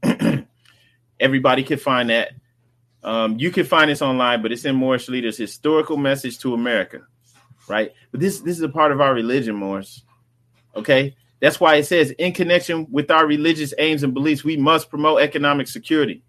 Everybody 1.19 1.63
can 1.63 1.77
find 1.77 2.09
that. 2.09 2.31
Um, 3.03 3.39
you 3.39 3.51
can 3.51 3.65
find 3.65 3.89
this 3.89 4.01
online, 4.01 4.41
but 4.41 4.51
it's 4.51 4.65
in 4.65 4.75
Moorish 4.75 5.07
Leaders' 5.07 5.37
historical 5.37 5.97
message 5.97 6.39
to 6.39 6.53
America, 6.53 7.01
right? 7.67 7.93
But 8.11 8.19
this 8.19 8.41
this 8.41 8.57
is 8.57 8.63
a 8.63 8.69
part 8.69 8.91
of 8.91 9.01
our 9.01 9.13
religion, 9.13 9.55
Moors. 9.55 10.03
Okay, 10.75 11.15
that's 11.39 11.59
why 11.59 11.75
it 11.75 11.85
says, 11.85 12.11
in 12.11 12.33
connection 12.33 12.87
with 12.91 13.11
our 13.11 13.25
religious 13.25 13.73
aims 13.77 14.03
and 14.03 14.13
beliefs, 14.13 14.43
we 14.43 14.57
must 14.57 14.89
promote 14.89 15.21
economic 15.21 15.67
security. 15.67 16.23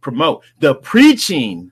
Promote 0.00 0.44
the 0.60 0.74
preaching. 0.76 1.70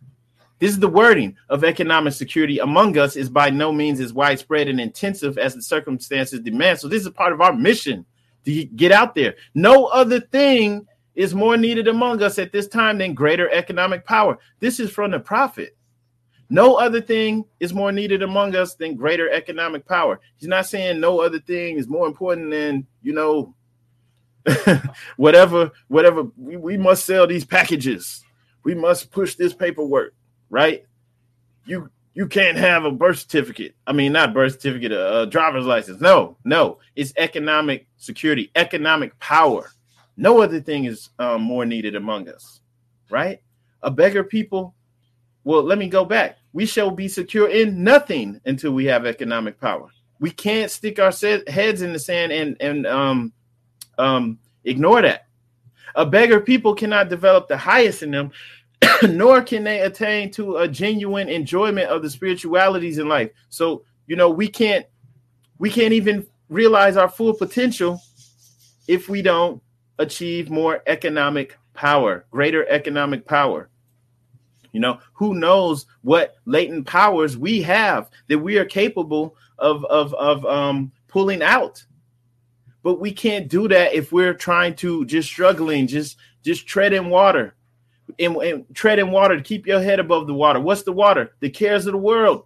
This 0.59 0.71
is 0.71 0.79
the 0.79 0.89
wording 0.89 1.37
of 1.51 1.65
economic 1.65 2.15
security 2.15 2.59
among 2.59 2.97
us 2.97 3.17
is 3.17 3.29
by 3.29 3.51
no 3.51 3.73
means 3.73 4.01
as 4.01 4.13
widespread 4.13 4.69
and 4.69 4.81
intensive 4.81 5.37
as 5.39 5.55
the 5.55 5.63
circumstances 5.63 6.41
demand. 6.41 6.79
So 6.79 6.89
this 6.89 7.03
is 7.03 7.11
part 7.11 7.33
of 7.33 7.41
our 7.41 7.53
mission 7.53 8.07
to 8.45 8.65
get 8.65 8.91
out 8.91 9.15
there. 9.15 9.37
No 9.55 9.87
other 9.87 10.21
thing 10.21 10.87
is 11.17 11.35
more 11.35 11.57
needed 11.57 11.89
among 11.89 12.23
us 12.23 12.39
at 12.39 12.53
this 12.53 12.69
time 12.69 12.99
than 12.99 13.15
greater 13.15 13.51
economic 13.51 14.05
power. 14.05 14.39
This 14.61 14.79
is 14.79 14.91
from 14.91 15.11
the 15.11 15.19
prophet. 15.19 15.77
No 16.49 16.77
other 16.77 17.01
thing 17.01 17.45
is 17.59 17.75
more 17.75 17.91
needed 17.91 18.23
among 18.23 18.55
us 18.55 18.75
than 18.77 18.95
greater 18.95 19.29
economic 19.31 19.85
power. 19.87 20.21
He's 20.37 20.49
not 20.49 20.67
saying 20.67 21.01
no 21.01 21.21
other 21.21 21.41
thing 21.41 21.77
is 21.77 21.89
more 21.89 22.07
important 22.07 22.51
than, 22.51 22.87
you 23.03 23.15
know, 23.15 23.55
whatever, 25.17 25.73
whatever. 25.89 26.25
We, 26.37 26.57
we 26.57 26.77
must 26.77 27.05
sell 27.05 27.27
these 27.27 27.45
packages. 27.45 28.23
We 28.63 28.75
must 28.75 29.11
push 29.11 29.35
this 29.35 29.55
paperwork, 29.55 30.15
right? 30.51 30.85
You 31.65 31.91
you 32.15 32.27
can't 32.27 32.57
have 32.57 32.85
a 32.85 32.91
birth 32.91 33.19
certificate. 33.19 33.75
I 33.87 33.93
mean, 33.93 34.13
not 34.13 34.33
birth 34.33 34.53
certificate, 34.53 34.93
a, 34.93 35.23
a 35.23 35.27
driver's 35.27 35.67
license. 35.67 36.01
No, 36.01 36.39
no. 36.45 36.79
It's 36.95 37.13
economic 37.19 37.87
security, 37.99 38.51
economic 38.55 39.19
power 39.19 39.71
no 40.17 40.41
other 40.41 40.61
thing 40.61 40.85
is 40.85 41.11
um, 41.19 41.43
more 41.43 41.67
needed 41.67 41.95
among 41.95 42.29
us, 42.29 42.61
right? 43.11 43.41
A 43.83 43.91
beggar 43.91 44.25
people. 44.25 44.75
Well, 45.45 45.63
let 45.63 45.79
me 45.79 45.89
go 45.89 46.05
back. 46.05 46.39
We 46.53 46.67
shall 46.67 46.91
be 46.91 47.07
secure 47.07 47.49
in 47.49 47.85
nothing 47.85 48.41
until 48.47 48.73
we 48.73 48.87
have 48.87 49.07
economic 49.07 49.61
power. 49.61 49.89
We 50.19 50.31
can't 50.31 50.71
stick 50.71 50.99
our 50.99 51.13
heads 51.47 51.83
in 51.83 51.93
the 51.93 51.99
sand 51.99 52.33
and 52.33 52.57
and 52.61 52.87
um, 52.87 53.33
um, 53.99 54.39
ignore 54.65 55.03
that. 55.03 55.27
A 55.95 56.07
beggar 56.07 56.41
people 56.41 56.75
cannot 56.75 57.09
develop 57.09 57.49
the 57.49 57.57
highest 57.57 58.03
in 58.03 58.11
them, 58.11 58.33
nor 59.09 59.43
can 59.43 59.65
they 59.65 59.81
attain 59.81 60.31
to 60.33 60.59
a 60.59 60.69
genuine 60.69 61.29
enjoyment 61.29 61.89
of 61.89 62.03
the 62.03 62.11
spiritualities 62.11 62.99
in 62.99 63.09
life. 63.09 63.31
So 63.51 63.85
you 64.07 64.17
know 64.17 64.31
we 64.31 64.49
can't 64.49 64.87
we 65.59 65.71
can't 65.71 65.93
even 65.93 66.27
realize 66.49 66.97
our 66.97 67.09
full 67.09 67.35
potential 67.35 68.01
if 68.89 69.09
we 69.09 69.21
don't 69.21 69.61
achieve 69.99 70.51
more 70.51 70.83
economic 70.87 71.59
power, 71.75 72.27
greater 72.31 72.69
economic 72.69 73.27
power. 73.27 73.69
You 74.73 74.81
know, 74.81 74.99
who 75.15 75.35
knows 75.35 75.87
what 76.03 76.37
latent 76.45 76.87
powers 76.87 77.37
we 77.39 77.63
have 77.63 78.11
that 78.29 78.39
we 78.39 78.59
are 78.59 78.65
capable 78.65 79.37
of 79.59 79.85
of 79.87 80.13
of 80.15 80.45
um, 80.45 80.93
pulling 81.09 81.43
out. 81.43 81.85
But 82.83 83.01
we 83.01 83.11
can't 83.13 83.49
do 83.49 83.69
that 83.69 83.95
if 83.95 84.13
we're 84.13 84.35
trying 84.35 84.77
to 84.77 85.05
just 85.07 85.29
struggling, 85.29 85.87
just 85.87 86.19
just 86.45 86.67
tread 86.67 86.93
in 86.93 87.09
water. 87.09 87.55
and, 88.19 88.37
and 88.37 88.65
tread 88.75 88.99
in 88.99 89.11
water 89.11 89.37
to 89.37 89.43
keep 89.43 89.67
your 89.67 89.81
head 89.81 89.99
above 89.99 90.27
the 90.27 90.35
water. 90.35 90.61
What's 90.61 90.83
the 90.83 90.93
water? 90.93 91.33
The 91.41 91.51
cares 91.51 91.87
of 91.87 91.93
the 91.93 91.99
world. 91.99 92.45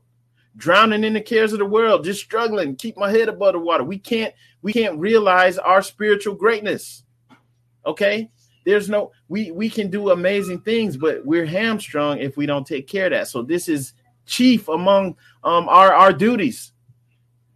Drowning 0.57 1.05
in 1.05 1.13
the 1.13 1.21
cares 1.21 1.53
of 1.53 1.59
the 1.59 1.65
world, 1.65 2.05
just 2.05 2.21
struggling, 2.23 2.75
keep 2.77 2.97
my 2.97 3.11
head 3.11 3.29
above 3.29 3.53
the 3.53 3.61
water. 3.61 3.85
We 3.85 3.99
can't 3.99 4.35
we 4.63 4.73
can't 4.73 4.99
realize 4.99 5.59
our 5.59 5.83
spiritual 5.83 6.35
greatness. 6.35 7.05
Okay? 7.87 8.31
There's 8.65 8.89
no 8.89 9.13
we 9.29 9.51
we 9.51 9.71
can 9.71 9.91
do 9.91 10.11
amazing 10.11 10.61
things, 10.61 10.97
but 10.97 11.25
we're 11.25 11.47
hamstrung 11.47 12.19
if 12.19 12.37
we 12.37 12.47
don't 12.47 12.67
take 12.67 12.87
care 12.87 13.07
of 13.07 13.13
that. 13.13 13.29
So 13.29 13.43
this 13.43 13.69
is 13.69 13.95
chief 14.27 14.69
among 14.69 15.17
um 15.43 15.69
our 15.69 15.93
our 15.93 16.13
duties. 16.13 16.73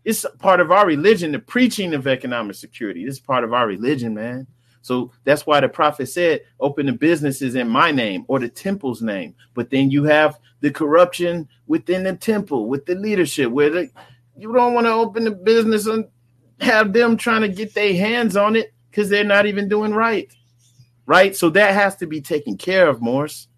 It's 0.05 0.27
part 0.39 0.61
of 0.61 0.71
our 0.71 0.87
religion, 0.87 1.33
the 1.33 1.39
preaching 1.39 1.95
of 1.95 2.07
economic 2.07 2.57
security. 2.57 3.05
This 3.05 3.15
is 3.15 3.21
part 3.21 3.45
of 3.45 3.53
our 3.53 3.67
religion, 3.67 4.15
man. 4.15 4.47
So 4.83 5.13
that's 5.25 5.47
why 5.47 5.61
the 5.61 5.69
prophet 5.71 6.07
said, 6.11 6.43
open 6.61 6.85
the 6.85 6.93
businesses 6.93 7.55
in 7.55 7.71
my 7.71 7.91
name 7.91 8.27
or 8.29 8.39
the 8.39 8.51
temple's 8.51 9.01
name. 9.01 9.35
But 9.55 9.71
then 9.71 9.91
you 9.91 10.05
have 10.05 10.39
the 10.61 10.71
corruption 10.71 11.49
within 11.67 12.05
the 12.05 12.17
temple, 12.17 12.67
with 12.69 12.85
the 12.85 12.95
leadership, 12.95 13.51
where 13.51 13.71
the, 13.71 13.91
you 14.37 14.53
don't 14.53 14.75
want 14.75 14.87
to 14.87 14.93
open 14.93 15.25
the 15.25 15.31
business 15.31 15.87
and 15.87 16.05
have 16.61 16.93
them 16.93 17.17
trying 17.17 17.41
to 17.41 17.49
get 17.49 17.73
their 17.73 17.95
hands 17.95 18.37
on 18.37 18.57
it 18.57 18.74
because 18.95 19.09
they're 19.09 19.25
not 19.25 19.47
even 19.47 19.69
doing 19.69 19.93
right. 19.93 20.33
Right. 21.05 21.35
So 21.35 21.51
that 21.51 21.75
has 21.75 21.97
to 21.97 22.07
be 22.07 22.21
taken 22.21 22.57
care 22.57 22.89
of, 22.89 23.03
Moors. 23.03 23.49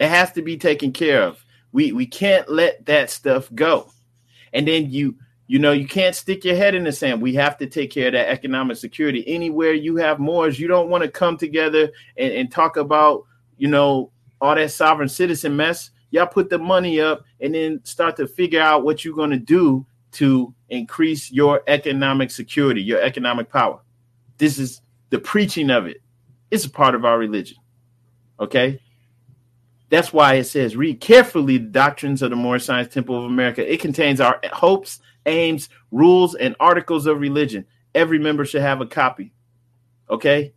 It 0.00 0.08
has 0.08 0.32
to 0.32 0.42
be 0.42 0.56
taken 0.56 0.92
care 0.92 1.22
of. 1.22 1.44
We 1.72 1.92
we 1.92 2.06
can't 2.06 2.48
let 2.48 2.86
that 2.86 3.10
stuff 3.10 3.50
go. 3.54 3.90
And 4.54 4.66
then 4.66 4.90
you 4.90 5.16
you 5.46 5.58
know, 5.58 5.72
you 5.72 5.86
can't 5.86 6.16
stick 6.16 6.44
your 6.44 6.56
head 6.56 6.74
in 6.74 6.84
the 6.84 6.92
sand. 6.92 7.20
We 7.20 7.34
have 7.34 7.58
to 7.58 7.66
take 7.66 7.90
care 7.90 8.06
of 8.06 8.14
that 8.14 8.30
economic 8.30 8.78
security. 8.78 9.22
Anywhere 9.28 9.74
you 9.74 9.96
have 9.96 10.18
Moors, 10.18 10.58
you 10.58 10.66
don't 10.66 10.88
want 10.88 11.04
to 11.04 11.10
come 11.10 11.36
together 11.36 11.90
and, 12.16 12.32
and 12.32 12.50
talk 12.50 12.78
about, 12.78 13.24
you 13.58 13.68
know, 13.68 14.10
all 14.40 14.54
that 14.54 14.70
sovereign 14.70 15.10
citizen 15.10 15.54
mess. 15.54 15.90
Y'all 16.10 16.26
put 16.26 16.48
the 16.48 16.58
money 16.58 17.00
up 17.00 17.24
and 17.40 17.54
then 17.54 17.84
start 17.84 18.16
to 18.16 18.26
figure 18.26 18.62
out 18.62 18.84
what 18.84 19.04
you're 19.04 19.14
going 19.14 19.30
to 19.30 19.36
do 19.36 19.84
to 20.12 20.54
increase 20.70 21.30
your 21.30 21.62
economic 21.66 22.30
security, 22.30 22.82
your 22.82 23.02
economic 23.02 23.50
power. 23.50 23.80
This 24.38 24.58
is 24.58 24.80
the 25.10 25.18
preaching 25.18 25.70
of 25.70 25.86
it. 25.86 26.02
It's 26.50 26.64
a 26.64 26.70
part 26.70 26.94
of 26.94 27.04
our 27.04 27.18
religion. 27.18 27.58
Okay. 28.38 28.80
That's 29.88 30.12
why 30.12 30.34
it 30.34 30.44
says, 30.44 30.74
read 30.74 31.00
carefully 31.00 31.58
the 31.58 31.66
doctrines 31.66 32.22
of 32.22 32.30
the 32.30 32.36
Moorish 32.36 32.64
Science 32.64 32.92
Temple 32.92 33.18
of 33.18 33.24
America. 33.24 33.70
It 33.70 33.80
contains 33.80 34.20
our 34.20 34.40
hopes 34.52 35.00
aims, 35.26 35.68
rules, 35.90 36.34
and 36.34 36.56
articles 36.58 37.06
of 37.06 37.20
religion. 37.20 37.66
Every 37.94 38.18
member 38.18 38.44
should 38.44 38.62
have 38.62 38.80
a 38.80 38.86
copy. 38.86 39.32
Okay. 40.10 40.54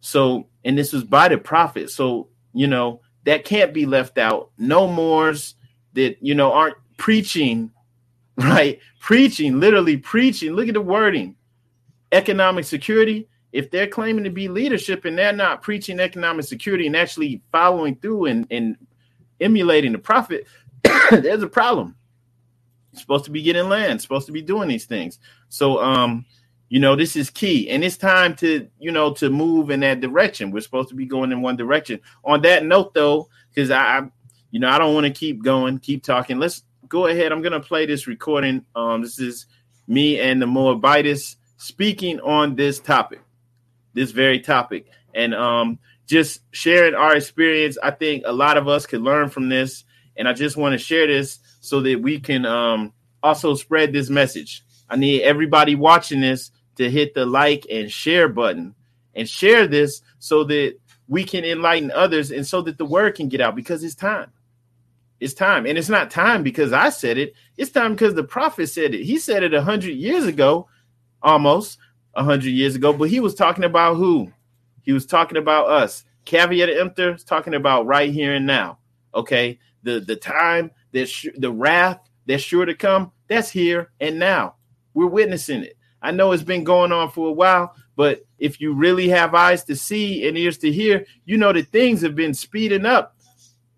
So, 0.00 0.48
and 0.64 0.78
this 0.78 0.92
was 0.92 1.04
by 1.04 1.28
the 1.28 1.38
prophet. 1.38 1.90
So, 1.90 2.28
you 2.52 2.66
know, 2.66 3.00
that 3.24 3.44
can't 3.44 3.74
be 3.74 3.86
left 3.86 4.18
out. 4.18 4.50
No 4.58 4.86
Moors 4.86 5.54
that, 5.94 6.16
you 6.20 6.34
know, 6.34 6.52
aren't 6.52 6.76
preaching, 6.96 7.72
right? 8.36 8.78
Preaching, 9.00 9.60
literally 9.60 9.96
preaching. 9.96 10.52
Look 10.52 10.68
at 10.68 10.74
the 10.74 10.80
wording 10.80 11.36
economic 12.14 12.64
security. 12.64 13.28
If 13.52 13.70
they're 13.70 13.86
claiming 13.86 14.24
to 14.24 14.30
be 14.30 14.48
leadership 14.48 15.04
and 15.04 15.16
they're 15.16 15.32
not 15.32 15.62
preaching 15.62 16.00
economic 16.00 16.44
security 16.44 16.86
and 16.86 16.96
actually 16.96 17.40
following 17.52 17.96
through 17.96 18.26
and, 18.26 18.46
and 18.50 18.76
emulating 19.40 19.92
the 19.92 19.98
prophet, 19.98 20.46
there's 21.10 21.42
a 21.42 21.48
problem 21.48 21.94
You're 22.92 23.00
supposed 23.00 23.26
to 23.26 23.30
be 23.30 23.42
getting 23.42 23.68
land, 23.68 24.00
supposed 24.02 24.26
to 24.26 24.32
be 24.32 24.42
doing 24.42 24.68
these 24.68 24.86
things. 24.86 25.20
So 25.50 25.80
um, 25.80 26.24
you 26.68 26.80
know, 26.80 26.96
this 26.96 27.14
is 27.14 27.30
key. 27.30 27.70
And 27.70 27.84
it's 27.84 27.96
time 27.96 28.34
to, 28.36 28.68
you 28.80 28.90
know, 28.90 29.12
to 29.14 29.30
move 29.30 29.70
in 29.70 29.80
that 29.80 30.00
direction. 30.00 30.50
We're 30.50 30.60
supposed 30.60 30.88
to 30.88 30.96
be 30.96 31.06
going 31.06 31.30
in 31.30 31.40
one 31.40 31.56
direction. 31.56 32.00
On 32.24 32.42
that 32.42 32.64
note, 32.64 32.94
though, 32.94 33.28
because 33.50 33.70
I, 33.70 33.98
I, 33.98 34.10
you 34.50 34.60
know, 34.60 34.68
I 34.68 34.78
don't 34.78 34.94
want 34.94 35.06
to 35.06 35.12
keep 35.12 35.44
going, 35.44 35.78
keep 35.78 36.02
talking. 36.02 36.38
Let's 36.38 36.64
go 36.88 37.06
ahead. 37.06 37.32
I'm 37.32 37.42
gonna 37.42 37.60
play 37.60 37.86
this 37.86 38.06
recording. 38.06 38.64
Um, 38.74 39.02
this 39.02 39.18
is 39.18 39.46
me 39.86 40.20
and 40.20 40.40
the 40.40 40.46
Moabites 40.46 41.36
speaking 41.64 42.20
on 42.20 42.56
this 42.56 42.78
topic, 42.78 43.22
this 43.94 44.10
very 44.10 44.40
topic. 44.40 44.86
And 45.14 45.34
um 45.34 45.78
just 46.06 46.40
sharing 46.52 46.94
our 46.94 47.16
experience. 47.16 47.78
I 47.82 47.90
think 47.90 48.24
a 48.26 48.32
lot 48.32 48.56
of 48.56 48.68
us 48.68 48.86
could 48.86 49.00
learn 49.00 49.30
from 49.30 49.48
this. 49.48 49.84
And 50.16 50.28
I 50.28 50.32
just 50.32 50.56
want 50.56 50.72
to 50.72 50.78
share 50.78 51.06
this 51.06 51.38
so 51.60 51.80
that 51.80 52.00
we 52.00 52.20
can 52.20 52.44
um, 52.44 52.92
also 53.22 53.54
spread 53.54 53.92
this 53.92 54.10
message. 54.10 54.62
I 54.88 54.96
need 54.96 55.22
everybody 55.22 55.74
watching 55.74 56.20
this 56.20 56.50
to 56.76 56.90
hit 56.90 57.14
the 57.14 57.24
like 57.24 57.66
and 57.70 57.90
share 57.90 58.28
button 58.28 58.74
and 59.14 59.28
share 59.28 59.66
this 59.66 60.02
so 60.18 60.44
that 60.44 60.76
we 61.08 61.24
can 61.24 61.44
enlighten 61.44 61.90
others 61.90 62.30
and 62.30 62.46
so 62.46 62.62
that 62.62 62.78
the 62.78 62.84
word 62.84 63.14
can 63.14 63.28
get 63.28 63.40
out 63.40 63.56
because 63.56 63.82
it's 63.82 63.94
time. 63.94 64.30
It's 65.20 65.34
time. 65.34 65.64
And 65.66 65.78
it's 65.78 65.88
not 65.88 66.10
time 66.10 66.42
because 66.42 66.72
I 66.72 66.90
said 66.90 67.18
it. 67.18 67.34
It's 67.56 67.70
time 67.70 67.92
because 67.92 68.14
the 68.14 68.24
prophet 68.24 68.66
said 68.66 68.94
it. 68.94 69.04
He 69.04 69.18
said 69.18 69.42
it 69.42 69.54
a 69.54 69.62
hundred 69.62 69.94
years 69.94 70.26
ago, 70.26 70.68
almost 71.24 71.78
a 72.14 72.22
hundred 72.22 72.50
years 72.50 72.76
ago, 72.76 72.92
but 72.92 73.10
he 73.10 73.18
was 73.18 73.34
talking 73.34 73.64
about 73.64 73.96
who? 73.96 74.32
He 74.82 74.92
was 74.92 75.06
talking 75.06 75.38
about 75.38 75.68
us. 75.68 76.04
Caveat 76.24 76.70
emptor 76.70 77.14
is 77.14 77.24
talking 77.24 77.54
about 77.54 77.86
right 77.86 78.12
here 78.12 78.34
and 78.34 78.46
now. 78.46 78.78
Okay. 79.14 79.58
The 79.82 80.00
the 80.00 80.16
time 80.16 80.70
sh- 81.04 81.26
the 81.36 81.50
wrath 81.50 82.00
that's 82.26 82.42
sure 82.42 82.64
to 82.64 82.74
come, 82.74 83.12
that's 83.28 83.50
here 83.50 83.90
and 84.00 84.18
now. 84.18 84.54
We're 84.94 85.06
witnessing 85.06 85.62
it. 85.62 85.76
I 86.00 86.10
know 86.10 86.32
it's 86.32 86.42
been 86.42 86.64
going 86.64 86.92
on 86.92 87.10
for 87.10 87.28
a 87.28 87.32
while, 87.32 87.74
but 87.96 88.24
if 88.38 88.60
you 88.60 88.74
really 88.74 89.08
have 89.08 89.34
eyes 89.34 89.64
to 89.64 89.76
see 89.76 90.28
and 90.28 90.36
ears 90.36 90.58
to 90.58 90.70
hear, 90.70 91.06
you 91.24 91.36
know 91.38 91.52
that 91.52 91.68
things 91.68 92.02
have 92.02 92.14
been 92.14 92.34
speeding 92.34 92.86
up. 92.86 93.16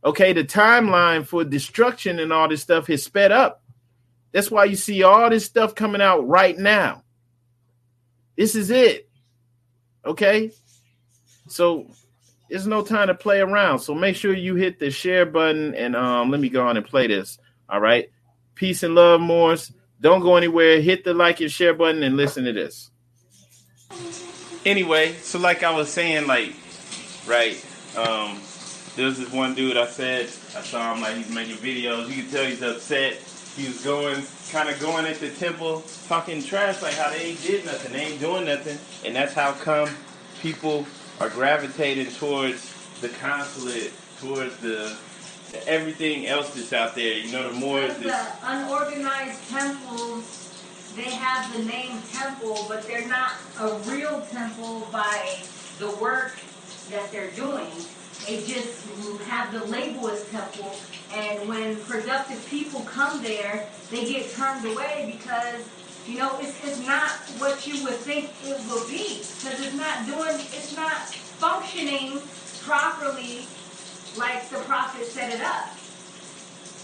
Okay, 0.05 0.33
the 0.33 0.45
timeline 0.45 1.27
for 1.27 1.45
destruction 1.45 2.19
and 2.19 2.33
all 2.33 2.49
this 2.49 2.63
stuff 2.63 2.87
has 2.89 3.03
sped 3.03 3.33
up. 3.33 3.63
That's 4.33 4.51
why 4.51 4.65
you 4.65 4.77
see 4.77 5.03
all 5.03 5.31
this 5.31 5.45
stuff 5.45 5.75
coming 5.75 6.01
out 6.01 6.27
right 6.29 6.57
now. 6.59 7.03
This 8.37 8.55
is 8.55 8.71
it. 8.71 9.09
Okay? 10.05 10.53
So 11.49 11.87
there's 12.49 12.67
no 12.67 12.83
time 12.83 13.09
to 13.09 13.15
play 13.15 13.41
around. 13.41 13.81
So 13.81 13.95
make 13.95 14.17
sure 14.17 14.33
you 14.33 14.55
hit 14.55 14.79
the 14.79 14.91
share 14.91 15.27
button 15.27 15.75
and 15.75 15.97
um, 15.97 16.31
let 16.31 16.41
me 16.41 16.49
go 16.49 16.67
on 16.67 16.77
and 16.77 16.87
play 16.87 17.07
this. 17.07 17.39
All 17.69 17.81
right. 17.81 18.11
Peace 18.55 18.83
and 18.83 18.95
love, 18.95 19.21
Moors. 19.21 19.73
Don't 20.01 20.21
go 20.21 20.37
anywhere. 20.37 20.81
Hit 20.81 21.05
the 21.05 21.15
like 21.15 21.41
and 21.41 21.51
share 21.51 21.75
button 21.75 22.03
and 22.03 22.17
listen 22.17 22.45
to 22.45 22.53
this. 22.53 22.91
Anyway, 24.65 25.15
so 25.15 25.39
like 25.39 25.63
I 25.63 25.75
was 25.75 25.89
saying, 25.89 26.27
like, 26.27 26.53
right, 27.27 27.55
um, 27.97 28.39
there's 28.97 29.19
this 29.19 29.31
one 29.33 29.55
dude 29.55 29.77
I 29.77 29.87
said, 29.87 30.27
I 30.57 30.63
saw 30.63 30.95
him 30.95 31.03
like 31.03 31.17
he's 31.17 31.31
making 31.31 31.57
videos. 31.57 32.09
You 32.09 32.23
can 32.23 32.31
tell 32.31 32.45
he's 32.45 32.63
upset. 32.63 33.19
He 33.57 33.67
was 33.69 33.83
going, 33.83 34.23
kind 34.51 34.69
of 34.69 34.79
going 34.81 35.07
at 35.07 35.19
the 35.19 35.31
temple, 35.31 35.83
talking 36.09 36.43
trash, 36.43 36.83
like 36.83 36.93
how 36.95 37.09
they 37.09 37.31
ain't 37.31 37.43
did 37.43 37.65
nothing, 37.65 37.93
they 37.93 38.01
ain't 38.01 38.21
doing 38.21 38.45
nothing. 38.45 38.79
And 39.05 39.17
that's 39.17 39.33
how 39.33 39.53
come 39.53 39.89
people 40.43 40.87
are 41.21 41.31
gravitating 41.31 42.13
towards 42.13 42.75
the 43.01 43.09
consulate, 43.09 43.93
towards 44.21 44.57
the, 44.59 44.95
the 45.53 45.69
everything 45.69 46.27
else 46.27 46.55
that's 46.55 46.75
out 46.75 46.95
there. 46.95 47.17
You 47.19 47.33
know, 47.33 47.51
the 47.51 47.59
more 47.59 47.81
the 47.81 48.27
unorganized 48.43 49.49
temples. 49.49 50.43
They 50.95 51.11
have 51.11 51.55
the 51.55 51.63
name 51.65 52.01
temple, 52.11 52.65
but 52.69 52.83
they're 52.85 53.07
not 53.07 53.33
a 53.61 53.75
real 53.81 54.23
temple 54.31 54.89
by 54.91 55.39
the 55.79 55.91
work 55.97 56.39
that 56.91 57.13
they're 57.13 57.31
doing. 57.33 57.69
They 58.27 58.39
just 58.45 58.85
have 59.29 59.53
the 59.53 59.65
label 59.67 60.09
as 60.09 60.29
temple, 60.31 60.75
and 61.13 61.49
when 61.49 61.77
productive 61.77 62.45
people 62.51 62.81
come 62.81 63.23
there, 63.23 63.69
they 63.91 64.05
get 64.05 64.31
turned 64.31 64.65
away 64.65 65.17
because 65.17 65.65
you 66.07 66.19
know, 66.19 66.39
it's, 66.41 66.65
it's 66.65 66.87
not 66.87 67.11
what 67.39 67.67
you 67.67 67.83
would 67.85 67.95
think 67.95 68.31
it 68.45 68.59
will 68.69 68.87
be 68.87 69.19
because 69.19 69.61
it's 69.61 69.75
not 69.75 70.07
doing, 70.07 70.37
it's 70.53 70.77
not 70.77 71.09
functioning 71.39 72.21
properly 72.63 73.47
like 74.17 74.49
the 74.51 74.59
prophet 74.59 75.05
set 75.07 75.33
it 75.33 75.41
up. 75.41 75.69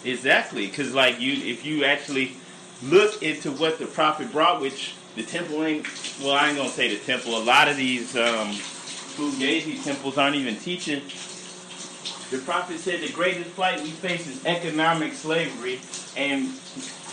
Exactly, 0.04 0.66
because 0.66 0.92
like 0.92 1.20
you, 1.20 1.34
if 1.34 1.64
you 1.64 1.84
actually 1.84 2.32
look 2.82 3.22
into 3.22 3.52
what 3.52 3.78
the 3.78 3.86
prophet 3.86 4.32
brought, 4.32 4.60
which 4.60 4.94
the 5.14 5.22
temple 5.22 5.62
ain't, 5.64 5.86
well, 6.20 6.32
I 6.32 6.48
ain't 6.48 6.56
gonna 6.56 6.68
say 6.68 6.88
the 6.92 7.02
temple. 7.04 7.36
A 7.36 7.44
lot 7.44 7.68
of 7.68 7.76
these 7.76 8.16
um, 8.16 8.50
Fugazi 9.14 9.82
temples 9.84 10.18
aren't 10.18 10.34
even 10.36 10.56
teaching. 10.56 11.02
The 12.32 12.38
prophet 12.38 12.78
said 12.78 13.02
the 13.02 13.12
greatest 13.12 13.50
fight 13.50 13.82
we 13.82 13.90
face 13.90 14.26
is 14.26 14.46
economic 14.46 15.12
slavery, 15.12 15.82
and 16.16 16.46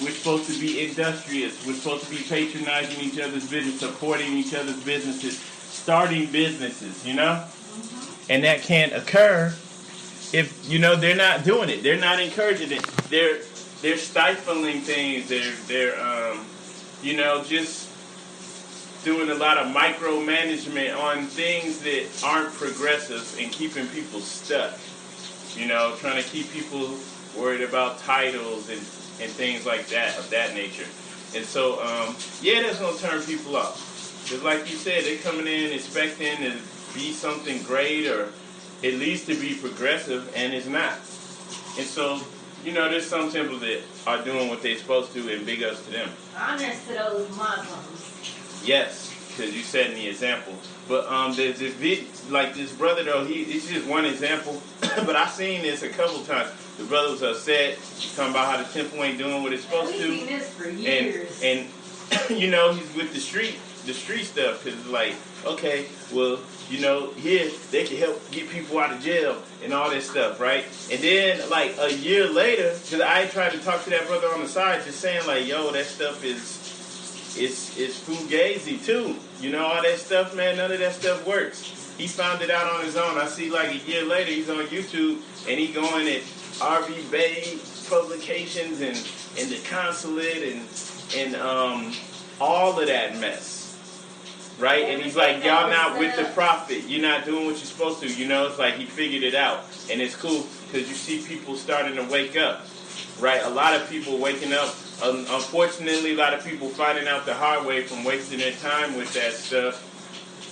we're 0.02 0.12
supposed 0.12 0.50
to 0.50 0.58
be 0.58 0.88
industrious. 0.88 1.68
We're 1.68 1.74
supposed 1.74 2.06
to 2.06 2.10
be 2.10 2.24
patronizing 2.24 3.04
each 3.04 3.20
other's 3.20 3.50
business, 3.50 3.82
supporting 3.82 4.32
each 4.32 4.54
other's 4.54 4.82
businesses, 4.82 5.38
starting 5.38 6.32
businesses, 6.32 7.06
you 7.06 7.16
know? 7.16 7.44
Mm-hmm. 7.44 8.32
And 8.32 8.46
that 8.46 8.62
can't 8.62 8.94
occur 8.94 9.54
if, 10.32 10.58
you 10.70 10.80
know, 10.80 10.96
they're 10.96 11.18
not 11.18 11.44
doing 11.44 11.68
it. 11.68 11.84
They're 11.84 12.00
not 12.00 12.22
encouraging 12.22 12.72
it. 12.72 12.84
They're 13.10 13.40
they're 13.82 13.98
stifling 13.98 14.80
things. 14.80 15.28
They're 15.28 15.54
they're 15.68 16.00
um, 16.00 16.46
you 17.04 17.18
know, 17.18 17.44
just 17.44 17.90
doing 19.04 19.30
a 19.30 19.36
lot 19.36 19.58
of 19.58 19.76
micromanagement 19.76 20.98
on 20.98 21.26
things 21.26 21.80
that 21.80 22.08
aren't 22.24 22.54
progressive 22.54 23.38
and 23.38 23.52
keeping 23.52 23.86
people 23.88 24.22
stuck. 24.22 24.78
You 25.56 25.68
know, 25.68 25.96
trying 25.98 26.22
to 26.22 26.30
keep 26.30 26.52
people 26.52 26.96
worried 27.38 27.62
about 27.62 28.00
titles 28.00 28.70
and, 28.70 28.80
and 29.22 29.32
things 29.32 29.66
like 29.66 29.88
that 29.88 30.18
of 30.18 30.30
that 30.30 30.54
nature. 30.54 30.86
And 31.36 31.46
so, 31.46 31.82
um, 31.82 32.16
yeah, 32.42 32.62
that's 32.64 32.80
gonna 32.80 32.98
turn 32.98 33.22
people 33.22 33.56
off. 33.56 33.86
Just 34.26 34.44
like 34.44 34.70
you 34.70 34.78
said, 34.78 35.04
they're 35.04 35.18
coming 35.18 35.48
in 35.48 35.72
expecting 35.72 36.38
to 36.38 36.58
be 36.94 37.12
something 37.12 37.62
great 37.64 38.08
or 38.08 38.32
at 38.84 38.94
least 38.94 39.28
to 39.28 39.36
be 39.36 39.56
progressive, 39.56 40.32
and 40.36 40.54
it's 40.54 40.68
not. 40.68 40.94
And 41.78 41.88
so, 41.88 42.22
you 42.64 42.72
know, 42.72 42.90
there's 42.90 43.06
some 43.06 43.32
temples 43.32 43.62
that 43.62 43.82
are 44.08 44.24
doing 44.24 44.50
what 44.50 44.62
they're 44.62 44.78
supposed 44.78 45.14
to, 45.14 45.34
and 45.34 45.46
big 45.46 45.64
ups 45.64 45.84
to 45.86 45.92
them. 45.92 46.10
Honors 46.38 46.82
to 46.88 46.94
those 46.94 47.30
Muslims. 47.36 48.12
Yes, 48.64 49.09
because 49.40 49.56
you 49.56 49.64
set 49.64 49.94
the 49.96 50.08
example. 50.08 50.54
But 50.88 51.08
um, 51.08 51.34
there's 51.36 51.60
this 51.60 51.74
vid, 51.76 52.06
like 52.30 52.54
this 52.54 52.72
brother 52.74 53.04
though. 53.04 53.26
He 53.26 53.44
it's 53.44 53.70
just 53.70 53.88
one 53.88 54.06
example, 54.06 54.62
but 54.82 55.16
I've 55.16 55.32
seen 55.32 55.62
this 55.62 55.84
a 55.84 55.90
couple 55.90 56.24
times. 56.24 56.50
The 56.78 56.84
brother 56.86 57.12
was 57.12 57.24
upset, 57.24 57.78
talking 58.16 58.32
about 58.32 58.54
how 58.56 58.64
the 58.64 58.70
temple 58.72 59.04
ain't 59.04 59.18
doing 59.18 59.44
what 59.44 59.54
it's 59.54 59.64
supposed 59.64 59.94
We've 59.94 60.02
to, 60.02 60.18
seen 60.18 60.28
this 60.28 60.54
for 60.54 60.70
years. 60.70 61.42
and 61.44 61.68
and 62.30 62.40
you 62.42 62.50
know 62.50 62.74
he's 62.74 62.94
with 62.96 63.14
the 63.14 63.20
street, 63.20 63.56
the 63.86 63.94
street 63.94 64.26
stuff 64.26 64.64
because 64.64 64.86
like, 64.88 65.16
okay, 65.46 65.86
well, 66.12 66.40
you 66.70 66.82
know, 66.82 67.12
here 67.12 67.50
they 67.72 67.84
can 67.86 67.98
help 67.98 68.20
get 68.32 68.50
people 68.50 68.80
out 68.80 68.92
of 68.92 69.02
jail 69.02 69.42
and 69.64 69.74
all 69.74 69.90
this 69.90 70.10
stuff, 70.10 70.40
right? 70.40 70.66
And 70.92 71.02
then 71.02 71.50
like 71.50 71.76
a 71.80 71.94
year 71.94 72.28
later, 72.30 72.74
because 72.84 73.02
I 73.02 73.28
tried 73.28 73.52
to 73.54 73.60
talk 73.60 73.84
to 73.86 73.90
that 73.92 74.08
brother 74.08 74.28
on 74.28 74.42
the 74.42 74.48
side, 74.50 74.84
just 74.84 75.00
saying 75.00 75.26
like, 75.28 75.48
yo, 75.48 75.72
that 75.72 75.86
stuff 75.86 76.24
is 76.24 76.60
it's 77.38 77.78
it's 77.78 78.00
fugazi 78.00 78.84
too. 78.84 79.16
You 79.40 79.52
know 79.52 79.66
all 79.66 79.82
that 79.82 79.98
stuff, 80.00 80.36
man. 80.36 80.58
None 80.58 80.72
of 80.72 80.80
that 80.80 80.94
stuff 80.94 81.26
works. 81.26 81.94
He 81.98 82.08
found 82.08 82.42
it 82.42 82.50
out 82.50 82.74
on 82.74 82.84
his 82.84 82.98
own. 82.98 83.18
I 83.18 83.28
see 83.28 83.50
like 83.50 83.70
a 83.70 83.78
year 83.78 84.06
later, 84.06 84.32
he's 84.32 84.50
on 84.50 84.66
YouTube 84.68 85.22
and 85.48 85.60
he 85.60 85.68
going 85.68 86.08
at 86.08 86.22
RV 86.60 87.10
Bey 87.10 87.58
publications 87.90 88.82
and 88.82 88.98
and 89.38 89.50
the 89.50 89.60
consulate 89.70 90.54
and 90.54 90.66
and 91.16 91.36
um 91.36 91.94
all 92.42 92.80
of 92.80 92.88
that 92.88 93.18
mess. 93.18 93.58
Right? 94.60 94.90
And 94.90 95.02
he's 95.02 95.16
like, 95.16 95.44
Y'all 95.44 95.70
not 95.70 95.98
with 95.98 96.18
the 96.18 96.26
prophet. 96.34 96.84
You're 96.88 97.02
not 97.02 97.24
doing 97.24 97.46
what 97.46 97.56
you're 97.56 97.66
supposed 97.66 98.02
to. 98.02 98.08
You 98.14 98.28
know, 98.28 98.48
it's 98.48 98.60
like 98.60 98.74
he 98.76 98.86
figured 98.86 99.24
it 99.24 99.36
out. 99.36 99.64
And 99.90 100.02
it's 100.02 100.16
cool 100.16 100.46
because 100.66 100.90
you 100.90 100.96
see 100.96 101.26
people 101.26 101.56
starting 101.56 101.96
to 101.96 102.04
wake 102.12 102.36
up. 102.36 102.66
Right? 103.22 103.42
A 103.44 103.50
lot 103.50 103.74
of 103.74 103.90
people 103.90 104.18
waking 104.18 104.52
up. 104.52 104.76
Um, 105.02 105.26
unfortunately, 105.30 106.12
a 106.12 106.16
lot 106.16 106.34
of 106.34 106.44
people 106.44 106.68
finding 106.68 107.08
out 107.08 107.26
the 107.26 107.34
hard 107.34 107.66
way 107.66 107.84
from 107.84 108.04
wasting 108.04 108.40
their 108.40 108.52
time 108.54 108.98
with 108.98 109.14
that 109.14 109.32
stuff 109.32 109.86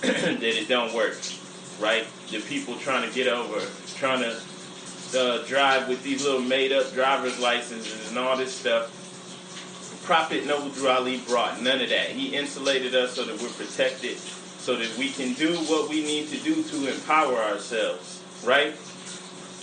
that 0.00 0.42
it 0.42 0.68
don't 0.68 0.94
work. 0.94 1.18
Right? 1.80 2.06
The 2.30 2.40
people 2.40 2.76
trying 2.76 3.06
to 3.06 3.14
get 3.14 3.28
over, 3.28 3.60
trying 3.96 4.22
to 4.22 4.40
uh, 5.16 5.44
drive 5.46 5.88
with 5.88 6.02
these 6.02 6.24
little 6.24 6.40
made 6.40 6.72
up 6.72 6.92
driver's 6.92 7.38
licenses 7.38 8.08
and 8.08 8.18
all 8.18 8.36
this 8.36 8.54
stuff. 8.54 8.94
Prophet 10.04 10.46
Noble 10.46 10.88
Ali 10.88 11.18
brought 11.18 11.60
none 11.60 11.82
of 11.82 11.90
that. 11.90 12.08
He 12.08 12.34
insulated 12.34 12.94
us 12.94 13.12
so 13.14 13.24
that 13.24 13.40
we're 13.42 13.50
protected, 13.50 14.16
so 14.16 14.76
that 14.76 14.96
we 14.96 15.10
can 15.10 15.34
do 15.34 15.54
what 15.66 15.90
we 15.90 16.02
need 16.02 16.28
to 16.28 16.38
do 16.38 16.62
to 16.62 16.94
empower 16.94 17.36
ourselves, 17.36 18.22
right? 18.42 18.74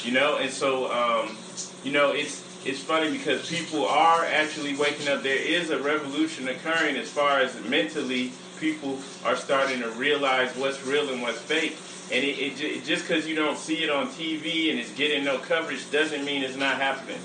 You 0.04 0.12
know, 0.12 0.38
and 0.38 0.52
so 0.52 0.92
um, 0.92 1.36
you 1.84 1.92
know 1.92 2.12
it's 2.12 2.45
it's 2.66 2.80
funny 2.80 3.12
because 3.12 3.48
people 3.48 3.86
are 3.86 4.26
actually 4.26 4.76
waking 4.76 5.08
up. 5.08 5.22
There 5.22 5.36
is 5.38 5.70
a 5.70 5.78
revolution 5.80 6.48
occurring 6.48 6.96
as 6.96 7.08
far 7.10 7.40
as 7.40 7.54
mentally. 7.70 8.32
People 8.60 9.00
are 9.24 9.36
starting 9.36 9.82
to 9.82 9.90
realize 9.92 10.56
what's 10.56 10.84
real 10.84 11.10
and 11.10 11.22
what's 11.22 11.38
fake. 11.40 11.78
And 12.12 12.24
it, 12.24 12.40
it, 12.40 12.56
ju- 12.58 12.82
just 12.82 13.08
because 13.08 13.28
you 13.28 13.36
don't 13.36 13.58
see 13.58 13.84
it 13.84 13.90
on 13.92 14.08
TV 14.08 14.72
and 14.72 14.80
it's 14.80 14.92
getting 14.94 15.24
no 15.24 15.38
coverage 15.38 15.90
doesn't 15.92 16.26
mean 16.26 16.42
it's 16.42 16.58
not 16.58 16.78
happening, 16.78 17.20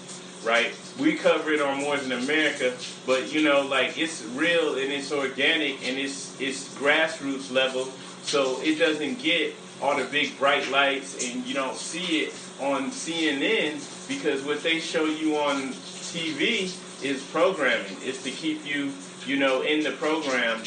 right? 0.45 0.75
We 0.99 1.17
cover 1.17 1.53
it 1.53 1.63
on 1.63 1.79
More 1.79 1.97
Than 1.97 2.13
America, 2.13 2.75
but 3.07 3.33
you 3.33 3.43
know, 3.43 3.63
like 3.63 3.99
it's 3.99 4.23
real 4.25 4.75
and 4.75 4.93
it's 4.93 5.11
organic 5.11 5.87
and 5.89 5.99
it's 5.99 6.39
it's 6.41 6.69
grassroots 6.75 7.51
level, 7.51 7.85
so 8.23 8.61
it 8.63 8.79
doesn't 8.79 9.23
get 9.23 9.55
all 9.81 9.97
the 9.97 10.05
big 10.05 10.39
bright 10.39 10.71
lights 10.71 11.15
and 11.25 11.47
you 11.47 11.55
don't 11.55 11.77
see 11.77 12.21
it 12.21 12.35
on 12.61 12.91
CNN 12.91 13.81
because 14.09 14.43
what 14.45 14.63
they 14.63 14.79
show 14.79 15.05
you 15.05 15.37
on 15.37 15.69
TV 16.13 16.75
is 17.03 17.23
programming. 17.33 17.97
It's 18.03 18.23
to 18.25 18.31
keep 18.31 18.67
you, 18.67 18.93
you 19.27 19.37
know, 19.37 19.63
in 19.63 19.83
the 19.83 19.93
program 19.93 20.63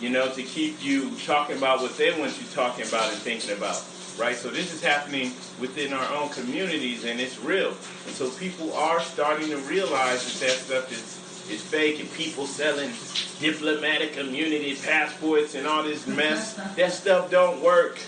you 0.00 0.10
know, 0.10 0.30
to 0.30 0.42
keep 0.42 0.82
you 0.82 1.10
talking 1.26 1.56
about 1.56 1.80
what 1.80 1.96
they 1.96 2.18
want 2.18 2.38
you 2.40 2.46
talking 2.54 2.86
about 2.86 3.10
and 3.10 3.18
thinking 3.18 3.56
about, 3.56 3.84
right? 4.18 4.36
So 4.36 4.48
this 4.48 4.72
is 4.72 4.82
happening 4.82 5.32
within 5.60 5.92
our 5.92 6.14
own 6.14 6.28
communities, 6.30 7.04
and 7.04 7.20
it's 7.20 7.38
real. 7.40 7.68
And 8.06 8.14
so 8.14 8.30
people 8.30 8.72
are 8.74 9.00
starting 9.00 9.48
to 9.48 9.56
realize 9.58 10.24
that 10.24 10.46
that 10.46 10.56
stuff 10.56 10.92
is 10.92 11.24
is 11.50 11.62
fake, 11.62 11.98
and 11.98 12.12
people 12.12 12.46
selling 12.46 12.90
diplomatic 13.40 14.18
immunity 14.18 14.76
passports 14.76 15.54
and 15.54 15.66
all 15.66 15.82
this 15.82 16.06
mess. 16.06 16.54
that 16.76 16.92
stuff 16.92 17.30
don't 17.30 17.62
work. 17.62 17.98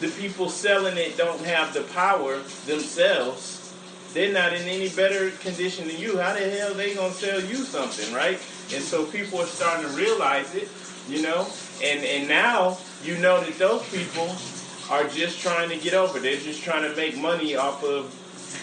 The 0.00 0.08
people 0.08 0.48
selling 0.48 0.96
it 0.98 1.16
don't 1.16 1.40
have 1.44 1.72
the 1.72 1.82
power 1.82 2.38
themselves. 2.66 3.60
They're 4.12 4.32
not 4.32 4.52
in 4.52 4.62
any 4.62 4.88
better 4.90 5.30
condition 5.30 5.88
than 5.88 5.98
you. 5.98 6.18
How 6.18 6.34
the 6.34 6.40
hell 6.40 6.72
are 6.72 6.74
they 6.74 6.94
gonna 6.94 7.12
sell 7.12 7.40
you 7.40 7.56
something, 7.56 8.14
right? 8.14 8.38
And 8.72 8.82
so 8.82 9.04
people 9.06 9.40
are 9.40 9.46
starting 9.46 9.88
to 9.88 9.96
realize 9.96 10.54
it 10.54 10.68
you 11.08 11.22
know 11.22 11.46
and 11.82 12.04
and 12.04 12.28
now 12.28 12.78
you 13.02 13.16
know 13.18 13.40
that 13.42 13.58
those 13.58 13.86
people 13.90 14.34
are 14.90 15.06
just 15.08 15.40
trying 15.40 15.68
to 15.68 15.76
get 15.76 15.94
over 15.94 16.18
they're 16.18 16.36
just 16.36 16.62
trying 16.62 16.82
to 16.82 16.94
make 16.96 17.16
money 17.18 17.56
off 17.56 17.82
of 17.82 18.06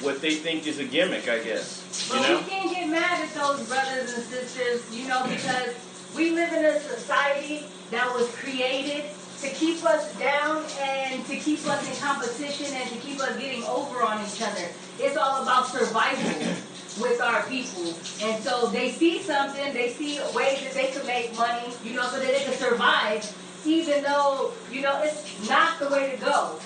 what 0.04 0.22
they 0.22 0.34
think 0.34 0.66
is 0.66 0.80
a 0.80 0.84
gimmick 0.86 1.28
i 1.30 1.38
guess 1.40 1.86
you 2.12 2.20
But 2.20 2.28
know 2.28 2.38
we 2.40 2.50
can't 2.50 2.76
get 2.76 2.90
mad 2.90 3.22
at 3.22 3.34
those 3.36 3.68
brothers 3.68 4.14
and 4.14 4.24
sisters, 4.24 4.82
you 4.92 5.08
know, 5.08 5.24
because 5.28 5.76
we 6.16 6.32
live 6.32 6.52
in 6.52 6.66
a 6.66 6.80
society 6.80 7.66
that 7.92 8.14
was 8.14 8.28
created 8.36 9.06
to 9.42 9.50
keep 9.50 9.84
us 9.86 10.14
down 10.20 10.66
and 10.80 11.26
to 11.26 11.38
keep 11.38 11.66
us 11.68 11.88
in 11.90 11.96
competition 12.00 12.68
and 12.76 12.90
to 12.90 12.96
keep 12.98 13.20
us 13.22 13.38
getting 13.40 13.64
over 13.66 14.04
on 14.04 14.24
each 14.26 14.42
other. 14.42 14.68
It's 15.00 15.18
all 15.18 15.42
about 15.44 15.68
survival 15.68 16.54
with 17.00 17.22
our 17.22 17.44
people. 17.44 17.94
And 18.22 18.44
so 18.44 18.68
they 18.68 18.92
see 18.92 19.22
something, 19.22 19.74
they 19.74 19.90
see 19.90 20.20
ways 20.36 20.62
that 20.64 20.74
they 20.74 20.88
can 20.92 21.06
make 21.08 21.36
money, 21.38 21.74
you 21.84 21.94
know, 21.94 22.04
so 22.10 22.20
that 22.20 22.28
they 22.28 22.44
can 22.44 22.54
survive, 22.54 23.26
even 23.66 24.04
though, 24.04 24.54
you 24.72 24.82
know, 24.82 25.02
it's 25.04 25.50
not 25.50 25.80
the 25.80 25.90
way 25.90 26.12
to 26.12 26.18
go. 26.18 26.60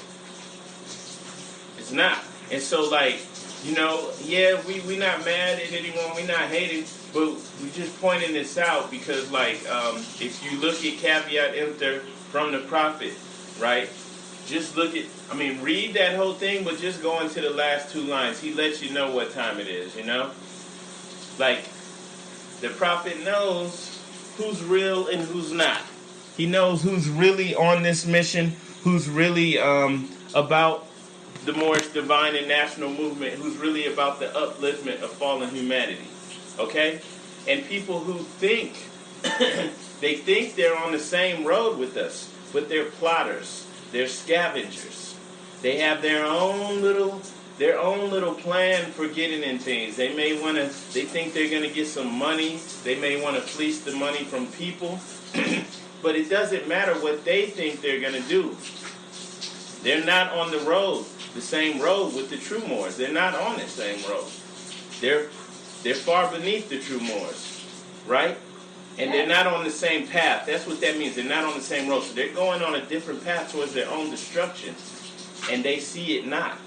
it's 1.78 1.92
not 1.92 2.20
and 2.52 2.62
so 2.62 2.90
like 2.90 3.20
you 3.64 3.76
know 3.76 4.12
yeah 4.24 4.62
we 4.68 4.80
we 4.82 4.98
not 4.98 5.24
mad 5.26 5.60
at 5.60 5.72
anyone 5.72 6.16
We're 6.16 6.28
not 6.28 6.50
hating 6.50 6.86
but 7.14 7.30
we're 7.62 7.72
just 7.74 8.00
pointing 8.02 8.34
this 8.34 8.58
out 8.58 8.90
because 8.92 9.30
like 9.32 9.68
um 9.70 9.98
if 10.20 10.42
you 10.44 10.60
look 10.60 10.84
at 10.86 10.98
caveat 10.98 11.56
emptor 11.56 12.04
from 12.36 12.52
the 12.52 12.60
prophet 12.60 13.14
right 13.62 13.88
just 14.46 14.76
look 14.76 14.94
at 14.94 15.06
i 15.32 15.34
mean 15.34 15.62
read 15.62 15.94
that 15.94 16.18
whole 16.18 16.34
thing 16.34 16.66
but 16.66 16.78
just 16.78 17.02
go 17.02 17.22
into 17.22 17.40
the 17.40 17.50
last 17.50 17.90
two 17.94 18.02
lines 18.02 18.42
he 18.42 18.54
lets 18.54 18.84
you 18.84 18.94
know 18.94 19.10
what 19.16 19.32
time 19.32 19.58
it 19.58 19.70
is 19.70 19.96
you 19.96 20.04
know 20.04 20.30
like 21.40 21.64
the 22.60 22.68
prophet 22.72 23.24
knows 23.24 23.98
who's 24.36 24.62
real 24.66 25.08
and 25.08 25.22
who's 25.22 25.54
not 25.54 25.80
he 26.36 26.46
knows 26.46 26.84
who's 26.84 27.08
really 27.08 27.56
on 27.56 27.84
this 27.84 28.06
mission 28.06 28.54
who's 28.84 29.08
really 29.08 29.58
um 29.58 30.12
about 30.34 30.86
the 31.46 31.54
Moorish 31.54 31.88
divine 31.88 32.36
and 32.36 32.50
national 32.50 32.90
movement 32.90 33.36
who's 33.36 33.56
really 33.56 33.86
about 33.88 34.20
the 34.20 34.26
upliftment 34.26 35.02
of 35.04 35.12
fallen 35.12 35.50
humanity. 35.52 36.08
Okay? 36.58 37.00
And 37.48 37.64
people 37.66 38.00
who 38.00 38.24
think 38.40 38.74
they 40.02 40.16
think 40.16 40.56
they're 40.56 40.78
on 40.78 40.92
the 40.92 41.00
same 41.00 41.46
road 41.46 41.78
with 41.78 41.98
us, 41.98 42.32
but 42.52 42.70
they're 42.70 42.86
plotters, 42.86 43.66
they're 43.92 44.08
scavengers. 44.08 45.16
They 45.62 45.78
have 45.78 46.02
their 46.02 46.26
own 46.26 46.82
little 46.82 47.22
their 47.58 47.80
own 47.80 48.12
little 48.12 48.34
plan 48.34 48.92
for 48.92 49.08
getting 49.08 49.42
in 49.42 49.60
things. 49.60 49.96
They 49.96 50.14
may 50.14 50.40
want 50.42 50.58
to 50.58 50.66
they 50.94 51.06
think 51.06 51.34
they're 51.34 51.50
going 51.50 51.64
to 51.64 51.74
get 51.74 51.88
some 51.88 52.14
money. 52.14 52.60
They 52.84 53.00
may 53.00 53.22
want 53.22 53.38
to 53.38 53.42
fleece 53.42 53.82
the 53.82 53.94
money 53.94 54.24
from 54.26 54.48
people. 54.48 55.00
but 56.02 56.16
it 56.16 56.30
doesn't 56.30 56.68
matter 56.68 56.94
what 56.96 57.26
they 57.26 57.48
think 57.48 57.82
they're 57.82 58.02
going 58.02 58.22
to 58.22 58.30
do. 58.30 58.56
They're 59.82 60.06
not 60.06 60.34
on 60.34 60.52
the 60.52 60.60
road, 60.60 61.06
the 61.34 61.42
same 61.42 61.82
road 61.82 62.16
with 62.16 62.30
the 62.30 62.38
true 62.38 62.66
Moors. 62.68 62.98
They're 62.98 63.12
not 63.14 63.36
on 63.36 63.58
the 63.58 63.68
same 63.68 64.04
road. 64.10 64.26
They're 65.00 65.30
they're 65.84 65.96
far 65.96 66.30
beneath 66.32 66.70
the 66.70 66.80
true 66.80 67.00
Moors, 67.00 67.66
right? 68.08 68.38
And 68.98 69.14
they're 69.14 69.28
not 69.28 69.46
on 69.48 69.64
the 69.64 69.72
same 69.72 70.08
path. 70.08 70.46
That's 70.46 70.66
what 70.66 70.80
that 70.82 70.98
means. 70.98 71.16
They're 71.16 71.26
not 71.26 71.44
on 71.44 71.54
the 71.54 71.64
same 71.64 71.90
road. 71.90 72.04
So 72.04 72.14
they're 72.14 72.34
going 72.34 72.62
on 72.62 72.76
a 72.76 72.86
different 72.86 73.24
path 73.26 73.52
towards 73.52 73.74
their 73.74 73.90
own 73.90 74.10
destruction. 74.10 74.74
And 75.52 75.64
they 75.64 75.80
see 75.80 76.18
it 76.18 76.26
not. 76.26 76.58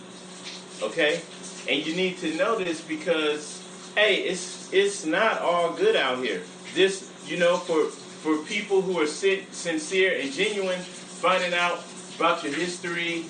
Okay? 0.83 1.21
And 1.69 1.85
you 1.87 1.97
need 1.97 2.19
to 2.19 2.35
know 2.37 2.59
this 2.59 2.81
because 2.81 3.59
hey, 3.99 4.17
it's 4.17 4.73
it's 4.73 5.05
not 5.05 5.41
all 5.41 5.73
good 5.73 5.97
out 5.97 6.23
here. 6.23 6.43
This, 6.75 7.13
you 7.27 7.37
know, 7.37 7.57
for 7.57 7.87
for 7.87 8.45
people 8.45 8.81
who 8.81 9.01
are 9.01 9.07
sincere 9.07 10.19
and 10.21 10.33
genuine, 10.33 10.81
finding 10.81 11.55
out 11.55 11.83
about 12.17 12.43
your 12.43 12.53
history, 12.53 13.23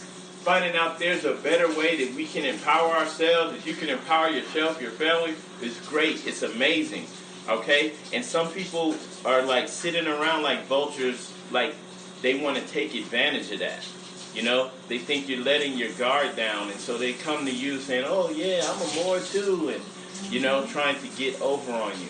finding 0.45 0.77
out 0.77 0.99
there's 0.99 1.25
a 1.25 1.35
better 1.35 1.69
way 1.79 2.05
that 2.05 2.15
we 2.15 2.27
can 2.27 2.45
empower 2.45 2.91
ourselves, 2.95 3.53
that 3.55 3.67
you 3.67 3.75
can 3.75 3.89
empower 3.89 4.29
yourself, 4.29 4.81
your 4.81 4.91
family, 4.93 5.35
is 5.63 5.79
great. 5.89 6.27
It's 6.27 6.43
amazing. 6.43 7.07
Okay? 7.49 7.93
And 8.13 8.25
some 8.25 8.51
people 8.53 8.95
are 9.25 9.43
like 9.43 9.69
sitting 9.69 10.07
around 10.07 10.43
like 10.43 10.65
vultures, 10.67 11.33
like 11.51 11.75
they 12.23 12.41
want 12.41 12.57
to 12.57 12.67
take 12.69 12.95
advantage 12.95 13.51
of 13.53 13.61
that. 13.61 13.87
You 14.35 14.43
know, 14.43 14.71
they 14.89 14.99
think 14.99 15.29
you're 15.29 15.43
letting 15.43 15.77
your 15.77 15.91
guard 15.93 16.37
down, 16.37 16.71
and 16.71 16.79
so 16.79 16.99
they 16.99 17.15
come 17.15 17.47
to 17.47 17.53
you 17.53 17.79
saying, 17.79 18.05
"Oh 18.07 18.31
yeah, 18.31 18.63
I'm 18.65 18.83
a 18.83 18.95
Moor 19.05 19.21
too," 19.21 19.71
and 19.71 19.83
you 20.33 20.41
know, 20.41 20.67
trying 20.67 21.01
to 21.01 21.09
get 21.17 21.41
over 21.41 21.73
on 21.73 21.93
you. 22.01 22.09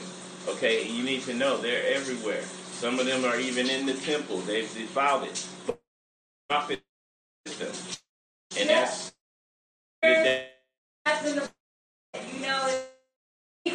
Okay, 0.49 0.82
and 0.86 0.91
you 0.91 1.05
need 1.05 1.22
to 1.22 1.34
know 1.34 1.57
they're 1.59 1.95
everywhere. 1.95 2.43
Some 2.43 2.99
of 2.99 3.07
them 3.07 3.24
are 3.24 3.39
even 3.39 3.70
in 3.70 3.86
the 3.86 3.95
temple. 3.95 4.39
They've 4.39 4.72
defiled 4.74 5.24
it. 5.24 5.47
Prophet 6.49 6.82
and 8.59 8.68
that's 8.70 9.12
that's 10.03 11.53
you 12.34 12.41
know 12.41 12.88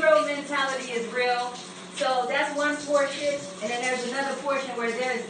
Negro 0.03 0.25
mentality 0.25 0.91
is 0.91 1.11
real. 1.13 1.53
So 1.95 2.25
that's 2.27 2.55
one 2.57 2.75
portion, 2.77 3.39
and 3.61 3.71
then 3.71 3.81
there's 3.81 4.11
another 4.11 4.35
portion 4.41 4.75
where 4.75 4.91
there's 4.91 5.23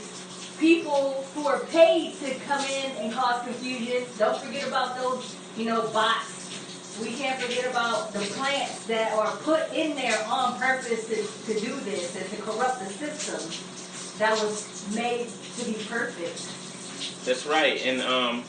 people 0.60 1.26
who 1.36 1.48
are 1.48 1.60
paid 1.66 2.16
to 2.20 2.34
come 2.46 2.64
in 2.66 2.92
and 2.98 3.14
cause 3.14 3.44
confusion. 3.44 4.04
Don't 4.18 4.38
forget 4.38 4.68
about 4.68 4.98
those, 4.98 5.36
you 5.58 5.66
know, 5.66 5.82
bots. 5.90 7.00
We 7.02 7.12
can't 7.12 7.40
forget 7.40 7.70
about 7.70 8.14
the 8.14 8.20
plants 8.20 8.86
that 8.86 9.14
are 9.14 9.36
put 9.38 9.72
in 9.74 9.96
there 9.96 10.18
on 10.28 10.60
purpose 10.60 11.08
to, 11.08 11.54
to 11.54 11.60
do 11.60 11.76
this 11.82 12.16
and 12.16 12.30
to 12.30 12.42
corrupt 12.42 12.80
the 12.80 12.86
system 12.86 14.18
that 14.20 14.32
was 14.32 14.88
made 14.96 15.28
to 15.58 15.66
be 15.66 15.74
perfect. 15.88 17.26
That's 17.26 17.46
right. 17.46 17.84
And 17.86 18.02
um, 18.02 18.44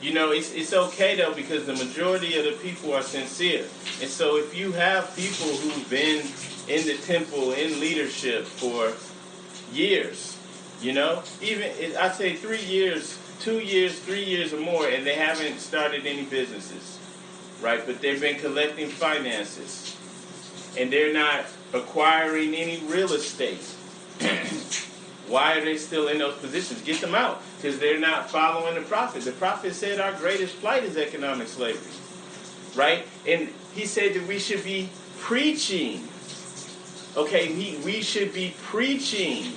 you 0.00 0.12
know, 0.14 0.30
it's, 0.30 0.52
it's 0.52 0.72
okay 0.72 1.16
though 1.16 1.34
because 1.34 1.66
the 1.66 1.74
majority 1.74 2.38
of 2.38 2.44
the 2.44 2.52
people 2.52 2.94
are 2.94 3.02
sincere. 3.02 3.64
And 4.00 4.08
so 4.08 4.36
if 4.36 4.54
you 4.54 4.72
have 4.72 5.14
people 5.16 5.46
who've 5.46 5.90
been 5.90 6.24
in 6.68 6.86
the 6.86 6.96
temple 6.98 7.52
in 7.52 7.80
leadership 7.80 8.44
for 8.44 8.92
years, 9.72 10.38
you 10.80 10.92
know, 10.92 11.22
even 11.42 11.70
I 11.96 12.10
say 12.12 12.36
three 12.36 12.62
years, 12.62 13.18
two 13.40 13.58
years, 13.58 13.98
three 13.98 14.22
years 14.22 14.52
or 14.52 14.60
more, 14.60 14.88
and 14.88 15.04
they 15.04 15.14
haven't 15.14 15.58
started 15.58 16.06
any 16.06 16.24
businesses, 16.24 16.98
right? 17.60 17.84
But 17.84 18.00
they've 18.00 18.20
been 18.20 18.38
collecting 18.38 18.88
finances, 18.88 19.96
and 20.78 20.92
they're 20.92 21.12
not 21.12 21.46
acquiring 21.72 22.54
any 22.54 22.80
real 22.86 23.12
estate. 23.12 23.74
Why 25.28 25.58
are 25.58 25.64
they 25.64 25.76
still 25.76 26.08
in 26.08 26.18
those 26.18 26.36
positions? 26.38 26.82
Get 26.82 27.00
them 27.00 27.14
out 27.14 27.42
because 27.56 27.78
they're 27.78 28.00
not 28.00 28.30
following 28.30 28.74
the 28.74 28.80
prophet. 28.82 29.22
The 29.22 29.32
prophet 29.32 29.74
said 29.74 30.00
our 30.00 30.12
greatest 30.14 30.58
plight 30.60 30.84
is 30.84 30.96
economic 30.96 31.48
slavery, 31.48 31.92
right? 32.74 33.06
And 33.26 33.52
he 33.74 33.84
said 33.84 34.14
that 34.14 34.26
we 34.26 34.38
should 34.38 34.64
be 34.64 34.90
preaching. 35.18 36.08
Okay, 37.16 37.52
he, 37.52 37.76
we 37.84 38.00
should 38.02 38.32
be 38.32 38.54
preaching 38.62 39.52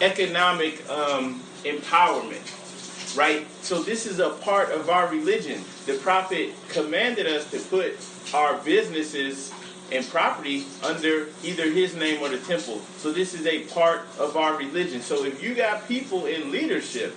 economic 0.00 0.88
um, 0.88 1.42
empowerment, 1.64 3.16
right? 3.16 3.46
So 3.62 3.82
this 3.82 4.06
is 4.06 4.18
a 4.18 4.30
part 4.30 4.70
of 4.70 4.88
our 4.88 5.08
religion. 5.08 5.62
The 5.86 5.94
prophet 5.94 6.54
commanded 6.68 7.26
us 7.26 7.50
to 7.50 7.58
put 7.58 7.96
our 8.32 8.56
businesses 8.58 9.52
and 9.92 10.08
property 10.08 10.64
under 10.82 11.28
either 11.42 11.70
his 11.70 11.94
name 11.96 12.22
or 12.22 12.28
the 12.28 12.38
temple. 12.38 12.80
So 12.98 13.12
this 13.12 13.34
is 13.34 13.46
a 13.46 13.64
part 13.64 14.06
of 14.18 14.36
our 14.36 14.56
religion. 14.56 15.00
So 15.00 15.24
if 15.24 15.42
you 15.42 15.54
got 15.54 15.88
people 15.88 16.26
in 16.26 16.50
leadership 16.50 17.16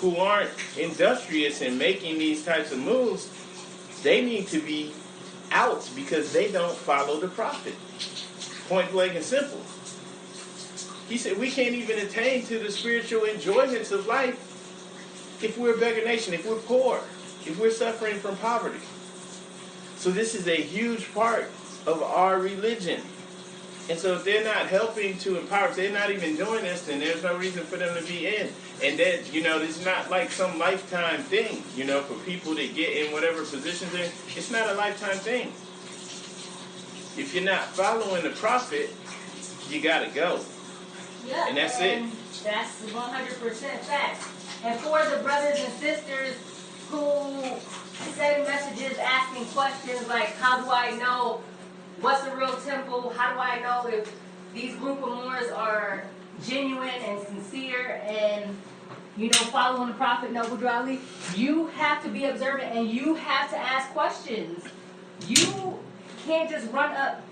who 0.00 0.16
aren't 0.16 0.50
industrious 0.78 1.62
in 1.62 1.78
making 1.78 2.18
these 2.18 2.44
types 2.44 2.72
of 2.72 2.78
moves, 2.78 3.30
they 4.02 4.22
need 4.22 4.48
to 4.48 4.60
be 4.60 4.92
out 5.50 5.88
because 5.94 6.32
they 6.32 6.50
don't 6.50 6.76
follow 6.76 7.20
the 7.20 7.28
prophet. 7.28 7.74
Point 8.68 8.90
blank 8.90 9.14
and 9.14 9.24
simple. 9.24 9.60
He 11.08 11.18
said 11.18 11.38
we 11.38 11.50
can't 11.50 11.74
even 11.74 11.98
attain 11.98 12.44
to 12.46 12.58
the 12.58 12.70
spiritual 12.70 13.24
enjoyments 13.24 13.92
of 13.92 14.06
life 14.06 14.50
if 15.42 15.58
we're 15.58 15.74
a 15.74 15.78
beggar 15.78 16.04
nation, 16.04 16.34
if 16.34 16.46
we're 16.46 16.56
poor, 16.56 17.00
if 17.46 17.58
we're 17.58 17.70
suffering 17.70 18.16
from 18.16 18.36
poverty. 18.38 18.80
So 19.96 20.10
this 20.10 20.34
is 20.34 20.48
a 20.48 20.56
huge 20.56 21.12
part 21.14 21.50
of 21.86 22.02
our 22.02 22.38
religion. 22.38 23.00
And 23.90 23.98
so 23.98 24.14
if 24.14 24.24
they're 24.24 24.44
not 24.44 24.66
helping 24.68 25.18
to 25.18 25.38
empower, 25.38 25.68
if 25.68 25.76
they're 25.76 25.92
not 25.92 26.10
even 26.10 26.36
doing 26.36 26.62
this, 26.62 26.86
then 26.86 27.00
there's 27.00 27.22
no 27.22 27.36
reason 27.36 27.64
for 27.64 27.76
them 27.76 27.94
to 27.94 28.02
be 28.08 28.26
in. 28.26 28.48
And 28.82 28.98
that, 28.98 29.32
you 29.32 29.42
know, 29.42 29.58
it's 29.58 29.84
not 29.84 30.10
like 30.10 30.30
some 30.30 30.58
lifetime 30.58 31.20
thing, 31.22 31.62
you 31.76 31.84
know, 31.84 32.00
for 32.00 32.14
people 32.24 32.54
to 32.56 32.66
get 32.68 32.96
in 32.96 33.12
whatever 33.12 33.44
position 33.44 33.88
they're 33.92 34.10
It's 34.36 34.50
not 34.50 34.70
a 34.70 34.74
lifetime 34.74 35.18
thing. 35.18 35.48
If 37.16 37.34
you're 37.34 37.44
not 37.44 37.62
following 37.76 38.22
the 38.22 38.30
prophet, 38.30 38.90
you 39.68 39.82
got 39.82 40.00
to 40.00 40.10
go. 40.14 40.40
Yeah, 41.26 41.48
and 41.48 41.56
that's 41.56 41.78
and 41.78 42.06
it. 42.06 42.12
That's 42.42 42.82
100% 42.86 43.78
fact. 43.80 44.26
And 44.64 44.80
for 44.80 45.04
the 45.10 45.22
brothers 45.22 45.60
and 45.60 45.72
sisters 45.74 46.34
who 46.88 47.42
send 48.12 48.44
messages 48.44 48.98
asking 48.98 49.44
questions 49.46 50.08
like, 50.08 50.34
how 50.36 50.64
do 50.64 50.70
I 50.70 50.96
know 50.96 51.40
what's 52.04 52.26
a 52.26 52.36
real 52.36 52.54
temple? 52.56 53.08
How 53.16 53.32
do 53.32 53.40
I 53.40 53.60
know 53.60 53.88
if 53.88 54.14
these 54.54 54.76
group 54.76 55.02
of 55.02 55.08
Moors 55.08 55.50
are 55.50 56.04
genuine 56.44 56.90
and 56.90 57.26
sincere 57.26 58.02
and 58.06 58.54
you 59.16 59.30
know 59.30 59.38
following 59.50 59.88
the 59.88 59.94
Prophet 59.94 60.30
Noble 60.30 60.58
Drew 60.58 60.68
Ali? 60.68 61.00
You 61.34 61.68
have 61.68 62.02
to 62.02 62.10
be 62.10 62.26
observant 62.26 62.76
and 62.76 62.90
you 62.90 63.14
have 63.14 63.48
to 63.50 63.56
ask 63.56 63.88
questions. 63.92 64.64
You 65.26 65.78
can't 66.26 66.50
just 66.50 66.70
run 66.72 66.94
up 66.94 67.22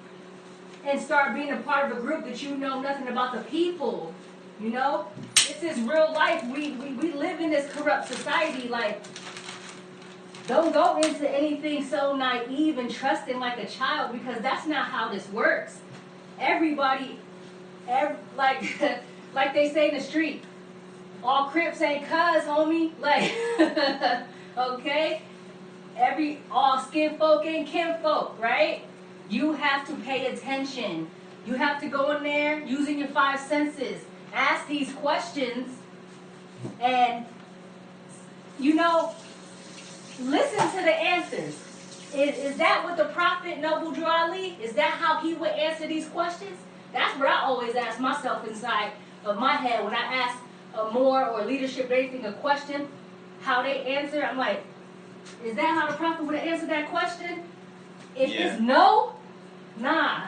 and 0.87 0.99
start 0.99 1.35
being 1.35 1.51
a 1.51 1.59
part 1.59 1.93
of 1.93 1.99
a 1.99 2.01
group 2.01 2.25
that 2.25 2.43
you 2.43 2.57
know 2.57 2.81
nothing 2.81 3.09
about 3.09 3.35
the 3.35 3.43
people. 3.43 4.14
You 4.59 4.70
know? 4.70 5.07
This 5.35 5.62
is 5.62 5.81
real 5.81 6.12
life. 6.14 6.45
We, 6.47 6.73
we, 6.73 6.95
we 6.95 7.12
live 7.12 7.41
in 7.41 7.51
this 7.51 7.70
corrupt 7.73 8.09
society. 8.09 8.68
Like, 8.68 9.03
don't 10.53 10.74
go 10.74 10.98
into 10.98 11.26
anything 11.30 11.82
so 11.82 12.14
naive 12.14 12.76
and 12.76 12.90
trusting 12.90 13.40
like 13.40 13.57
a 13.57 13.66
child 13.66 14.12
because 14.12 14.42
that's 14.42 14.66
not 14.66 14.84
how 14.84 15.09
this 15.09 15.26
works. 15.30 15.78
Everybody, 16.38 17.18
every, 17.88 18.16
like, 18.36 18.62
like 19.34 19.55
they 19.55 19.72
say 19.72 19.88
in 19.88 19.94
the 19.94 20.03
street, 20.03 20.44
all 21.24 21.46
Crips 21.46 21.80
ain't 21.80 22.03
cuz, 22.03 22.44
homie. 22.44 22.92
Like, 23.00 23.32
okay? 24.59 25.22
Every, 25.96 26.42
all 26.50 26.78
skin 26.80 27.16
folk 27.16 27.46
ain't 27.46 27.68
kin 27.68 27.96
folk, 28.03 28.36
right? 28.38 28.82
You 29.30 29.55
have 29.55 29.86
to 29.86 29.94
pay 29.94 30.26
attention. 30.26 31.09
You 31.46 31.55
have 31.55 31.80
to 31.80 31.86
go 31.86 32.14
in 32.14 32.22
there 32.24 32.61
using 32.61 32.98
your 32.98 33.09
five 33.09 33.40
senses. 33.40 34.05
Ask 34.34 34.68
these 34.68 34.92
questions 34.92 35.78
and, 36.78 37.24
you 38.61 38.74
know, 38.74 39.14
listen 40.21 40.71
to 40.79 40.85
the 40.85 40.95
answers. 40.95 41.59
Is, 42.15 42.39
is 42.39 42.57
that 42.59 42.85
what 42.85 42.97
the 42.97 43.07
prophet 43.07 43.59
Noble 43.59 43.91
Drew 43.91 44.05
Ali, 44.05 44.59
is 44.63 44.75
that 44.75 44.93
how 44.93 45.21
he 45.21 45.35
would 45.35 45.51
answer 45.51 45.87
these 45.87 46.07
questions? 46.09 46.59
That's 46.93 47.19
what 47.19 47.29
I 47.29 47.43
always 47.43 47.75
ask 47.75 47.99
myself 47.99 48.47
inside 48.47 48.93
of 49.25 49.39
my 49.39 49.55
head 49.55 49.83
when 49.83 49.95
I 49.95 50.03
ask 50.03 50.39
a 50.75 50.91
Moor 50.91 51.27
or 51.27 51.45
leadership 51.45 51.91
or 51.91 51.95
anything 51.95 52.25
a 52.27 52.33
question, 52.35 52.89
how 53.41 53.63
they 53.63 53.85
answer. 53.85 54.23
I'm 54.23 54.37
like, 54.37 54.63
is 55.45 55.55
that 55.57 55.67
how 55.67 55.91
the 55.91 55.97
prophet 55.97 56.27
would 56.27 56.35
answer 56.35 56.67
that 56.67 56.91
question? 56.91 57.43
If 58.15 58.31
yeah. 58.31 58.53
it's 58.53 58.61
no, 58.61 59.15
nah. 59.79 60.27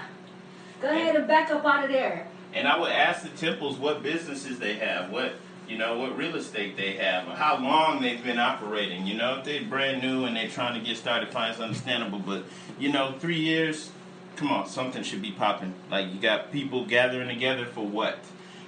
Go 0.80 0.88
ahead 0.88 1.16
and 1.16 1.26
back 1.26 1.50
up 1.50 1.64
out 1.64 1.84
of 1.84 1.90
there. 1.90 2.26
And 2.52 2.68
I 2.68 2.78
would 2.78 2.90
ask 2.90 3.22
the 3.22 3.30
temples 3.30 3.78
what 3.78 4.02
businesses 4.02 4.58
they 4.58 4.74
have, 4.74 5.10
what 5.10 5.34
you 5.68 5.78
know, 5.78 5.98
what 5.98 6.16
real 6.16 6.36
estate 6.36 6.76
they 6.76 6.92
have, 6.92 7.26
or 7.28 7.32
how 7.32 7.58
long 7.58 8.02
they've 8.02 8.22
been 8.22 8.38
operating. 8.38 9.06
You 9.06 9.16
know, 9.16 9.38
if 9.38 9.44
they're 9.44 9.64
brand 9.64 10.02
new 10.02 10.24
and 10.24 10.36
they're 10.36 10.48
trying 10.48 10.78
to 10.78 10.86
get 10.86 10.96
started, 10.96 11.30
fine, 11.30 11.50
it's 11.50 11.60
understandable. 11.60 12.18
But, 12.18 12.44
you 12.78 12.92
know, 12.92 13.14
three 13.18 13.40
years, 13.40 13.90
come 14.36 14.50
on, 14.50 14.68
something 14.68 15.02
should 15.02 15.22
be 15.22 15.32
popping. 15.32 15.74
Like, 15.90 16.12
you 16.12 16.20
got 16.20 16.52
people 16.52 16.84
gathering 16.84 17.28
together 17.28 17.64
for 17.66 17.86
what? 17.86 18.18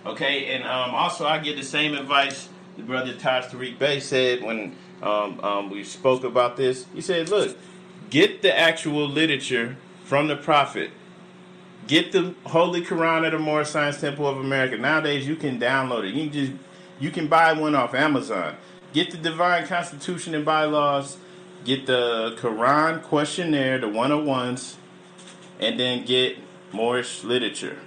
Okay, 0.05 0.55
and 0.55 0.65
um, 0.65 0.95
also 0.95 1.27
I 1.27 1.39
get 1.39 1.57
the 1.57 1.65
same 1.65 1.95
advice 1.95 2.49
the 2.77 2.83
brother 2.83 3.15
Taj 3.15 3.47
Tariq 3.47 3.79
Bey 3.79 4.01
said 4.01 4.43
when 4.43 4.77
um, 5.03 5.41
um, 5.41 5.71
we 5.71 5.83
spoke 5.83 6.25
about 6.25 6.57
this. 6.57 6.87
He 6.95 7.01
said, 7.01 7.29
look, 7.29 7.57
get 8.11 8.43
the 8.43 8.57
actual 8.57 9.09
literature 9.09 9.77
from 10.05 10.29
the 10.29 10.37
prophet. 10.37 10.91
Get 11.87 12.13
the 12.13 12.35
Holy 12.45 12.83
Quran 12.83 13.25
at 13.25 13.31
the 13.31 13.39
Moorish 13.39 13.69
Science 13.69 14.01
Temple 14.01 14.27
of 14.27 14.39
America. 14.39 14.77
Nowadays, 14.77 15.27
you 15.27 15.37
can 15.37 15.59
download 15.59 16.05
it. 16.05 16.15
You 16.15 16.25
can 16.25 16.33
just 16.33 16.53
you 16.99 17.11
can 17.11 17.29
buy 17.29 17.53
one 17.53 17.75
off 17.75 17.95
Amazon. 17.95 18.57
Get 18.93 19.11
the 19.11 19.19
Divine 19.19 19.67
Constitution 19.67 20.35
and 20.35 20.45
Bylaws, 20.45 21.19
get 21.65 21.87
the 21.87 22.37
Quran 22.39 23.03
questionnaire, 23.03 23.79
the 23.79 23.89
101s, 23.89 24.77
and 25.61 25.79
then 25.79 26.05
get 26.05 26.39
Moorish 26.73 27.25
literature. 27.25 27.79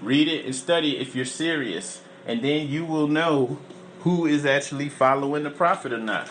Read 0.00 0.28
it 0.28 0.44
and 0.44 0.54
study 0.54 0.98
if 0.98 1.14
you're 1.14 1.24
serious, 1.24 2.02
and 2.26 2.42
then 2.42 2.68
you 2.68 2.84
will 2.84 3.08
know 3.08 3.58
who 4.00 4.26
is 4.26 4.44
actually 4.44 4.88
following 4.88 5.42
the 5.44 5.50
prophet 5.50 5.92
or 5.92 5.98
not. 5.98 6.30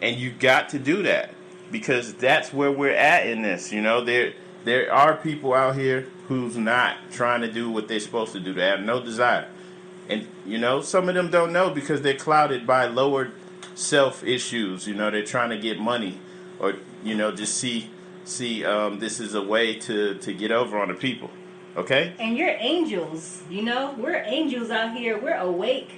And 0.00 0.16
you've 0.16 0.38
got 0.38 0.68
to 0.70 0.78
do 0.78 1.02
that 1.02 1.30
because 1.70 2.14
that's 2.14 2.52
where 2.52 2.72
we're 2.72 2.94
at 2.94 3.26
in 3.26 3.42
this. 3.42 3.72
You 3.72 3.82
know, 3.82 4.04
there 4.04 4.32
there 4.64 4.92
are 4.92 5.16
people 5.16 5.54
out 5.54 5.76
here 5.76 6.08
who's 6.28 6.56
not 6.56 6.96
trying 7.10 7.40
to 7.42 7.52
do 7.52 7.70
what 7.70 7.88
they're 7.88 8.00
supposed 8.00 8.32
to 8.32 8.40
do. 8.40 8.52
They 8.52 8.66
have 8.66 8.80
no 8.80 9.02
desire. 9.02 9.48
And 10.08 10.26
you 10.46 10.58
know, 10.58 10.80
some 10.80 11.08
of 11.08 11.14
them 11.14 11.30
don't 11.30 11.52
know 11.52 11.70
because 11.70 12.02
they're 12.02 12.14
clouded 12.14 12.66
by 12.66 12.86
lower 12.86 13.32
self 13.74 14.24
issues. 14.24 14.86
You 14.86 14.94
know, 14.94 15.10
they're 15.10 15.24
trying 15.24 15.50
to 15.50 15.58
get 15.58 15.78
money 15.78 16.20
or 16.58 16.74
you 17.02 17.14
know, 17.14 17.32
just 17.32 17.56
see 17.56 17.90
see 18.24 18.64
um, 18.64 18.98
this 18.98 19.20
is 19.20 19.34
a 19.34 19.42
way 19.42 19.74
to 19.80 20.14
to 20.14 20.32
get 20.32 20.50
over 20.50 20.78
on 20.78 20.88
the 20.88 20.94
people. 20.94 21.30
Okay? 21.76 22.12
And 22.18 22.36
you're 22.36 22.56
angels, 22.58 23.42
you 23.48 23.62
know? 23.62 23.94
We're 23.96 24.24
angels 24.26 24.68
out 24.70 24.96
here. 24.96 25.16
We're 25.16 25.36
awake 25.36 25.92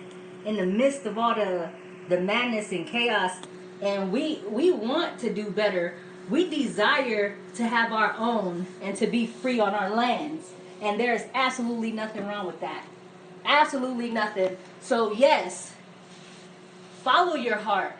in 0.44 0.56
the 0.56 0.66
midst 0.66 1.06
of 1.06 1.16
all 1.16 1.34
the 1.34 1.70
the 2.08 2.20
madness 2.20 2.72
and 2.72 2.86
chaos 2.86 3.38
and 3.82 4.12
we 4.12 4.40
we 4.48 4.70
want 4.70 5.18
to 5.20 5.32
do 5.32 5.50
better. 5.50 5.94
We 6.28 6.48
desire 6.48 7.36
to 7.54 7.64
have 7.64 7.92
our 7.92 8.14
own 8.16 8.66
and 8.82 8.96
to 8.96 9.06
be 9.06 9.26
free 9.26 9.58
on 9.58 9.74
our 9.74 9.90
lands. 9.90 10.52
And 10.80 10.98
there's 10.98 11.22
absolutely 11.34 11.92
nothing 11.92 12.26
wrong 12.26 12.46
with 12.46 12.60
that. 12.60 12.84
Absolutely 13.44 14.10
nothing. 14.10 14.56
So 14.80 15.12
yes, 15.12 15.72
follow 17.02 17.34
your 17.34 17.56
heart. 17.56 17.96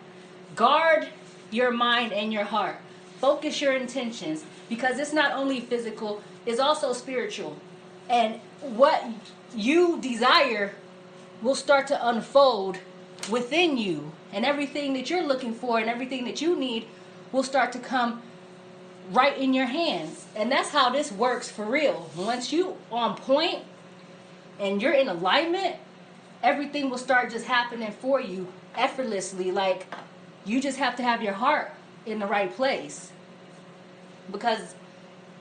Guard 0.57 1.09
your 1.51 1.70
mind 1.70 2.12
and 2.12 2.32
your 2.32 2.45
heart. 2.45 2.76
Focus 3.18 3.61
your 3.61 3.74
intentions 3.74 4.45
because 4.68 4.99
it's 4.99 5.12
not 5.12 5.32
only 5.32 5.61
physical, 5.61 6.22
it's 6.47 6.61
also 6.61 6.93
spiritual. 6.93 7.57
And 8.09 8.41
what 8.61 9.05
you 9.55 10.01
desire 10.01 10.74
will 11.43 11.55
start 11.55 11.86
to 11.88 12.09
unfold 12.09 12.78
within 13.30 13.76
you 13.76 14.12
and 14.32 14.45
everything 14.45 14.93
that 14.95 15.11
you're 15.11 15.26
looking 15.26 15.55
for 15.55 15.78
and 15.78 15.88
everything 15.88 16.24
that 16.24 16.41
you 16.41 16.57
need 16.57 16.86
will 17.32 17.43
start 17.43 17.72
to 17.72 17.78
come 17.78 18.22
right 19.11 19.36
in 19.38 19.53
your 19.53 19.66
hands 19.66 20.26
and 20.36 20.51
that's 20.51 20.70
how 20.70 20.88
this 20.88 21.11
works 21.11 21.51
for 21.51 21.64
real 21.64 22.09
once 22.16 22.53
you 22.53 22.76
on 22.93 23.16
point 23.16 23.59
and 24.61 24.80
you're 24.80 24.92
in 24.92 25.08
alignment 25.08 25.76
everything 26.42 26.88
will 26.90 26.98
start 26.98 27.30
just 27.30 27.46
happening 27.46 27.90
for 27.90 28.20
you 28.20 28.46
effortlessly 28.76 29.50
like 29.50 29.86
you 30.44 30.61
just 30.61 30.78
have 30.78 30.96
to 30.96 31.02
have 31.02 31.22
your 31.22 31.32
heart 31.32 31.72
in 32.06 32.18
the 32.18 32.26
right 32.26 32.54
place 32.54 33.11
because 34.30 34.74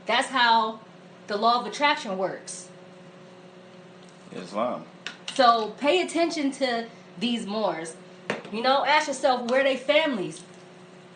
that's 0.06 0.28
how 0.28 0.80
the 1.28 1.38
law 1.38 1.62
of 1.62 1.68
attraction 1.68 2.18
works 2.18 2.70
Islam. 4.36 4.86
so 5.36 5.74
pay 5.80 6.02
attention 6.02 6.52
to 6.52 6.88
these 7.20 7.46
Moors. 7.46 7.96
You 8.52 8.62
know, 8.62 8.86
ask 8.86 9.08
yourself 9.08 9.50
where 9.50 9.64
they 9.64 9.78
families. 9.78 10.44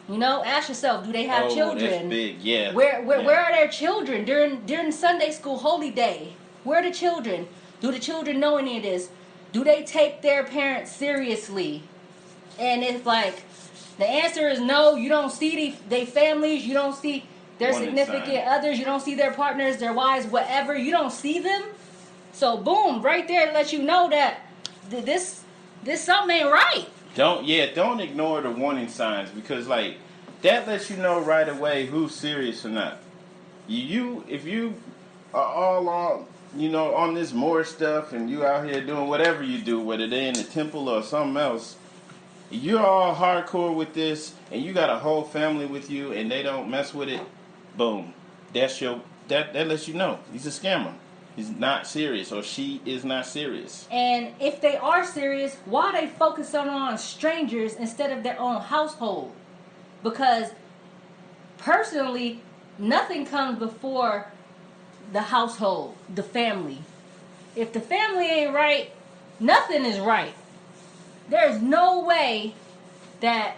You 0.09 0.17
know, 0.17 0.43
ask 0.43 0.67
yourself, 0.67 1.05
do 1.05 1.11
they 1.11 1.23
have 1.23 1.45
oh, 1.45 1.55
children? 1.55 1.89
That's 1.89 2.09
big, 2.09 2.41
yeah. 2.41 2.73
Where 2.73 3.01
where, 3.03 3.19
yeah. 3.19 3.25
where 3.25 3.39
are 3.41 3.51
their 3.51 3.69
children 3.69 4.25
during 4.25 4.65
during 4.65 4.91
Sunday 4.91 5.31
school 5.31 5.57
holy 5.57 5.91
day? 5.91 6.33
Where 6.63 6.79
are 6.79 6.83
the 6.83 6.91
children? 6.93 7.47
Do 7.83 7.91
the 7.91 7.99
children 7.99 8.39
know 8.39 8.55
any 8.55 8.77
of 8.77 8.83
this? 8.83 9.09
Do 9.51 9.65
they 9.65 9.83
take 9.83 10.21
their 10.21 10.45
parents 10.45 10.89
seriously? 10.89 11.83
And 12.57 12.81
it's 12.81 13.05
like 13.05 13.43
the 13.97 14.07
answer 14.07 14.47
is 14.47 14.61
no. 14.61 14.95
You 14.95 15.09
don't 15.09 15.29
see 15.29 15.55
the 15.55 15.75
they 15.89 16.05
families. 16.05 16.65
You 16.65 16.75
don't 16.75 16.95
see 16.95 17.25
their 17.59 17.71
Warning 17.71 17.89
significant 17.89 18.25
sign. 18.25 18.47
others. 18.47 18.79
You 18.79 18.85
don't 18.85 19.01
see 19.01 19.15
their 19.15 19.33
partners, 19.33 19.77
their 19.77 19.91
wives, 19.91 20.25
whatever. 20.27 20.77
You 20.77 20.91
don't 20.91 21.11
see 21.11 21.39
them. 21.39 21.61
So 22.31 22.55
boom, 22.55 23.01
right 23.01 23.27
there, 23.27 23.49
it 23.49 23.53
let 23.53 23.73
you 23.73 23.83
know 23.83 24.09
that 24.09 24.39
th- 24.89 25.03
this 25.03 25.43
this 25.83 26.01
something 26.01 26.37
ain't 26.37 26.51
right. 26.51 26.85
Don't 27.15 27.43
yeah, 27.43 27.73
don't 27.73 27.99
ignore 27.99 28.39
the 28.39 28.49
warning 28.49 28.87
signs 28.87 29.29
because 29.29 29.67
like 29.67 29.97
that 30.41 30.65
lets 30.69 30.89
you 30.89 30.95
know 30.95 31.19
right 31.19 31.49
away 31.49 31.85
who's 31.87 32.15
serious 32.15 32.65
or 32.65 32.69
not. 32.69 32.99
You 33.67 34.23
if 34.29 34.45
you 34.45 34.75
are 35.33 35.43
all 35.43 35.89
on 35.89 36.27
you 36.55 36.69
know 36.69 36.95
on 36.95 37.13
this 37.13 37.33
Moor 37.33 37.63
stuff 37.63 38.13
and 38.13 38.29
you 38.29 38.45
out 38.45 38.65
here 38.65 38.85
doing 38.85 39.07
whatever 39.07 39.43
you 39.43 39.61
do, 39.61 39.79
whether 39.79 40.07
they're 40.07 40.27
in 40.27 40.33
the 40.33 40.43
temple 40.43 40.89
or 40.89 41.03
something 41.03 41.37
else, 41.37 41.75
you're 42.49 42.85
all 42.85 43.15
hardcore 43.15 43.75
with 43.75 43.93
this 43.93 44.33
and 44.51 44.61
you 44.61 44.73
got 44.73 44.89
a 44.89 44.99
whole 44.99 45.23
family 45.23 45.65
with 45.65 45.89
you 45.89 46.11
and 46.11 46.29
they 46.29 46.43
don't 46.43 46.69
mess 46.69 46.93
with 46.93 47.09
it, 47.09 47.21
boom. 47.77 48.13
That's 48.53 48.79
your 48.81 49.01
that 49.27 49.53
that 49.53 49.67
lets 49.67 49.87
you 49.87 49.93
know 49.93 50.19
he's 50.31 50.45
a 50.45 50.49
scammer. 50.49 50.93
He's 51.35 51.49
not 51.49 51.87
serious 51.87 52.31
or 52.31 52.43
she 52.43 52.79
is 52.85 53.03
not 53.03 53.25
serious. 53.25 53.87
And 53.89 54.33
if 54.39 54.61
they 54.61 54.77
are 54.77 55.03
serious, 55.03 55.57
why 55.65 55.91
they 55.91 56.07
focus 56.07 56.53
on 56.53 56.69
on 56.69 56.97
strangers 56.99 57.73
instead 57.73 58.15
of 58.15 58.23
their 58.23 58.39
own 58.39 58.61
household? 58.61 59.33
Because 60.03 60.51
personally, 61.57 62.41
nothing 62.77 63.25
comes 63.25 63.57
before 63.57 64.31
the 65.13 65.21
household, 65.21 65.95
the 66.13 66.23
family. 66.23 66.79
If 67.55 67.71
the 67.71 67.79
family 67.79 68.25
ain't 68.25 68.53
right, 68.53 68.91
nothing 69.39 69.85
is 69.85 69.99
right. 69.99 70.33
There's 71.29 71.61
no 71.61 72.03
way 72.03 72.55
that 73.21 73.57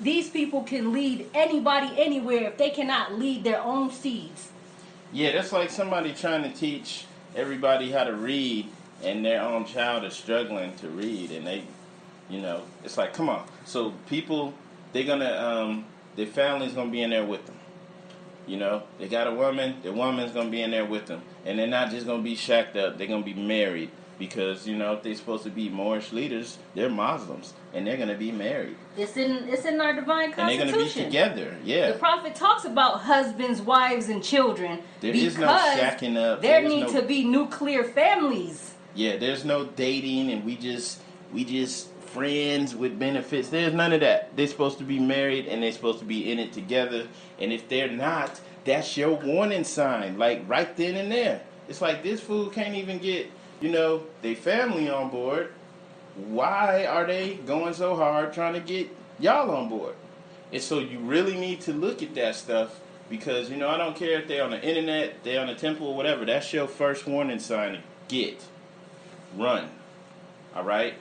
these 0.00 0.30
people 0.30 0.62
can 0.62 0.92
lead 0.92 1.28
anybody 1.34 1.90
anywhere 1.98 2.44
if 2.44 2.56
they 2.56 2.70
cannot 2.70 3.18
lead 3.18 3.44
their 3.44 3.60
own 3.60 3.90
seeds. 3.90 4.48
Yeah, 5.12 5.32
that's 5.32 5.52
like 5.52 5.70
somebody 5.70 6.14
trying 6.14 6.42
to 6.42 6.50
teach 6.50 7.04
everybody 7.36 7.90
how 7.90 8.04
to 8.04 8.14
read, 8.14 8.66
and 9.02 9.24
their 9.24 9.42
own 9.42 9.66
child 9.66 10.04
is 10.04 10.14
struggling 10.14 10.74
to 10.76 10.88
read, 10.88 11.30
and 11.30 11.46
they, 11.46 11.64
you 12.30 12.40
know, 12.40 12.62
it's 12.84 12.96
like, 12.96 13.12
come 13.12 13.28
on. 13.28 13.46
So 13.66 13.92
people, 14.08 14.54
they're 14.92 15.04
gonna, 15.04 15.32
um, 15.32 15.84
their 16.16 16.26
family's 16.26 16.72
gonna 16.72 16.90
be 16.90 17.02
in 17.02 17.10
there 17.10 17.24
with 17.24 17.44
them. 17.44 17.56
You 18.46 18.56
know, 18.56 18.82
they 18.98 19.06
got 19.08 19.26
a 19.26 19.32
woman, 19.32 19.76
the 19.82 19.92
woman's 19.92 20.32
gonna 20.32 20.50
be 20.50 20.62
in 20.62 20.70
there 20.70 20.84
with 20.84 21.06
them, 21.06 21.22
and 21.44 21.58
they're 21.58 21.66
not 21.66 21.90
just 21.90 22.06
gonna 22.06 22.22
be 22.22 22.34
shacked 22.34 22.76
up. 22.76 22.98
They're 22.98 23.06
gonna 23.06 23.22
be 23.24 23.34
married 23.34 23.90
because 24.18 24.66
you 24.66 24.76
know 24.76 24.92
if 24.94 25.02
they're 25.02 25.14
supposed 25.14 25.44
to 25.44 25.50
be 25.50 25.68
Moorish 25.68 26.12
leaders, 26.12 26.58
they're 26.74 26.90
Muslims, 26.90 27.54
and 27.72 27.86
they're 27.86 27.96
gonna 27.96 28.16
be 28.16 28.30
married, 28.32 28.76
It's 28.96 29.16
in 29.16 29.48
it's 29.48 29.64
in 29.64 29.80
our 29.80 29.94
divine 29.94 30.32
and 30.36 30.48
they're 30.48 30.66
gonna 30.66 30.76
be 30.76 30.88
together. 30.90 31.56
Yeah. 31.64 31.92
The 31.92 31.98
prophet 31.98 32.34
talks 32.34 32.64
about 32.64 33.00
husbands, 33.00 33.60
wives, 33.62 34.08
and 34.08 34.22
children 34.22 34.80
There 35.00 35.14
is 35.14 35.38
no 35.38 35.46
shacking 35.46 36.16
up. 36.16 36.42
there 36.42 36.60
There 36.60 36.68
need 36.68 36.92
no- 36.92 37.00
to 37.00 37.02
be 37.02 37.24
nuclear 37.24 37.84
families. 37.84 38.74
Yeah, 38.94 39.16
there's 39.16 39.44
no 39.44 39.64
dating 39.64 40.30
and 40.30 40.44
we 40.44 40.56
just 40.56 41.00
we 41.32 41.44
just 41.44 41.88
friends 42.12 42.74
with 42.74 42.98
benefits. 42.98 43.48
There's 43.48 43.72
none 43.72 43.92
of 43.92 44.00
that. 44.00 44.36
They're 44.36 44.46
supposed 44.46 44.78
to 44.78 44.84
be 44.84 44.98
married 44.98 45.46
and 45.46 45.62
they're 45.62 45.72
supposed 45.72 46.00
to 46.00 46.04
be 46.04 46.30
in 46.30 46.38
it 46.38 46.52
together. 46.52 47.06
And 47.38 47.52
if 47.52 47.68
they're 47.68 47.90
not, 47.90 48.40
that's 48.64 48.96
your 48.96 49.14
warning 49.14 49.64
sign. 49.64 50.18
Like 50.18 50.42
right 50.48 50.76
then 50.76 50.96
and 50.96 51.10
there. 51.10 51.42
It's 51.68 51.80
like 51.80 52.02
this 52.02 52.20
fool 52.20 52.48
can't 52.48 52.74
even 52.74 52.98
get, 52.98 53.30
you 53.60 53.70
know, 53.70 54.04
their 54.22 54.34
family 54.34 54.90
on 54.90 55.10
board. 55.10 55.52
Why 56.16 56.84
are 56.86 57.06
they 57.06 57.34
going 57.46 57.74
so 57.74 57.94
hard 57.94 58.32
trying 58.32 58.54
to 58.54 58.60
get 58.60 58.88
y'all 59.18 59.50
on 59.50 59.68
board? 59.68 59.94
And 60.52 60.60
so 60.60 60.80
you 60.80 60.98
really 60.98 61.38
need 61.38 61.60
to 61.62 61.72
look 61.72 62.02
at 62.02 62.14
that 62.16 62.34
stuff 62.34 62.80
because 63.08 63.50
you 63.50 63.56
know 63.56 63.68
I 63.68 63.76
don't 63.76 63.96
care 63.96 64.20
if 64.20 64.28
they're 64.28 64.44
on 64.44 64.50
the 64.50 64.62
internet, 64.62 65.22
they're 65.22 65.40
on 65.40 65.46
the 65.46 65.54
temple 65.54 65.88
or 65.88 65.96
whatever. 65.96 66.24
That's 66.24 66.52
your 66.52 66.66
first 66.66 67.06
warning 67.06 67.38
sign 67.38 67.82
get 68.08 68.42
run. 69.36 69.68
All 70.54 70.64
right? 70.64 70.94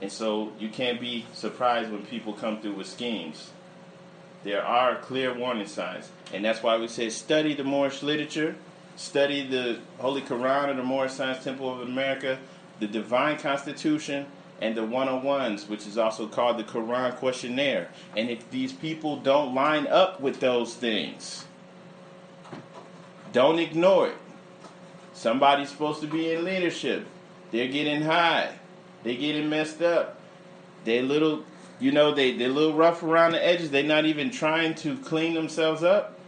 And 0.00 0.12
so 0.12 0.52
you 0.58 0.68
can't 0.68 1.00
be 1.00 1.26
surprised 1.32 1.90
when 1.90 2.04
people 2.04 2.32
come 2.32 2.60
through 2.60 2.74
with 2.74 2.86
schemes. 2.86 3.50
There 4.44 4.64
are 4.64 4.96
clear 4.96 5.32
warning 5.34 5.66
signs. 5.66 6.10
And 6.32 6.44
that's 6.44 6.62
why 6.62 6.76
we 6.76 6.88
say 6.88 7.08
study 7.08 7.54
the 7.54 7.64
Moorish 7.64 8.02
literature, 8.02 8.56
study 8.96 9.46
the 9.46 9.80
Holy 9.98 10.22
Quran 10.22 10.70
of 10.70 10.76
the 10.76 10.82
Moorish 10.82 11.12
Science 11.12 11.42
Temple 11.42 11.72
of 11.72 11.80
America, 11.80 12.38
the 12.78 12.86
Divine 12.86 13.38
Constitution, 13.38 14.26
and 14.60 14.76
the 14.76 14.82
101s, 14.82 15.68
which 15.68 15.86
is 15.86 15.98
also 15.98 16.26
called 16.26 16.58
the 16.58 16.64
Quran 16.64 17.16
Questionnaire. 17.16 17.88
And 18.16 18.30
if 18.30 18.50
these 18.50 18.72
people 18.72 19.16
don't 19.16 19.54
line 19.54 19.86
up 19.86 20.20
with 20.20 20.40
those 20.40 20.74
things, 20.74 21.44
don't 23.32 23.58
ignore 23.58 24.08
it. 24.08 24.16
Somebody's 25.12 25.70
supposed 25.70 26.00
to 26.02 26.06
be 26.06 26.32
in 26.32 26.44
leadership. 26.44 27.06
They're 27.50 27.68
getting 27.68 28.02
high. 28.02 28.52
They're 29.06 29.14
getting 29.14 29.48
messed 29.48 29.82
up. 29.82 30.18
They're 30.84 31.00
little, 31.00 31.44
you 31.78 31.92
know, 31.92 32.12
they, 32.12 32.36
they're 32.36 32.50
a 32.50 32.52
little 32.52 32.74
rough 32.74 33.04
around 33.04 33.32
the 33.32 33.46
edges. 33.46 33.70
They're 33.70 33.84
not 33.84 34.04
even 34.04 34.32
trying 34.32 34.74
to 34.76 34.96
clean 34.98 35.34
themselves 35.34 35.84
up. 35.84 36.18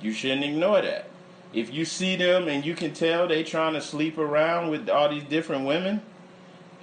You 0.00 0.12
shouldn't 0.12 0.44
ignore 0.44 0.80
that. 0.80 1.10
If 1.52 1.74
you 1.74 1.84
see 1.84 2.14
them 2.14 2.46
and 2.46 2.64
you 2.64 2.76
can 2.76 2.94
tell 2.94 3.26
they 3.26 3.42
trying 3.42 3.74
to 3.74 3.80
sleep 3.80 4.16
around 4.16 4.70
with 4.70 4.88
all 4.88 5.08
these 5.08 5.24
different 5.24 5.66
women, 5.66 6.02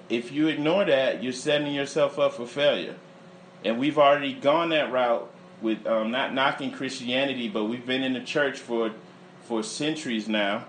if 0.10 0.34
you 0.34 0.50
ignore 0.50 0.84
that, 0.84 1.24
you're 1.24 1.32
setting 1.32 1.74
yourself 1.74 2.20
up 2.20 2.34
for 2.34 2.46
failure. 2.46 2.96
And 3.64 3.80
we've 3.80 3.98
already 3.98 4.34
gone 4.34 4.68
that 4.72 4.92
route 4.92 5.32
with 5.62 5.88
um, 5.88 6.12
not 6.12 6.34
knocking 6.34 6.72
Christianity, 6.74 7.48
but 7.48 7.64
we've 7.64 7.86
been 7.86 8.04
in 8.04 8.12
the 8.12 8.20
church 8.20 8.60
for 8.60 8.92
for 9.46 9.64
centuries 9.64 10.28
now. 10.28 10.66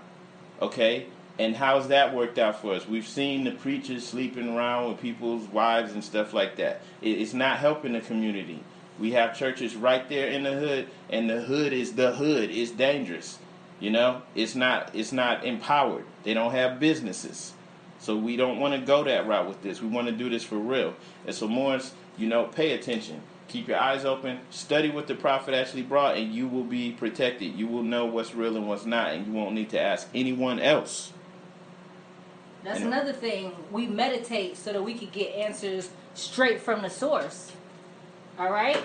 Okay, 0.61 1.07
And 1.39 1.55
how's 1.55 1.87
that 1.87 2.13
worked 2.13 2.37
out 2.37 2.59
for 2.61 2.73
us? 2.73 2.85
We've 2.85 3.07
seen 3.07 3.45
the 3.45 3.51
preachers 3.51 4.05
sleeping 4.05 4.53
around 4.53 4.89
with 4.89 4.99
people's 4.99 5.47
wives 5.47 5.93
and 5.93 6.03
stuff 6.03 6.33
like 6.33 6.57
that. 6.57 6.81
It's 7.01 7.33
not 7.33 7.59
helping 7.59 7.93
the 7.93 8.01
community. 8.01 8.61
We 8.99 9.11
have 9.11 9.37
churches 9.37 9.73
right 9.73 10.07
there 10.09 10.27
in 10.27 10.43
the 10.43 10.51
hood, 10.51 10.89
and 11.09 11.29
the 11.29 11.39
hood 11.39 11.71
is 11.71 11.93
the 11.93 12.11
hood. 12.11 12.51
It's 12.51 12.71
dangerous. 12.71 13.39
You 13.79 13.89
know, 13.91 14.23
it's 14.35 14.53
not 14.53 14.93
it's 14.93 15.13
not 15.13 15.45
empowered. 15.45 16.03
They 16.23 16.33
don't 16.33 16.51
have 16.51 16.81
businesses. 16.81 17.53
So 17.99 18.17
we 18.17 18.35
don't 18.35 18.59
want 18.59 18.73
to 18.73 18.85
go 18.85 19.05
that 19.05 19.25
route 19.25 19.47
with 19.47 19.61
this. 19.61 19.81
We 19.81 19.87
want 19.87 20.07
to 20.07 20.13
do 20.13 20.29
this 20.29 20.43
for 20.43 20.57
real. 20.57 20.93
And 21.25 21.33
so 21.33 21.47
Moors, 21.47 21.93
you 22.17 22.27
know, 22.27 22.45
pay 22.45 22.73
attention. 22.73 23.21
Keep 23.47 23.69
your 23.69 23.79
eyes 23.79 24.03
open. 24.03 24.39
Study 24.49 24.89
what 24.89 25.07
the 25.07 25.15
prophet 25.15 25.53
actually 25.53 25.83
brought, 25.83 26.17
and 26.17 26.33
you 26.33 26.49
will 26.49 26.65
be 26.65 26.91
protected. 26.91 27.55
You 27.55 27.67
will 27.67 27.83
know 27.83 28.05
what's 28.05 28.35
real 28.35 28.57
and 28.57 28.67
what's 28.67 28.85
not, 28.85 29.13
and 29.13 29.25
you 29.25 29.31
won't 29.31 29.55
need 29.55 29.69
to 29.69 29.79
ask 29.79 30.09
anyone 30.13 30.59
else. 30.59 31.13
That's 32.63 32.81
another 32.81 33.13
thing. 33.13 33.55
We 33.71 33.87
meditate 33.87 34.57
so 34.57 34.73
that 34.73 34.83
we 34.83 34.93
could 34.93 35.11
get 35.11 35.33
answers 35.33 35.89
straight 36.13 36.61
from 36.61 36.81
the 36.81 36.89
source. 36.89 37.51
All 38.37 38.51
right? 38.51 38.81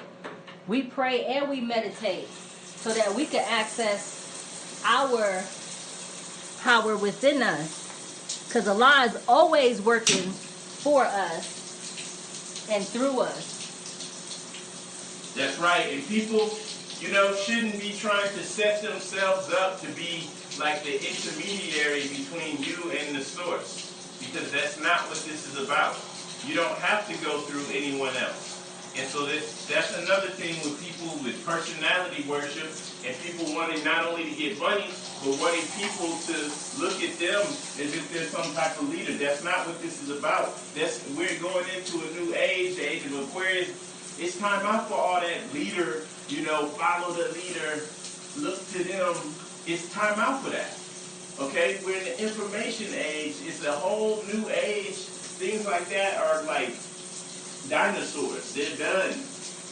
We 0.66 0.82
pray 0.82 1.24
and 1.24 1.48
we 1.50 1.60
meditate 1.60 2.28
so 2.28 2.92
that 2.92 3.14
we 3.14 3.26
can 3.26 3.44
access 3.48 4.82
our 4.86 5.42
power 6.62 6.96
within 6.96 7.42
us. 7.42 8.46
Because 8.46 8.68
Allah 8.68 9.06
is 9.06 9.24
always 9.26 9.82
working 9.82 10.30
for 10.30 11.04
us 11.04 12.68
and 12.70 12.84
through 12.84 13.20
us. 13.20 13.54
That's 15.36 15.58
right. 15.58 15.92
And 15.92 16.06
people, 16.06 16.48
you 17.00 17.12
know, 17.12 17.34
shouldn't 17.34 17.80
be 17.80 17.92
trying 17.98 18.28
to 18.28 18.44
set 18.44 18.82
themselves 18.82 19.52
up 19.52 19.80
to 19.80 19.88
be 19.88 20.30
like 20.58 20.82
the 20.84 20.94
intermediary 20.94 22.02
between 22.08 22.62
you 22.62 22.92
and 22.92 23.16
the 23.16 23.22
source. 23.22 23.90
Because 24.20 24.50
that's 24.52 24.80
not 24.80 25.00
what 25.08 25.18
this 25.26 25.46
is 25.46 25.62
about. 25.62 25.96
You 26.46 26.54
don't 26.54 26.78
have 26.78 27.06
to 27.08 27.24
go 27.24 27.40
through 27.40 27.64
anyone 27.74 28.14
else. 28.16 28.54
And 28.96 29.08
so 29.08 29.26
this, 29.26 29.66
that's 29.66 29.90
another 29.98 30.28
thing 30.28 30.54
with 30.62 30.78
people 30.78 31.10
with 31.24 31.34
personality 31.44 32.22
worship 32.30 32.70
and 33.02 33.10
people 33.26 33.52
wanting 33.52 33.82
not 33.82 34.06
only 34.06 34.30
to 34.30 34.34
get 34.38 34.58
money, 34.58 34.86
but 35.18 35.34
wanting 35.42 35.66
people 35.74 36.14
to 36.30 36.36
look 36.78 37.02
at 37.02 37.18
them 37.18 37.42
as 37.82 37.90
if 37.90 38.06
they're 38.14 38.30
some 38.30 38.46
type 38.54 38.78
of 38.78 38.88
leader. 38.88 39.12
That's 39.18 39.42
not 39.42 39.66
what 39.66 39.82
this 39.82 40.00
is 40.00 40.16
about. 40.16 40.54
That's 40.78 41.02
we're 41.18 41.34
going 41.42 41.66
into 41.74 42.06
a 42.06 42.08
new 42.14 42.34
age, 42.38 42.76
the 42.76 42.86
age 42.86 43.04
of 43.06 43.18
Aquarius. 43.18 43.74
It's 44.20 44.38
time 44.38 44.64
out 44.64 44.86
for 44.86 44.94
all 44.94 45.20
that 45.20 45.42
leader, 45.52 46.06
you 46.28 46.46
know, 46.46 46.66
follow 46.78 47.12
the 47.14 47.34
leader, 47.34 47.82
look 48.38 48.62
to 48.78 48.84
them. 48.84 49.14
It's 49.66 49.90
time 49.94 50.20
out 50.20 50.42
for 50.42 50.50
that. 50.50 50.76
Okay? 51.40 51.80
We're 51.84 51.96
in 51.96 52.04
the 52.04 52.22
information 52.22 52.92
age. 52.92 53.36
It's 53.44 53.64
a 53.64 53.72
whole 53.72 54.22
new 54.32 54.48
age. 54.50 54.96
Things 55.40 55.64
like 55.64 55.88
that 55.88 56.18
are 56.18 56.42
like 56.44 56.76
dinosaurs. 57.68 58.52
They're 58.52 58.76
done. 58.76 59.16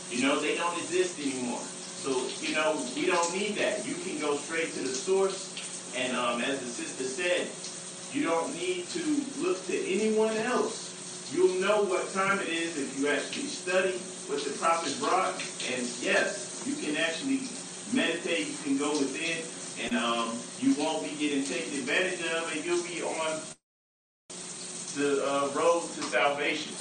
You 0.08 0.22
know, 0.26 0.40
they 0.40 0.56
don't 0.56 0.76
exist 0.78 1.20
anymore. 1.20 1.60
So, 1.60 2.24
you 2.40 2.54
know, 2.54 2.80
we 2.96 3.06
don't 3.06 3.32
need 3.36 3.54
that. 3.56 3.86
You 3.86 3.94
can 3.94 4.18
go 4.18 4.36
straight 4.36 4.72
to 4.74 4.80
the 4.80 4.94
source. 4.94 5.52
And 5.94 6.16
um, 6.16 6.40
as 6.40 6.60
the 6.60 6.66
sister 6.66 7.04
said, 7.04 7.52
you 8.16 8.24
don't 8.24 8.52
need 8.54 8.88
to 8.88 9.04
look 9.40 9.64
to 9.66 9.76
anyone 9.76 10.36
else. 10.38 10.88
You'll 11.34 11.60
know 11.60 11.84
what 11.84 12.12
time 12.12 12.40
it 12.40 12.48
is 12.48 12.76
if 12.78 12.98
you 12.98 13.08
actually 13.08 13.44
study 13.44 13.92
what 14.28 14.42
the 14.42 14.50
prophet 14.58 14.96
brought. 15.00 15.34
And 15.68 15.84
yes, 16.00 16.64
you 16.66 16.76
can 16.76 16.96
actually 16.96 17.44
meditate. 17.92 18.48
You 18.48 18.56
can 18.64 18.78
go 18.78 18.90
within. 18.92 19.61
And 19.80 19.96
um, 19.96 20.36
you 20.60 20.74
won't 20.74 21.04
be 21.04 21.16
getting 21.16 21.44
taken 21.44 21.78
advantage 21.78 22.20
of. 22.32 22.52
And 22.54 22.64
you'll 22.64 22.84
be 22.84 23.02
on 23.02 23.40
the 24.96 25.24
uh, 25.26 25.48
road 25.54 25.82
to 25.82 26.02
salvation. 26.02 26.72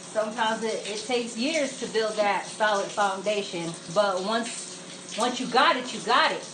Sometimes 0.00 0.62
it, 0.64 0.86
it 0.88 1.04
takes 1.06 1.36
years 1.36 1.80
to 1.80 1.86
build 1.88 2.14
that 2.16 2.46
solid 2.46 2.86
foundation, 2.86 3.72
but 3.94 4.22
once 4.24 5.16
once 5.18 5.40
you 5.40 5.46
got 5.48 5.76
it, 5.76 5.92
you 5.94 6.00
got 6.00 6.32
it. 6.32 6.44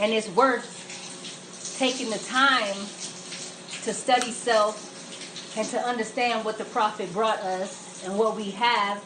And 0.00 0.12
it's 0.12 0.28
worth 0.30 1.76
taking 1.78 2.10
the 2.10 2.18
time 2.18 2.76
to 3.84 3.94
study 3.94 4.30
self 4.32 5.56
and 5.56 5.66
to 5.68 5.78
understand 5.80 6.44
what 6.44 6.58
the 6.58 6.64
prophet 6.66 7.12
brought 7.12 7.38
us 7.40 8.04
and 8.04 8.18
what 8.18 8.36
we 8.36 8.50
have 8.52 9.02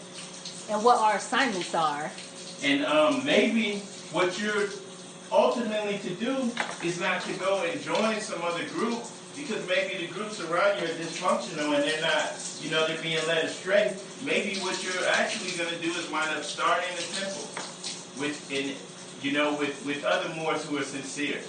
and 0.70 0.82
what 0.84 0.98
our 0.98 1.16
assignments 1.16 1.74
are. 1.74 2.10
And 2.62 2.84
um, 2.86 3.24
maybe 3.24 3.78
what 4.12 4.40
you're 4.40 4.68
ultimately 5.30 5.98
to 5.98 6.10
do 6.14 6.50
is 6.82 7.00
not 7.00 7.22
to 7.22 7.32
go 7.34 7.64
and 7.64 7.80
join 7.80 8.20
some 8.20 8.40
other 8.42 8.64
group 8.68 9.02
because 9.36 9.66
maybe 9.68 10.06
the 10.06 10.12
groups 10.12 10.40
around 10.40 10.78
you 10.78 10.84
are 10.84 10.96
dysfunctional 10.96 11.74
and 11.74 11.82
they're 11.82 12.00
not, 12.00 12.32
you 12.62 12.70
know, 12.70 12.86
they're 12.86 13.02
being 13.02 13.18
led 13.26 13.44
astray. 13.44 13.96
Maybe 14.24 14.60
what 14.60 14.82
you're 14.84 15.08
actually 15.10 15.50
going 15.58 15.74
to 15.74 15.80
do 15.82 15.90
is 15.90 16.08
wind 16.10 16.30
up 16.30 16.44
starting 16.44 16.88
a 16.94 17.02
temple 17.18 17.48
with, 18.20 18.50
in, 18.52 18.76
you 19.22 19.32
know, 19.32 19.58
with, 19.58 19.84
with 19.84 20.04
other 20.04 20.32
Moors 20.34 20.64
who 20.64 20.78
are 20.78 20.84
sincere. 20.84 21.40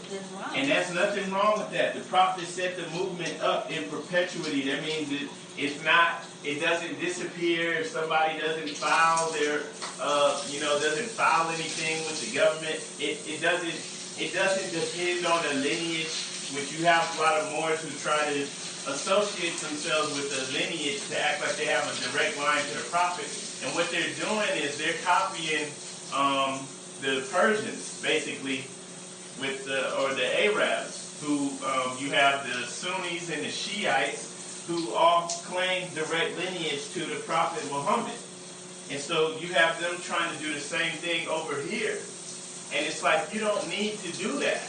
And 0.56 0.70
that's 0.70 0.92
nothing 0.94 1.32
wrong 1.32 1.60
with 1.60 1.72
that. 1.72 1.94
The 1.94 2.02
prophet 2.02 2.46
set 2.46 2.76
the 2.76 2.90
movement 2.98 3.40
up 3.44 3.70
in 3.72 3.88
perpetuity. 3.90 4.64
That 4.72 4.82
means 4.82 5.10
that 5.10 5.30
it's 5.58 5.84
not, 5.84 6.26
it 6.44 6.60
doesn't 6.62 7.00
disappear 7.00 7.74
if 7.74 7.88
somebody 7.88 8.40
doesn't 8.40 8.70
file 8.76 9.32
their, 9.32 9.64
uh, 10.02 10.44
you 10.50 10.60
know, 10.60 10.80
doesn't 10.80 11.10
file 11.10 11.50
anything 11.50 12.04
with 12.06 12.20
the 12.20 12.36
government. 12.36 12.76
It, 13.00 13.24
it 13.28 13.42
doesn't, 13.42 13.80
it 14.20 14.34
doesn't 14.34 14.70
depend 14.72 15.26
on 15.26 15.44
the 15.48 15.54
lineage 15.64 16.12
which 16.54 16.78
you 16.78 16.86
have 16.86 17.02
a 17.18 17.22
lot 17.22 17.42
of 17.42 17.52
Moors 17.54 17.82
who 17.82 17.90
try 17.98 18.22
to 18.30 18.42
associate 18.92 19.58
themselves 19.58 20.14
with 20.14 20.30
the 20.30 20.44
lineage 20.54 21.02
to 21.10 21.18
act 21.18 21.42
like 21.42 21.56
they 21.58 21.66
have 21.66 21.88
a 21.90 21.96
direct 22.12 22.38
line 22.38 22.62
to 22.62 22.78
the 22.78 22.86
prophet. 22.92 23.26
And 23.66 23.74
what 23.74 23.90
they're 23.90 24.14
doing 24.22 24.62
is 24.62 24.78
they're 24.78 25.00
copying 25.02 25.66
um, 26.14 26.68
the 27.02 27.26
Persians, 27.32 28.00
basically, 28.04 28.68
with 29.42 29.66
the 29.66 29.90
or 30.00 30.14
the 30.14 30.28
Arabs, 30.46 31.18
who 31.24 31.50
um, 31.66 31.98
you 31.98 32.12
have 32.12 32.46
the 32.46 32.68
Sunnis 32.68 33.32
and 33.32 33.42
the 33.42 33.50
Shiites, 33.50 34.35
who 34.68 34.94
all 34.94 35.28
claim 35.46 35.88
direct 35.94 36.38
lineage 36.38 36.92
to 36.94 37.00
the 37.06 37.16
prophet 37.28 37.64
Muhammad. 37.72 38.18
And 38.92 39.00
so 39.00 39.36
you 39.40 39.54
have 39.54 39.80
them 39.80 39.96
trying 40.02 40.36
to 40.36 40.44
do 40.44 40.54
the 40.54 40.60
same 40.60 40.92
thing 40.92 41.28
over 41.28 41.60
here. 41.62 41.98
And 42.74 42.86
it's 42.86 43.04
like 43.04 43.34
you 43.34 43.40
don't 43.40 43.68
need 43.70 43.98
to 44.00 44.12
do 44.14 44.40
that. 44.40 44.62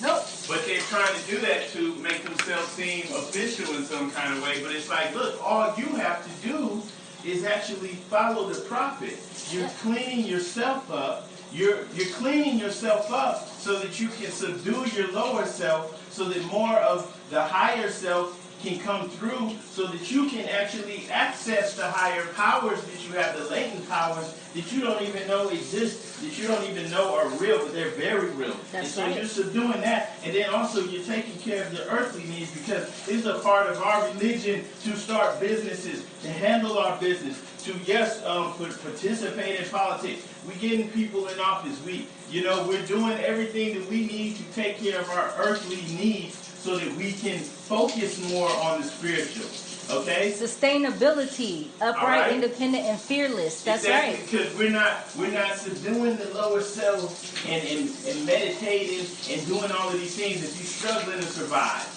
Nope. 0.00 0.22
But 0.46 0.64
they're 0.64 0.80
trying 0.82 1.14
to 1.14 1.30
do 1.30 1.38
that 1.40 1.68
to 1.70 1.94
make 1.96 2.22
themselves 2.22 2.68
seem 2.68 3.02
official 3.14 3.74
in 3.74 3.84
some 3.84 4.10
kind 4.10 4.32
of 4.36 4.42
way. 4.42 4.62
But 4.62 4.72
it's 4.72 4.88
like, 4.88 5.14
look, 5.14 5.42
all 5.44 5.74
you 5.76 5.86
have 5.96 6.24
to 6.24 6.48
do 6.48 6.82
is 7.24 7.44
actually 7.44 7.96
follow 8.08 8.48
the 8.48 8.60
prophet. 8.62 9.18
You're 9.50 9.68
cleaning 9.80 10.24
yourself 10.24 10.90
up. 10.90 11.28
You're, 11.52 11.86
you're 11.94 12.12
cleaning 12.14 12.58
yourself 12.58 13.10
up 13.10 13.48
so 13.48 13.78
that 13.78 13.98
you 13.98 14.08
can 14.08 14.30
subdue 14.30 14.86
your 14.94 15.10
lower 15.12 15.46
self 15.46 16.12
so 16.12 16.24
that 16.24 16.44
more 16.46 16.76
of 16.76 17.14
the 17.30 17.42
higher 17.42 17.90
self 17.90 18.47
can 18.60 18.78
come 18.80 19.08
through 19.08 19.52
so 19.70 19.86
that 19.86 20.10
you 20.10 20.28
can 20.28 20.48
actually 20.48 21.08
access 21.10 21.76
the 21.76 21.88
higher 21.88 22.26
powers 22.34 22.82
that 22.82 23.06
you 23.06 23.12
have, 23.14 23.36
the 23.38 23.44
latent 23.48 23.88
powers 23.88 24.38
that 24.54 24.72
you 24.72 24.80
don't 24.80 25.00
even 25.02 25.26
know 25.28 25.48
exist, 25.48 26.20
that 26.22 26.38
you 26.38 26.48
don't 26.48 26.64
even 26.68 26.90
know 26.90 27.14
are 27.14 27.28
real, 27.38 27.58
but 27.58 27.72
they're 27.72 27.90
very 27.90 28.30
real. 28.30 28.56
That's 28.72 28.74
and 28.74 28.86
so 28.86 29.02
right. 29.02 29.16
you're 29.16 29.24
subduing 29.26 29.80
that, 29.82 30.12
and 30.24 30.34
then 30.34 30.50
also 30.50 30.80
you're 30.80 31.04
taking 31.04 31.38
care 31.38 31.64
of 31.64 31.72
your 31.72 31.86
earthly 31.86 32.24
needs 32.24 32.50
because 32.52 32.88
it's 33.08 33.26
a 33.26 33.38
part 33.40 33.68
of 33.68 33.80
our 33.82 34.08
religion 34.08 34.64
to 34.82 34.96
start 34.96 35.38
businesses, 35.38 36.04
to 36.22 36.28
handle 36.28 36.78
our 36.78 36.98
business, 36.98 37.40
to 37.64 37.74
yes, 37.84 38.24
um, 38.24 38.54
participate 38.54 39.60
in 39.60 39.68
politics. 39.68 40.26
We 40.46 40.54
getting 40.54 40.90
people 40.90 41.28
in 41.28 41.38
office. 41.38 41.84
We, 41.84 42.06
you 42.30 42.42
know, 42.42 42.66
we're 42.66 42.86
doing 42.86 43.18
everything 43.18 43.78
that 43.78 43.88
we 43.88 44.06
need 44.06 44.36
to 44.36 44.42
take 44.54 44.78
care 44.78 45.00
of 45.00 45.08
our 45.10 45.34
earthly 45.38 45.82
needs 45.96 46.47
so 46.60 46.76
that 46.76 46.92
we 46.96 47.12
can 47.12 47.38
focus 47.38 48.18
more 48.30 48.50
on 48.50 48.80
the 48.82 48.86
spiritual. 48.86 49.46
Okay? 49.90 50.32
Sustainability, 50.32 51.68
upright, 51.80 52.20
right. 52.20 52.32
independent, 52.32 52.84
and 52.84 53.00
fearless. 53.00 53.62
That's 53.62 53.84
exactly, 53.84 54.14
right. 54.14 54.30
Because 54.30 54.58
we're 54.58 54.70
not 54.70 55.06
we're 55.18 55.32
not 55.32 55.56
subduing 55.56 56.16
the 56.16 56.28
lower 56.34 56.60
self 56.60 57.46
and, 57.48 57.62
and, 57.66 57.88
and 58.06 58.26
meditating 58.26 59.06
and 59.30 59.46
doing 59.46 59.70
all 59.72 59.88
of 59.88 59.94
these 59.94 60.14
things 60.14 60.44
if 60.44 60.56
you're 60.56 60.66
struggling 60.66 61.20
to 61.20 61.26
survive. 61.26 61.94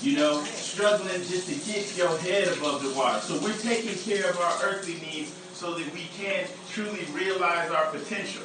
You 0.00 0.16
know, 0.16 0.42
struggling 0.44 1.20
just 1.28 1.48
to 1.48 1.72
get 1.72 1.96
your 1.96 2.16
head 2.18 2.48
above 2.56 2.82
the 2.82 2.92
water. 2.94 3.20
So 3.20 3.38
we're 3.40 3.56
taking 3.58 3.94
care 3.94 4.28
of 4.28 4.38
our 4.38 4.64
earthly 4.64 4.94
needs 4.94 5.32
so 5.52 5.74
that 5.74 5.92
we 5.94 6.08
can 6.16 6.46
truly 6.70 7.04
realize 7.12 7.70
our 7.70 7.86
potential. 7.86 8.42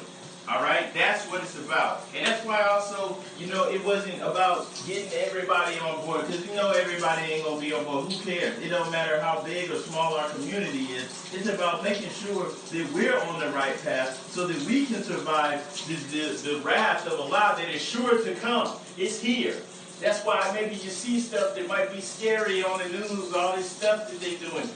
All 0.50 0.60
right, 0.62 0.92
that's 0.92 1.30
what 1.30 1.42
it's 1.42 1.56
about, 1.64 2.02
and 2.12 2.26
that's 2.26 2.44
why 2.44 2.60
also, 2.62 3.16
you 3.38 3.46
know, 3.46 3.70
it 3.70 3.84
wasn't 3.84 4.20
about 4.20 4.66
getting 4.84 5.08
everybody 5.12 5.78
on 5.78 6.04
board 6.04 6.26
because 6.26 6.44
you 6.44 6.52
know 6.56 6.72
everybody 6.72 7.22
ain't 7.22 7.44
gonna 7.44 7.60
be 7.60 7.72
on 7.72 7.84
board. 7.84 8.10
Who 8.10 8.18
cares? 8.24 8.58
It 8.58 8.68
don't 8.68 8.90
matter 8.90 9.20
how 9.20 9.42
big 9.42 9.70
or 9.70 9.76
small 9.76 10.16
our 10.16 10.28
community 10.30 10.86
is. 10.86 11.04
It's 11.32 11.46
about 11.46 11.84
making 11.84 12.10
sure 12.10 12.48
that 12.48 12.92
we're 12.92 13.16
on 13.16 13.38
the 13.38 13.48
right 13.50 13.80
path 13.84 14.28
so 14.32 14.48
that 14.48 14.60
we 14.66 14.86
can 14.86 15.04
survive 15.04 15.62
the, 15.86 15.94
the, 15.94 16.50
the 16.50 16.60
wrath 16.62 17.06
of 17.06 17.20
Allah 17.20 17.54
that 17.56 17.72
is 17.72 17.80
sure 17.80 18.20
to 18.20 18.34
come. 18.34 18.76
It's 18.98 19.20
here. 19.20 19.54
That's 20.00 20.24
why 20.24 20.50
maybe 20.52 20.74
you 20.74 20.90
see 20.90 21.20
stuff 21.20 21.54
that 21.54 21.68
might 21.68 21.92
be 21.92 22.00
scary 22.00 22.64
on 22.64 22.80
the 22.80 22.88
news, 22.88 23.32
all 23.34 23.54
this 23.54 23.70
stuff 23.70 24.10
that 24.10 24.18
they're 24.18 24.50
doing. 24.50 24.68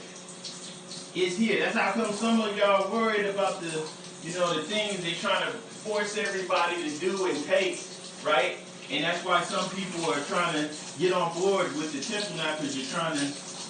It's 1.16 1.37
here. 1.37 1.59
That's 1.59 1.77
how 1.77 1.91
come 1.91 2.12
some 2.12 2.41
of 2.41 2.57
y'all 2.57 2.93
worried 2.93 3.27
about 3.27 3.61
the 3.61 3.85
you 4.25 4.33
know, 4.33 4.55
the 4.55 4.62
things 4.62 5.05
they're 5.05 5.14
trying 5.20 5.45
to 5.45 5.53
force 5.85 6.16
everybody 6.16 6.89
to 6.89 6.99
do 6.99 7.27
and 7.27 7.45
take, 7.45 7.79
right? 8.25 8.57
And 8.91 9.05
that's 9.05 9.22
why 9.22 9.43
some 9.43 9.68
people 9.77 10.11
are 10.11 10.20
trying 10.25 10.55
to 10.55 10.75
get 10.99 11.12
on 11.12 11.39
board 11.39 11.66
with 11.77 11.93
the 11.93 12.01
temple 12.01 12.37
now 12.37 12.57
because 12.57 12.77
you're 12.77 12.89
trying 12.89 13.18
to, 13.18 13.27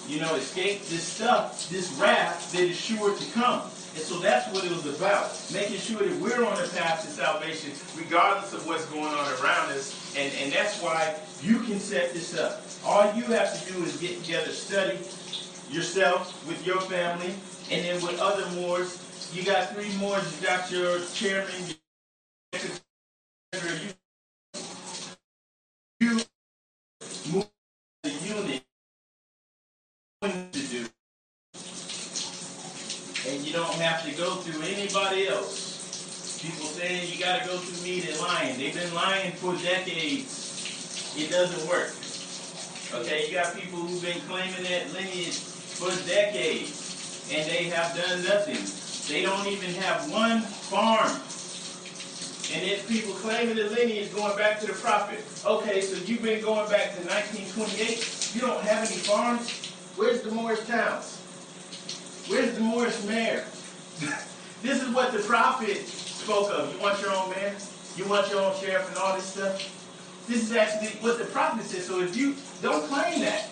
you 0.07 0.21
know, 0.21 0.33
escape 0.35 0.81
this 0.85 1.03
stuff, 1.03 1.69
this 1.69 1.91
wrath 1.99 2.53
that 2.53 2.61
is 2.61 2.79
sure 2.79 3.13
to 3.13 3.31
come. 3.31 3.63
And 3.63 4.03
so 4.03 4.19
that's 4.19 4.51
what 4.53 4.63
it 4.63 4.71
was 4.71 4.85
about, 4.85 5.31
making 5.53 5.77
sure 5.77 5.99
that 5.99 6.21
we're 6.21 6.45
on 6.45 6.55
the 6.61 6.69
path 6.69 7.03
to 7.03 7.07
salvation 7.11 7.71
regardless 7.97 8.53
of 8.53 8.65
what's 8.65 8.85
going 8.85 9.05
on 9.13 9.27
around 9.43 9.71
us. 9.71 10.15
And, 10.17 10.33
and 10.35 10.53
that's 10.53 10.81
why 10.81 11.15
you 11.41 11.59
can 11.59 11.79
set 11.79 12.13
this 12.13 12.37
up. 12.37 12.61
All 12.85 13.13
you 13.13 13.23
have 13.25 13.51
to 13.59 13.73
do 13.73 13.83
is 13.83 13.97
get 13.97 14.21
together, 14.23 14.51
study 14.51 14.97
yourself 15.69 16.47
with 16.47 16.65
your 16.65 16.79
family, 16.81 17.33
and 17.71 17.83
then 17.83 18.01
with 18.03 18.19
other 18.19 18.49
Moors 18.51 19.04
you 19.33 19.43
got 19.43 19.69
three 19.75 19.95
more. 19.97 20.17
You 20.17 20.47
got 20.47 20.71
your 20.71 20.99
chairman. 21.13 21.53
You, 21.63 21.75
you 26.01 26.21
move 27.33 27.49
the 28.03 28.11
unit 28.11 28.63
to 30.23 30.59
do, 30.69 30.87
and 33.29 33.45
you 33.45 33.53
don't 33.53 33.73
have 33.75 34.05
to 34.05 34.11
go 34.17 34.35
through 34.35 34.63
anybody 34.63 35.27
else. 35.27 35.73
People 36.41 36.65
saying 36.67 37.11
you 37.11 37.23
got 37.23 37.41
to 37.41 37.47
go 37.47 37.57
through 37.57 37.83
me 37.85 38.03
and 38.07 38.19
lying. 38.21 38.57
They've 38.59 38.73
been 38.75 38.93
lying 38.95 39.31
for 39.33 39.55
decades. 39.57 41.15
It 41.17 41.31
doesn't 41.31 41.69
work. 41.69 41.93
Okay, 42.93 43.27
you 43.27 43.33
got 43.35 43.55
people 43.55 43.79
who've 43.79 44.01
been 44.01 44.19
claiming 44.29 44.63
that 44.63 44.93
lineage 44.93 45.37
for 45.39 45.89
decades, 46.07 47.29
and 47.33 47.49
they 47.49 47.65
have 47.65 47.95
done 47.97 48.23
nothing. 48.23 48.84
They 49.07 49.21
don't 49.21 49.45
even 49.47 49.71
have 49.75 50.11
one 50.11 50.41
farm. 50.41 51.11
And 52.53 52.67
there's 52.67 52.83
people 52.85 53.13
claiming 53.15 53.55
the 53.55 53.69
lineage 53.69 54.13
going 54.15 54.35
back 54.35 54.59
to 54.61 54.67
the 54.67 54.73
prophet. 54.73 55.23
Okay, 55.45 55.81
so 55.81 55.97
you've 56.05 56.23
been 56.23 56.41
going 56.41 56.69
back 56.69 56.95
to 56.95 57.01
1928. 57.01 58.33
You 58.33 58.41
don't 58.41 58.61
have 58.63 58.89
any 58.89 58.97
farms. 58.97 59.49
Where's 59.95 60.21
the 60.21 60.31
Moorish 60.31 60.61
towns? 60.61 61.21
Where's 62.27 62.55
the 62.55 62.61
Moorish 62.61 63.03
mayor? 63.03 63.45
this 64.63 64.81
is 64.81 64.89
what 64.89 65.11
the 65.11 65.19
prophet 65.19 65.85
spoke 65.85 66.51
of. 66.51 66.73
You 66.73 66.79
want 66.81 66.99
your 67.01 67.11
own 67.11 67.29
mayor? 67.29 67.55
You 67.95 68.07
want 68.07 68.29
your 68.29 68.41
own 68.41 68.55
sheriff 68.59 68.87
and 68.89 68.97
all 68.97 69.15
this 69.15 69.25
stuff? 69.25 70.25
This 70.27 70.49
is 70.49 70.55
actually 70.55 70.89
what 71.01 71.19
the 71.19 71.25
prophet 71.25 71.63
said. 71.63 71.83
So 71.83 72.01
if 72.01 72.17
you 72.17 72.35
don't 72.61 72.87
claim 72.87 73.21
that, 73.21 73.49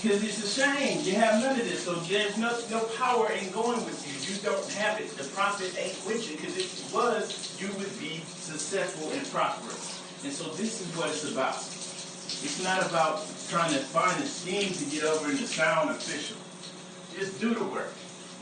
because 0.00 0.24
it's 0.24 0.42
a 0.44 0.60
shame. 0.60 1.00
You 1.04 1.14
have 1.16 1.42
none 1.42 1.58
of 1.58 1.66
this. 1.66 1.84
So 1.84 1.94
there's 1.94 2.36
no, 2.38 2.56
no 2.70 2.84
power 2.96 3.30
in 3.32 3.50
going 3.52 3.84
with 3.84 4.00
you. 4.06 4.16
You 4.32 4.40
don't 4.40 4.72
have 4.72 5.00
it. 5.00 5.10
The 5.16 5.24
prophet 5.30 5.74
ain't 5.78 6.00
with 6.06 6.30
you. 6.30 6.36
Because 6.36 6.56
if 6.56 6.72
he 6.72 6.94
was, 6.94 7.60
you 7.60 7.68
would 7.76 7.92
be 8.00 8.22
successful 8.26 9.10
and 9.12 9.26
prosperous. 9.30 10.00
And 10.24 10.32
so 10.32 10.48
this 10.54 10.80
is 10.80 10.96
what 10.96 11.08
it's 11.08 11.30
about. 11.30 11.56
It's 11.56 12.62
not 12.64 12.86
about 12.88 13.26
trying 13.48 13.72
to 13.72 13.78
find 13.78 14.22
a 14.22 14.26
scheme 14.26 14.72
to 14.72 14.84
get 14.86 15.04
over 15.04 15.28
and 15.28 15.38
sound 15.40 15.90
official. 15.90 16.36
Just 17.18 17.40
do 17.40 17.54
the 17.54 17.64
work. 17.64 17.92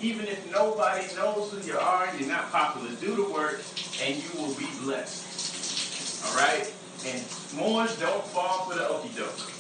Even 0.01 0.27
if 0.27 0.53
nobody 0.53 1.07
knows 1.17 1.51
who 1.51 1.61
you 1.67 1.77
are, 1.77 2.07
and 2.07 2.21
you're 2.21 2.29
not 2.29 2.53
popular, 2.53 2.91
do 3.01 3.17
the 3.17 3.29
work 3.31 3.61
and 4.05 4.15
you 4.15 4.31
will 4.41 4.55
be 4.55 4.67
blessed. 4.85 6.25
All 6.27 6.37
right? 6.37 6.73
And 7.07 7.25
Moors 7.57 7.99
don't 7.99 8.25
fall 8.27 8.67
for 8.67 8.75
the 8.75 8.87
okey 8.89 9.11
doke. 9.17 9.58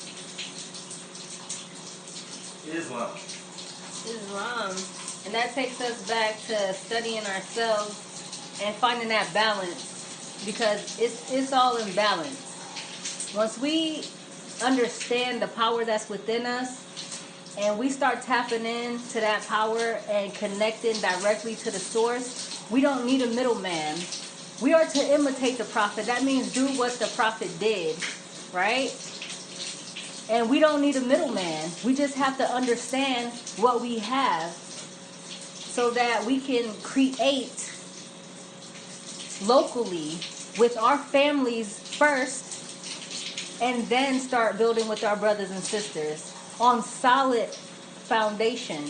Islam. 2.72 3.10
Islam. 4.06 4.70
And 5.26 5.34
that 5.34 5.54
takes 5.54 5.80
us 5.80 6.06
back 6.08 6.38
to 6.46 6.74
studying 6.74 7.24
ourselves 7.26 8.60
and 8.62 8.74
finding 8.76 9.08
that 9.08 9.32
balance 9.34 10.42
because 10.46 10.98
it's, 11.00 11.32
it's 11.32 11.52
all 11.52 11.76
in 11.76 11.92
balance. 11.94 13.32
Once 13.34 13.58
we 13.58 14.04
understand 14.62 15.42
the 15.42 15.48
power 15.48 15.84
that's 15.84 16.08
within 16.08 16.46
us 16.46 16.84
and 17.58 17.78
we 17.78 17.90
start 17.90 18.22
tapping 18.22 18.64
into 18.64 19.20
that 19.20 19.42
power 19.46 20.00
and 20.08 20.32
connecting 20.34 20.94
directly 21.00 21.54
to 21.56 21.70
the 21.70 21.78
source, 21.78 22.68
we 22.70 22.80
don't 22.80 23.04
need 23.04 23.22
a 23.22 23.26
middleman. 23.26 23.96
We 24.60 24.72
are 24.74 24.86
to 24.86 25.14
imitate 25.14 25.58
the 25.58 25.64
prophet. 25.64 26.06
That 26.06 26.24
means 26.24 26.52
do 26.52 26.66
what 26.78 26.98
the 26.98 27.06
prophet 27.08 27.50
did, 27.58 27.96
right? 28.52 28.90
And 30.30 30.50
we 30.50 30.60
don't 30.60 30.82
need 30.82 30.96
a 30.96 31.00
middleman. 31.00 31.70
We 31.84 31.94
just 31.94 32.14
have 32.16 32.36
to 32.38 32.44
understand 32.44 33.32
what 33.56 33.80
we 33.80 33.98
have 34.00 34.52
so 34.52 35.90
that 35.92 36.24
we 36.26 36.40
can 36.40 36.74
create 36.82 37.72
locally 39.46 40.12
with 40.58 40.76
our 40.76 40.98
families 40.98 41.78
first 41.78 42.68
and 43.62 43.88
then 43.88 44.18
start 44.20 44.58
building 44.58 44.88
with 44.88 45.04
our 45.04 45.16
brothers 45.16 45.50
and 45.50 45.62
sisters 45.62 46.34
on 46.60 46.82
solid 46.82 47.48
foundation 47.48 48.84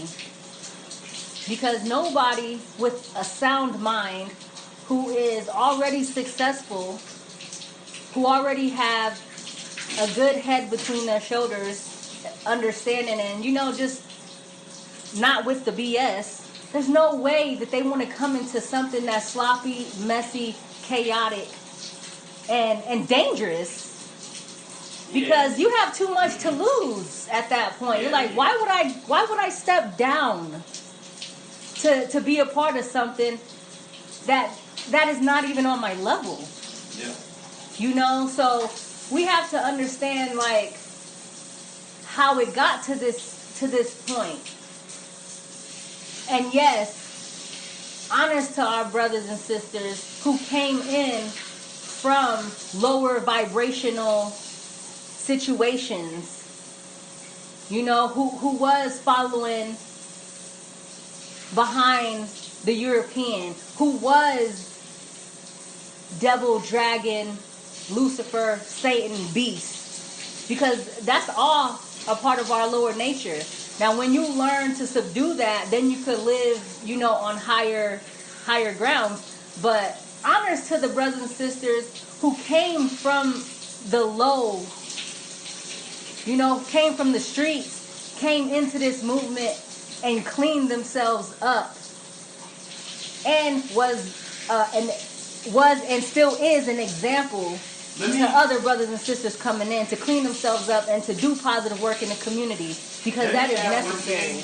because 1.48 1.84
nobody 1.84 2.60
with 2.78 3.12
a 3.16 3.24
sound 3.24 3.80
mind 3.80 4.32
who 4.86 5.10
is 5.10 5.48
already 5.48 6.02
successful 6.04 6.98
who 8.14 8.26
already 8.26 8.70
have 8.70 9.20
a 9.98 10.14
good 10.14 10.36
head 10.36 10.70
between 10.70 11.06
their 11.06 11.20
shoulders, 11.20 12.22
understanding, 12.46 13.20
and 13.20 13.44
you 13.44 13.52
know, 13.52 13.72
just 13.72 14.02
not 15.18 15.44
with 15.44 15.64
the 15.64 15.72
BS. 15.72 16.44
There's 16.72 16.88
no 16.88 17.16
way 17.16 17.56
that 17.56 17.70
they 17.70 17.82
want 17.82 18.02
to 18.02 18.08
come 18.08 18.36
into 18.36 18.60
something 18.60 19.06
that's 19.06 19.30
sloppy, 19.30 19.86
messy, 20.04 20.54
chaotic, 20.82 21.48
and 22.48 22.82
and 22.84 23.08
dangerous. 23.08 23.86
Because 25.12 25.58
you 25.58 25.70
have 25.76 25.96
too 25.96 26.08
much 26.08 26.36
to 26.40 26.50
lose 26.50 27.28
at 27.32 27.48
that 27.48 27.72
point. 27.78 28.02
You're 28.02 28.12
like, 28.12 28.32
why 28.32 28.56
would 28.60 28.68
I? 28.68 28.92
Why 29.06 29.26
would 29.28 29.38
I 29.38 29.48
step 29.48 29.96
down 29.96 30.62
to 31.80 32.06
to 32.08 32.20
be 32.20 32.38
a 32.40 32.46
part 32.46 32.76
of 32.76 32.84
something 32.84 33.38
that 34.26 34.54
that 34.90 35.08
is 35.08 35.20
not 35.20 35.44
even 35.44 35.64
on 35.64 35.80
my 35.80 35.94
level? 35.94 36.38
Yeah. 36.98 37.14
You 37.78 37.94
know, 37.94 38.28
so 38.28 38.70
we 39.10 39.24
have 39.24 39.50
to 39.50 39.58
understand 39.58 40.36
like 40.36 40.76
how 42.04 42.38
it 42.38 42.54
got 42.54 42.82
to 42.84 42.94
this 42.94 43.56
to 43.58 43.66
this 43.66 43.94
point. 44.06 44.38
And 46.30 46.52
yes, 46.52 48.08
honest 48.12 48.54
to 48.56 48.62
our 48.62 48.84
brothers 48.86 49.26
and 49.26 49.38
sisters 49.38 50.20
who 50.22 50.36
came 50.38 50.80
in 50.82 51.26
from 51.28 52.50
lower 52.80 53.20
vibrational 53.20 54.30
situations. 54.30 56.44
You 57.70 57.82
know, 57.82 58.08
who 58.08 58.30
who 58.30 58.56
was 58.56 58.98
following 59.00 59.76
behind 61.54 62.28
the 62.64 62.74
European, 62.74 63.54
who 63.76 63.96
was 63.96 64.74
devil 66.20 66.58
dragon 66.60 67.36
Lucifer, 67.88 68.64
Satan, 68.66 69.32
beast. 69.32 69.92
Because 70.48 70.90
that's 71.02 71.30
all 71.36 71.84
a 72.06 72.16
part 72.16 72.40
of 72.40 72.50
our 72.50 72.68
lower 72.68 72.94
nature. 72.94 73.50
Now 73.78 73.96
when 73.98 74.14
you 74.14 74.28
learn 74.32 74.74
to 74.76 74.86
subdue 74.86 75.36
that, 75.36 75.70
then 75.70 75.90
you 75.90 76.02
could 76.04 76.20
live, 76.20 76.76
you 76.82 76.96
know, 76.96 77.14
on 77.14 77.38
higher 77.38 78.08
higher 78.42 78.74
grounds. 78.74 79.24
But 79.56 80.04
honors 80.24 80.68
to 80.68 80.78
the 80.78 80.88
brothers 80.90 81.20
and 81.20 81.30
sisters 81.30 81.86
who 82.18 82.38
came 82.38 82.90
from 82.90 83.56
the 83.80 84.04
low, 84.04 84.78
you 86.24 86.36
know, 86.36 86.64
came 86.64 86.96
from 86.96 87.12
the 87.12 87.20
streets, 87.20 87.86
came 88.16 88.48
into 88.50 88.78
this 88.78 89.02
movement 89.02 89.58
and 90.02 90.26
cleaned 90.26 90.70
themselves 90.70 91.34
up 91.42 91.80
and 93.24 93.70
was 93.70 94.16
uh, 94.50 94.66
and 94.74 94.92
was 95.44 95.82
and 95.88 96.04
still 96.04 96.36
is 96.40 96.68
an 96.68 96.80
example 96.80 97.70
to 97.98 98.30
other 98.36 98.60
brothers 98.60 98.88
and 98.88 98.98
sisters 98.98 99.36
coming 99.36 99.72
in 99.72 99.86
to 99.86 99.96
clean 99.96 100.24
themselves 100.24 100.68
up 100.68 100.86
and 100.88 101.02
to 101.04 101.14
do 101.14 101.34
positive 101.36 101.80
work 101.82 102.02
in 102.02 102.08
the 102.08 102.14
community 102.16 102.76
because 103.04 103.32
that 103.32 103.50
is 103.50 103.58
necessary. 103.58 104.34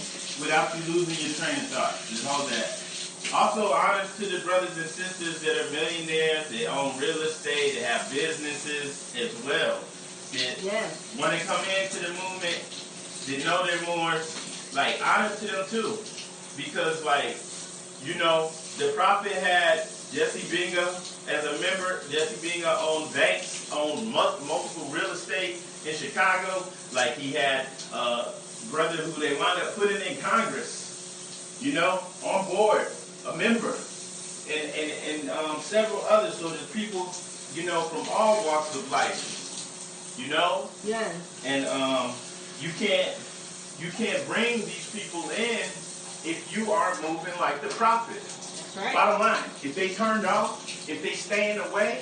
Without 0.43 0.75
you 0.77 0.95
losing 0.95 1.15
your 1.27 1.35
train 1.35 1.57
of 1.57 1.71
thought, 1.71 1.95
just 2.09 2.27
hold 2.27 2.51
that. 2.51 2.81
Also, 3.33 3.73
honors 3.73 4.15
to 4.17 4.27
the 4.27 4.45
brothers 4.45 4.77
and 4.77 4.87
sisters 4.87 5.41
that 5.41 5.57
are 5.57 5.71
millionaires, 5.71 6.49
they 6.51 6.67
own 6.67 6.99
real 6.99 7.21
estate, 7.23 7.75
they 7.75 7.83
have 7.83 8.11
businesses 8.11 9.15
as 9.17 9.33
well. 9.47 9.79
That 10.33 10.63
Yes. 10.63 11.15
want 11.19 11.39
to 11.39 11.45
come 11.47 11.65
into 11.81 11.99
the 12.01 12.11
movement, 12.11 12.59
they 13.27 13.43
know 13.45 13.65
they're 13.67 13.81
Moor, 13.87 14.21
like, 14.75 15.01
honor 15.03 15.35
to 15.37 15.47
them 15.47 15.65
too. 15.71 15.99
Because, 16.57 17.03
like, 17.05 17.37
you 18.05 18.15
know, 18.17 18.51
the 18.79 18.89
prophet 18.89 19.33
had 19.33 19.87
Jesse 20.15 20.41
Binga 20.55 20.87
as 21.29 21.45
a 21.45 21.53
member. 21.61 22.01
Jesse 22.11 22.37
Binga 22.47 22.77
owned 22.81 23.13
banks, 23.13 23.69
owned 23.73 24.07
mu- 24.07 24.47
multiple 24.47 24.87
real 24.91 25.11
estate 25.11 25.57
in 25.87 25.95
Chicago. 25.95 26.65
Like, 26.95 27.17
he 27.17 27.33
had 27.33 27.67
uh, 27.93 28.31
brother 28.71 28.97
who 28.97 29.21
they 29.21 29.35
wound 29.37 29.61
up 29.61 29.75
putting 29.75 30.01
in 30.07 30.17
Congress, 30.23 31.59
you 31.61 31.73
know, 31.73 32.01
on 32.25 32.47
board, 32.47 32.87
a 33.29 33.37
member. 33.37 33.75
And, 34.47 34.71
and, 34.77 34.93
and 35.09 35.31
um, 35.31 35.61
several 35.61 36.03
others. 36.09 36.35
So 36.35 36.49
there's 36.49 36.71
people, 36.71 37.09
you 37.55 37.67
know, 37.67 37.81
from 37.83 38.07
all 38.13 38.45
walks 38.47 38.77
of 38.77 38.89
life, 38.93 40.15
you 40.19 40.29
know? 40.29 40.69
Yes. 40.85 41.43
and 41.45 41.67
um, 41.67 42.13
you 42.61 42.71
can't 42.79 43.11
you 43.81 43.91
can't 43.91 44.25
bring 44.29 44.61
these 44.61 44.89
people 44.95 45.23
in 45.31 45.65
if 46.25 46.55
you 46.55 46.71
aren't 46.71 47.03
moving 47.03 47.35
like 47.41 47.61
the 47.63 47.69
prophet. 47.69 48.23
Right. 48.77 48.95
Bottom 48.95 49.21
line, 49.21 49.45
if 49.63 49.75
they 49.75 49.91
turned 49.91 50.27
off, 50.27 50.89
if 50.89 51.03
they 51.03 51.13
staying 51.13 51.59
away, 51.59 51.99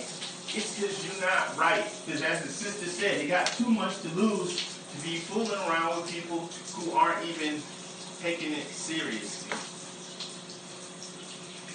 it's 0.54 0.78
because 0.78 1.04
you're 1.04 1.28
not 1.28 1.56
right. 1.56 1.84
Because 2.06 2.22
as 2.22 2.42
the 2.42 2.48
sister 2.48 2.86
said, 2.86 3.20
they 3.20 3.26
got 3.26 3.46
too 3.46 3.68
much 3.68 4.00
to 4.02 4.08
lose 4.10 4.56
to 4.94 5.02
be 5.02 5.16
fooling 5.16 5.58
around 5.68 5.96
with 5.96 6.10
people 6.10 6.48
who 6.74 6.92
aren't 6.92 7.26
even 7.26 7.60
taking 8.20 8.52
it 8.52 8.66
seriously. 8.68 9.50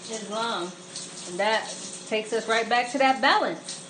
Islam. 0.09 0.71
And 1.29 1.39
that 1.39 1.75
takes 2.07 2.31
us 2.33 2.47
right 2.47 2.67
back 2.67 2.91
to 2.91 2.97
that 2.97 3.21
balance. 3.21 3.83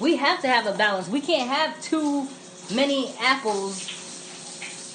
We 0.00 0.16
have 0.16 0.40
to 0.42 0.48
have 0.48 0.66
a 0.66 0.76
balance. 0.76 1.08
We 1.08 1.20
can't 1.20 1.48
have 1.48 1.80
too 1.82 2.26
many 2.72 3.14
apples 3.20 3.90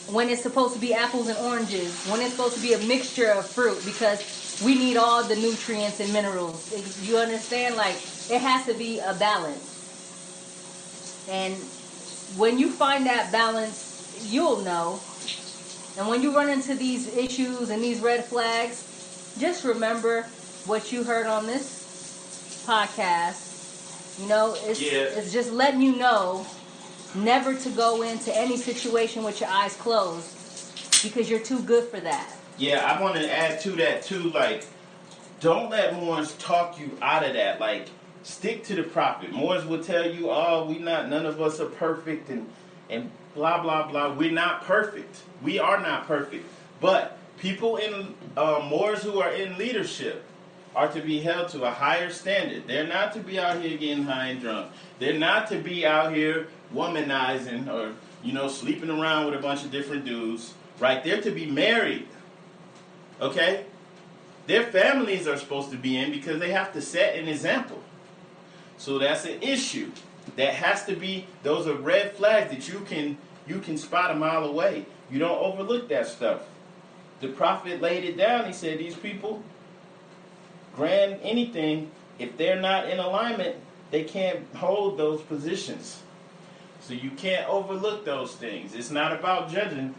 when 0.10 0.30
it's 0.30 0.42
supposed 0.42 0.74
to 0.74 0.80
be 0.80 0.94
apples 0.94 1.28
and 1.28 1.38
oranges, 1.38 1.94
when 2.06 2.20
it's 2.22 2.32
supposed 2.32 2.56
to 2.56 2.62
be 2.62 2.74
a 2.74 2.80
mixture 2.80 3.30
of 3.30 3.46
fruit, 3.46 3.86
because 3.86 4.20
we 4.64 4.76
need 4.76 4.98
all 4.98 5.24
the 5.24 5.36
nutrients 5.36 6.00
and 6.00 6.12
minerals. 6.12 6.74
You 7.08 7.18
understand? 7.18 7.76
Like, 7.76 7.96
it 8.30 8.42
has 8.42 8.66
to 8.66 8.74
be 8.74 9.00
a 9.00 9.14
balance. 9.14 9.76
And 11.30 11.56
when 12.38 12.60
you 12.60 12.70
find 12.70 13.06
that 13.06 13.32
balance, 13.32 14.26
you'll 14.30 14.62
know. 14.62 15.00
And 15.98 16.08
when 16.08 16.22
you 16.22 16.36
run 16.36 16.50
into 16.50 16.76
these 16.76 17.08
issues 17.16 17.70
and 17.70 17.84
these 17.84 18.00
red 18.00 18.26
flags, 18.26 18.86
just 19.40 19.64
remember 19.64 20.24
what 20.66 20.92
you 20.92 21.04
heard 21.04 21.28
on 21.28 21.48
this 21.48 22.64
podcast. 22.66 23.46
You 24.22 24.28
know, 24.28 24.56
it's 24.66 24.82
Yeah. 24.82 25.04
it's 25.18 25.32
just 25.32 25.52
letting 25.52 25.82
you 25.82 25.96
know 25.96 26.46
never 27.16 27.56
to 27.56 27.70
go 27.70 28.02
into 28.02 28.36
any 28.36 28.58
situation 28.58 29.24
with 29.24 29.40
your 29.40 29.50
eyes 29.50 29.76
closed 29.76 30.28
because 31.04 31.30
you're 31.30 31.40
too 31.40 31.60
good 31.62 31.86
for 31.90 32.00
that. 32.02 32.39
Yeah, 32.60 32.86
I 32.86 33.02
want 33.02 33.16
to 33.16 33.32
add 33.32 33.62
to 33.62 33.72
that 33.78 34.04
too. 34.04 34.32
Like, 34.32 34.66
don't 35.40 35.70
let 35.70 35.94
Moors 35.94 36.34
talk 36.34 36.78
you 36.78 36.92
out 37.02 37.26
of 37.26 37.34
that. 37.34 37.62
Like, 37.62 37.88
stick 38.24 38.66
to 38.66 38.76
the 38.76 38.84
prophet. 38.84 39.32
Moors 39.32 39.66
will 39.66 39.82
tell 39.82 40.06
you, 40.06 40.30
"Oh, 40.30 40.66
we 40.66 40.78
not. 40.78 41.08
None 41.08 41.26
of 41.26 41.40
us 41.42 41.62
are 41.62 41.68
perfect," 41.68 42.30
and 42.30 42.50
and 42.90 43.12
blah 43.34 43.62
blah 43.62 43.88
blah. 43.88 44.14
We're 44.14 44.32
not 44.32 44.66
perfect. 44.66 45.22
We 45.42 45.58
are 45.58 45.80
not 45.80 46.06
perfect. 46.06 46.46
But 46.82 47.18
people 47.38 47.78
in 47.78 48.14
uh, 48.36 48.68
Moors 48.70 49.04
who 49.04 49.22
are 49.22 49.32
in 49.32 49.58
leadership 49.58 50.26
are 50.76 50.90
to 50.90 51.00
be 51.02 51.22
held 51.22 51.48
to 51.50 51.64
a 51.64 51.72
higher 51.72 52.10
standard. 52.10 52.68
They're 52.68 52.86
not 52.88 53.14
to 53.14 53.20
be 53.20 53.40
out 53.40 53.62
here 53.62 53.78
getting 53.78 54.04
high 54.04 54.28
and 54.28 54.42
drunk. 54.42 54.72
They're 55.00 55.18
not 55.18 55.48
to 55.48 55.58
be 55.60 55.86
out 55.86 56.14
here 56.14 56.48
womanizing 56.76 57.72
or 57.72 57.94
you 58.22 58.34
know 58.34 58.50
sleeping 58.50 58.90
around 58.90 59.28
with 59.28 59.36
a 59.36 59.42
bunch 59.42 59.64
of 59.64 59.72
different 59.72 60.04
dudes. 60.04 60.56
Right? 60.78 61.02
They're 61.02 61.22
to 61.22 61.32
be 61.32 61.46
married. 61.46 62.08
Okay? 63.22 63.66
Their 64.48 64.64
families 64.64 65.28
are 65.28 65.38
supposed 65.38 65.72
to 65.72 65.78
be 65.78 65.98
in 65.98 66.12
because 66.12 66.40
they 66.40 66.52
have 66.52 66.74
to 66.74 66.82
set 66.82 67.16
an 67.16 67.28
example. 67.28 67.82
So 68.78 68.98
that's 68.98 69.26
an 69.26 69.42
issue. 69.42 69.92
That 70.36 70.54
has 70.54 70.86
to 70.86 70.96
be 70.96 71.28
those 71.44 71.68
are 71.68 71.74
red 71.74 72.14
flags 72.14 72.52
that 72.52 72.68
you 72.72 72.82
can 72.82 73.18
you 73.48 73.60
can 73.60 73.78
spot 73.78 74.12
a 74.12 74.16
mile 74.16 74.46
away. 74.46 74.86
You 75.10 75.20
don't 75.20 75.40
overlook 75.40 75.90
that 75.90 76.08
stuff. 76.08 76.42
The 77.20 77.30
prophet 77.30 77.82
laid 77.82 78.04
it 78.04 78.16
down. 78.16 78.46
He 78.46 78.54
said 78.54 78.78
these 78.78 78.96
people 78.96 79.44
grand 80.76 81.20
anything 81.24 81.92
if 82.20 82.38
they're 82.38 82.60
not 82.60 82.90
in 82.90 83.00
alignment, 83.00 83.56
they 83.92 84.04
can't 84.04 84.46
hold 84.56 84.98
those 84.98 85.22
positions. 85.22 86.02
So 86.82 86.94
you 86.94 87.12
can't 87.12 87.48
overlook 87.50 88.06
those 88.06 88.36
things. 88.36 88.76
It's 88.76 88.92
not 88.92 89.14
about 89.14 89.50
judging, 89.52 89.96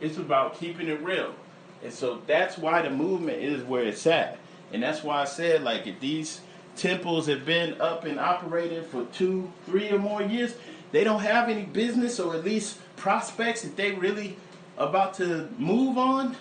it's 0.00 0.16
about 0.16 0.58
keeping 0.58 0.88
it 0.88 1.02
real. 1.02 1.34
And 1.82 1.92
so 1.92 2.22
that's 2.26 2.58
why 2.58 2.82
the 2.82 2.90
movement 2.90 3.42
is 3.42 3.62
where 3.62 3.84
it's 3.84 4.06
at. 4.06 4.38
And 4.72 4.82
that's 4.82 5.02
why 5.02 5.22
I 5.22 5.24
said, 5.24 5.62
like, 5.62 5.86
if 5.86 6.00
these 6.00 6.40
temples 6.76 7.26
have 7.26 7.44
been 7.44 7.80
up 7.80 8.04
and 8.04 8.18
operating 8.18 8.82
for 8.84 9.04
two, 9.12 9.52
three 9.64 9.90
or 9.90 9.98
more 9.98 10.22
years, 10.22 10.54
they 10.92 11.04
don't 11.04 11.20
have 11.20 11.48
any 11.48 11.62
business 11.62 12.18
or 12.20 12.34
at 12.34 12.44
least 12.44 12.78
prospects 12.96 13.62
that 13.62 13.76
they 13.76 13.92
really 13.92 14.36
about 14.78 15.14
to 15.14 15.48
move 15.58 15.98
on, 15.98 16.36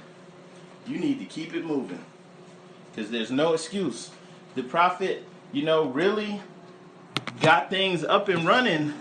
you 0.87 0.97
need 0.97 1.19
to 1.19 1.25
keep 1.25 1.53
it 1.53 1.65
moving. 1.65 2.03
Because 2.91 3.11
there's 3.11 3.31
no 3.31 3.53
excuse. 3.53 4.11
The 4.55 4.63
prophet, 4.63 5.23
you 5.51 5.63
know, 5.63 5.85
really 5.85 6.41
got 7.41 7.69
things 7.69 8.03
up 8.03 8.29
and 8.29 8.45
running. 8.45 8.93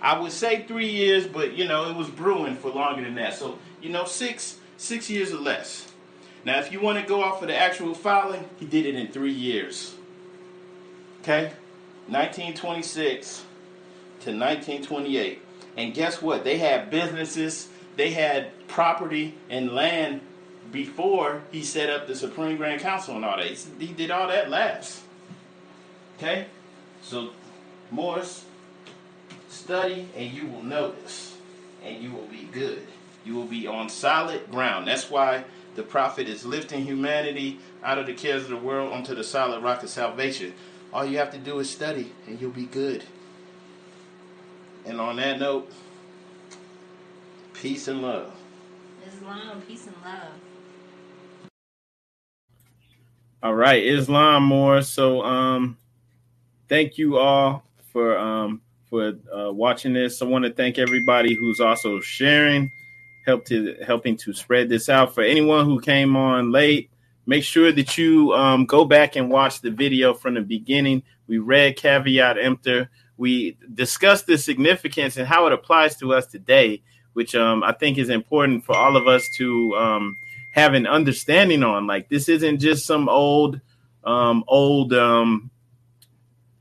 I 0.00 0.18
would 0.18 0.32
say 0.32 0.64
three 0.66 0.88
years, 0.88 1.26
but 1.26 1.54
you 1.54 1.66
know, 1.66 1.90
it 1.90 1.96
was 1.96 2.08
brewing 2.08 2.56
for 2.56 2.70
longer 2.70 3.02
than 3.02 3.14
that. 3.16 3.34
So, 3.34 3.58
you 3.82 3.90
know, 3.90 4.04
six 4.04 4.58
six 4.76 5.08
years 5.10 5.32
or 5.32 5.38
less. 5.38 5.92
Now, 6.44 6.60
if 6.60 6.70
you 6.70 6.80
want 6.80 6.98
to 7.00 7.04
go 7.04 7.22
off 7.22 7.42
of 7.42 7.48
the 7.48 7.56
actual 7.56 7.94
filing, 7.94 8.48
he 8.58 8.66
did 8.66 8.86
it 8.86 8.94
in 8.94 9.08
three 9.08 9.32
years. 9.32 9.96
Okay? 11.22 11.52
1926 12.06 13.44
to 14.20 14.30
1928. 14.30 15.42
And 15.76 15.92
guess 15.92 16.22
what? 16.22 16.44
They 16.44 16.58
had 16.58 16.90
businesses, 16.90 17.68
they 17.96 18.12
had 18.12 18.66
property 18.68 19.34
and 19.50 19.72
land 19.72 20.20
before 20.70 21.42
he 21.50 21.62
set 21.62 21.90
up 21.90 22.06
the 22.06 22.14
Supreme 22.14 22.56
Grand 22.56 22.80
Council 22.80 23.16
and 23.16 23.24
all 23.24 23.36
that. 23.36 23.46
He 23.46 23.88
did 23.88 24.10
all 24.10 24.28
that 24.28 24.48
last. 24.48 25.02
Okay? 26.16 26.46
So, 27.02 27.30
Moors, 27.90 28.44
study 29.48 30.08
and 30.16 30.30
you 30.32 30.46
will 30.46 30.62
notice. 30.62 31.36
And 31.84 32.02
you 32.02 32.10
will 32.10 32.26
be 32.26 32.48
good. 32.52 32.86
You 33.26 33.34
will 33.34 33.46
be 33.46 33.66
on 33.66 33.90
solid 33.90 34.50
ground. 34.50 34.88
That's 34.88 35.10
why 35.10 35.44
the 35.76 35.84
prophet 35.84 36.28
is 36.28 36.46
lifting 36.46 36.84
humanity 36.86 37.60
out 37.84 37.98
of 37.98 38.06
the 38.06 38.14
cares 38.14 38.44
of 38.44 38.50
the 38.50 38.56
world 38.58 38.92
onto 38.92 39.14
the 39.16 39.24
solid 39.24 39.62
rock 39.62 39.82
of 39.82 39.90
salvation. 39.90 40.54
All 40.94 41.04
you 41.04 41.18
have 41.18 41.32
to 41.32 41.38
do 41.38 41.58
is 41.60 41.68
study 41.70 42.12
and 42.28 42.40
you'll 42.40 42.52
be 42.52 42.66
good. 42.66 43.04
And 44.86 45.00
on 45.00 45.16
that 45.16 45.40
note, 45.40 45.70
peace 47.54 47.88
and 47.88 48.02
love. 48.02 48.32
Islam, 49.06 49.62
peace 49.62 49.86
and 49.88 49.96
love. 50.04 50.32
All 53.42 53.54
right, 53.54 53.82
Islam 53.84 54.44
Moor. 54.44 54.82
So 54.82 55.22
um 55.22 55.78
thank 56.68 56.98
you 56.98 57.18
all 57.18 57.64
for 57.92 58.18
um 58.18 58.62
for 58.90 59.14
uh, 59.34 59.52
watching 59.52 59.94
this. 59.94 60.22
I 60.22 60.26
want 60.26 60.44
to 60.44 60.52
thank 60.52 60.78
everybody 60.78 61.34
who's 61.34 61.60
also 61.60 62.00
sharing, 62.00 62.70
help 63.26 63.44
to 63.46 63.76
helping 63.84 64.16
to 64.16 64.32
spread 64.32 64.68
this 64.68 64.88
out. 64.88 65.14
For 65.14 65.22
anyone 65.22 65.66
who 65.66 65.80
came 65.80 66.16
on 66.16 66.52
late, 66.52 66.90
make 67.26 67.44
sure 67.44 67.72
that 67.72 67.98
you 67.98 68.32
um, 68.32 68.64
go 68.66 68.84
back 68.84 69.16
and 69.16 69.30
watch 69.30 69.60
the 69.60 69.70
video 69.70 70.14
from 70.14 70.34
the 70.34 70.40
beginning. 70.40 71.02
We 71.26 71.38
read 71.38 71.76
caveat 71.76 72.38
emptor. 72.38 72.88
We 73.16 73.56
discussed 73.74 74.26
the 74.26 74.38
significance 74.38 75.16
and 75.16 75.26
how 75.26 75.46
it 75.46 75.52
applies 75.52 75.96
to 75.96 76.14
us 76.14 76.26
today, 76.26 76.82
which 77.14 77.34
um, 77.34 77.64
I 77.64 77.72
think 77.72 77.98
is 77.98 78.10
important 78.10 78.64
for 78.64 78.76
all 78.76 78.96
of 78.96 79.08
us 79.08 79.28
to 79.36 79.74
um, 79.74 80.16
have 80.52 80.74
an 80.74 80.86
understanding 80.86 81.64
on. 81.64 81.86
Like 81.86 82.08
this 82.08 82.28
isn't 82.28 82.60
just 82.60 82.86
some 82.86 83.08
old, 83.08 83.60
um, 84.04 84.44
old 84.46 84.92
um, 84.92 85.50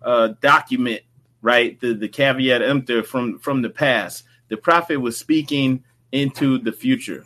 uh, 0.01 0.29
document, 0.41 1.01
right? 1.41 1.79
The 1.79 1.93
the 1.93 2.07
caveat 2.07 2.63
emptor 2.63 3.03
from 3.03 3.37
from 3.37 3.61
the 3.61 3.69
past. 3.69 4.23
The 4.47 4.57
prophet 4.57 4.97
was 4.97 5.17
speaking 5.17 5.83
into 6.11 6.57
the 6.59 6.71
future 6.71 7.23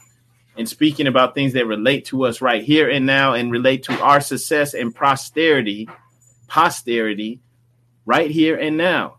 and 0.57 0.67
speaking 0.67 1.07
about 1.07 1.35
things 1.35 1.53
that 1.53 1.65
relate 1.67 2.05
to 2.05 2.25
us 2.25 2.41
right 2.41 2.63
here 2.63 2.89
and 2.89 3.05
now 3.05 3.33
and 3.33 3.51
relate 3.51 3.83
to 3.83 3.93
our 4.01 4.21
success 4.21 4.73
and 4.73 4.93
posterity, 4.93 5.87
posterity, 6.47 7.39
right 8.05 8.31
here 8.31 8.57
and 8.57 8.77
now, 8.77 9.17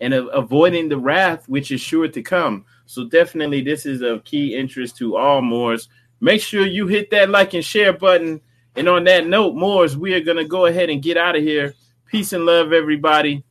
and 0.00 0.14
a- 0.14 0.26
avoiding 0.28 0.88
the 0.88 0.98
wrath 0.98 1.48
which 1.48 1.72
is 1.72 1.80
sure 1.80 2.08
to 2.08 2.22
come. 2.22 2.64
So 2.86 3.04
definitely, 3.04 3.62
this 3.62 3.86
is 3.86 4.02
of 4.02 4.24
key 4.24 4.54
interest 4.54 4.96
to 4.98 5.16
all 5.16 5.42
Moors. 5.42 5.88
Make 6.20 6.40
sure 6.42 6.66
you 6.66 6.86
hit 6.86 7.10
that 7.10 7.30
like 7.30 7.54
and 7.54 7.64
share 7.64 7.92
button 7.92 8.40
And 8.76 8.88
on 8.88 9.04
that 9.04 9.26
note, 9.26 9.54
Moors, 9.54 9.96
we 9.96 10.14
are 10.14 10.20
going 10.20 10.36
to 10.36 10.44
go 10.44 10.66
ahead 10.66 10.90
and 10.90 11.02
get 11.02 11.16
out 11.16 11.36
of 11.36 11.42
here. 11.42 11.74
Peace 12.06 12.32
and 12.32 12.46
love, 12.46 12.72
everybody. 12.72 13.42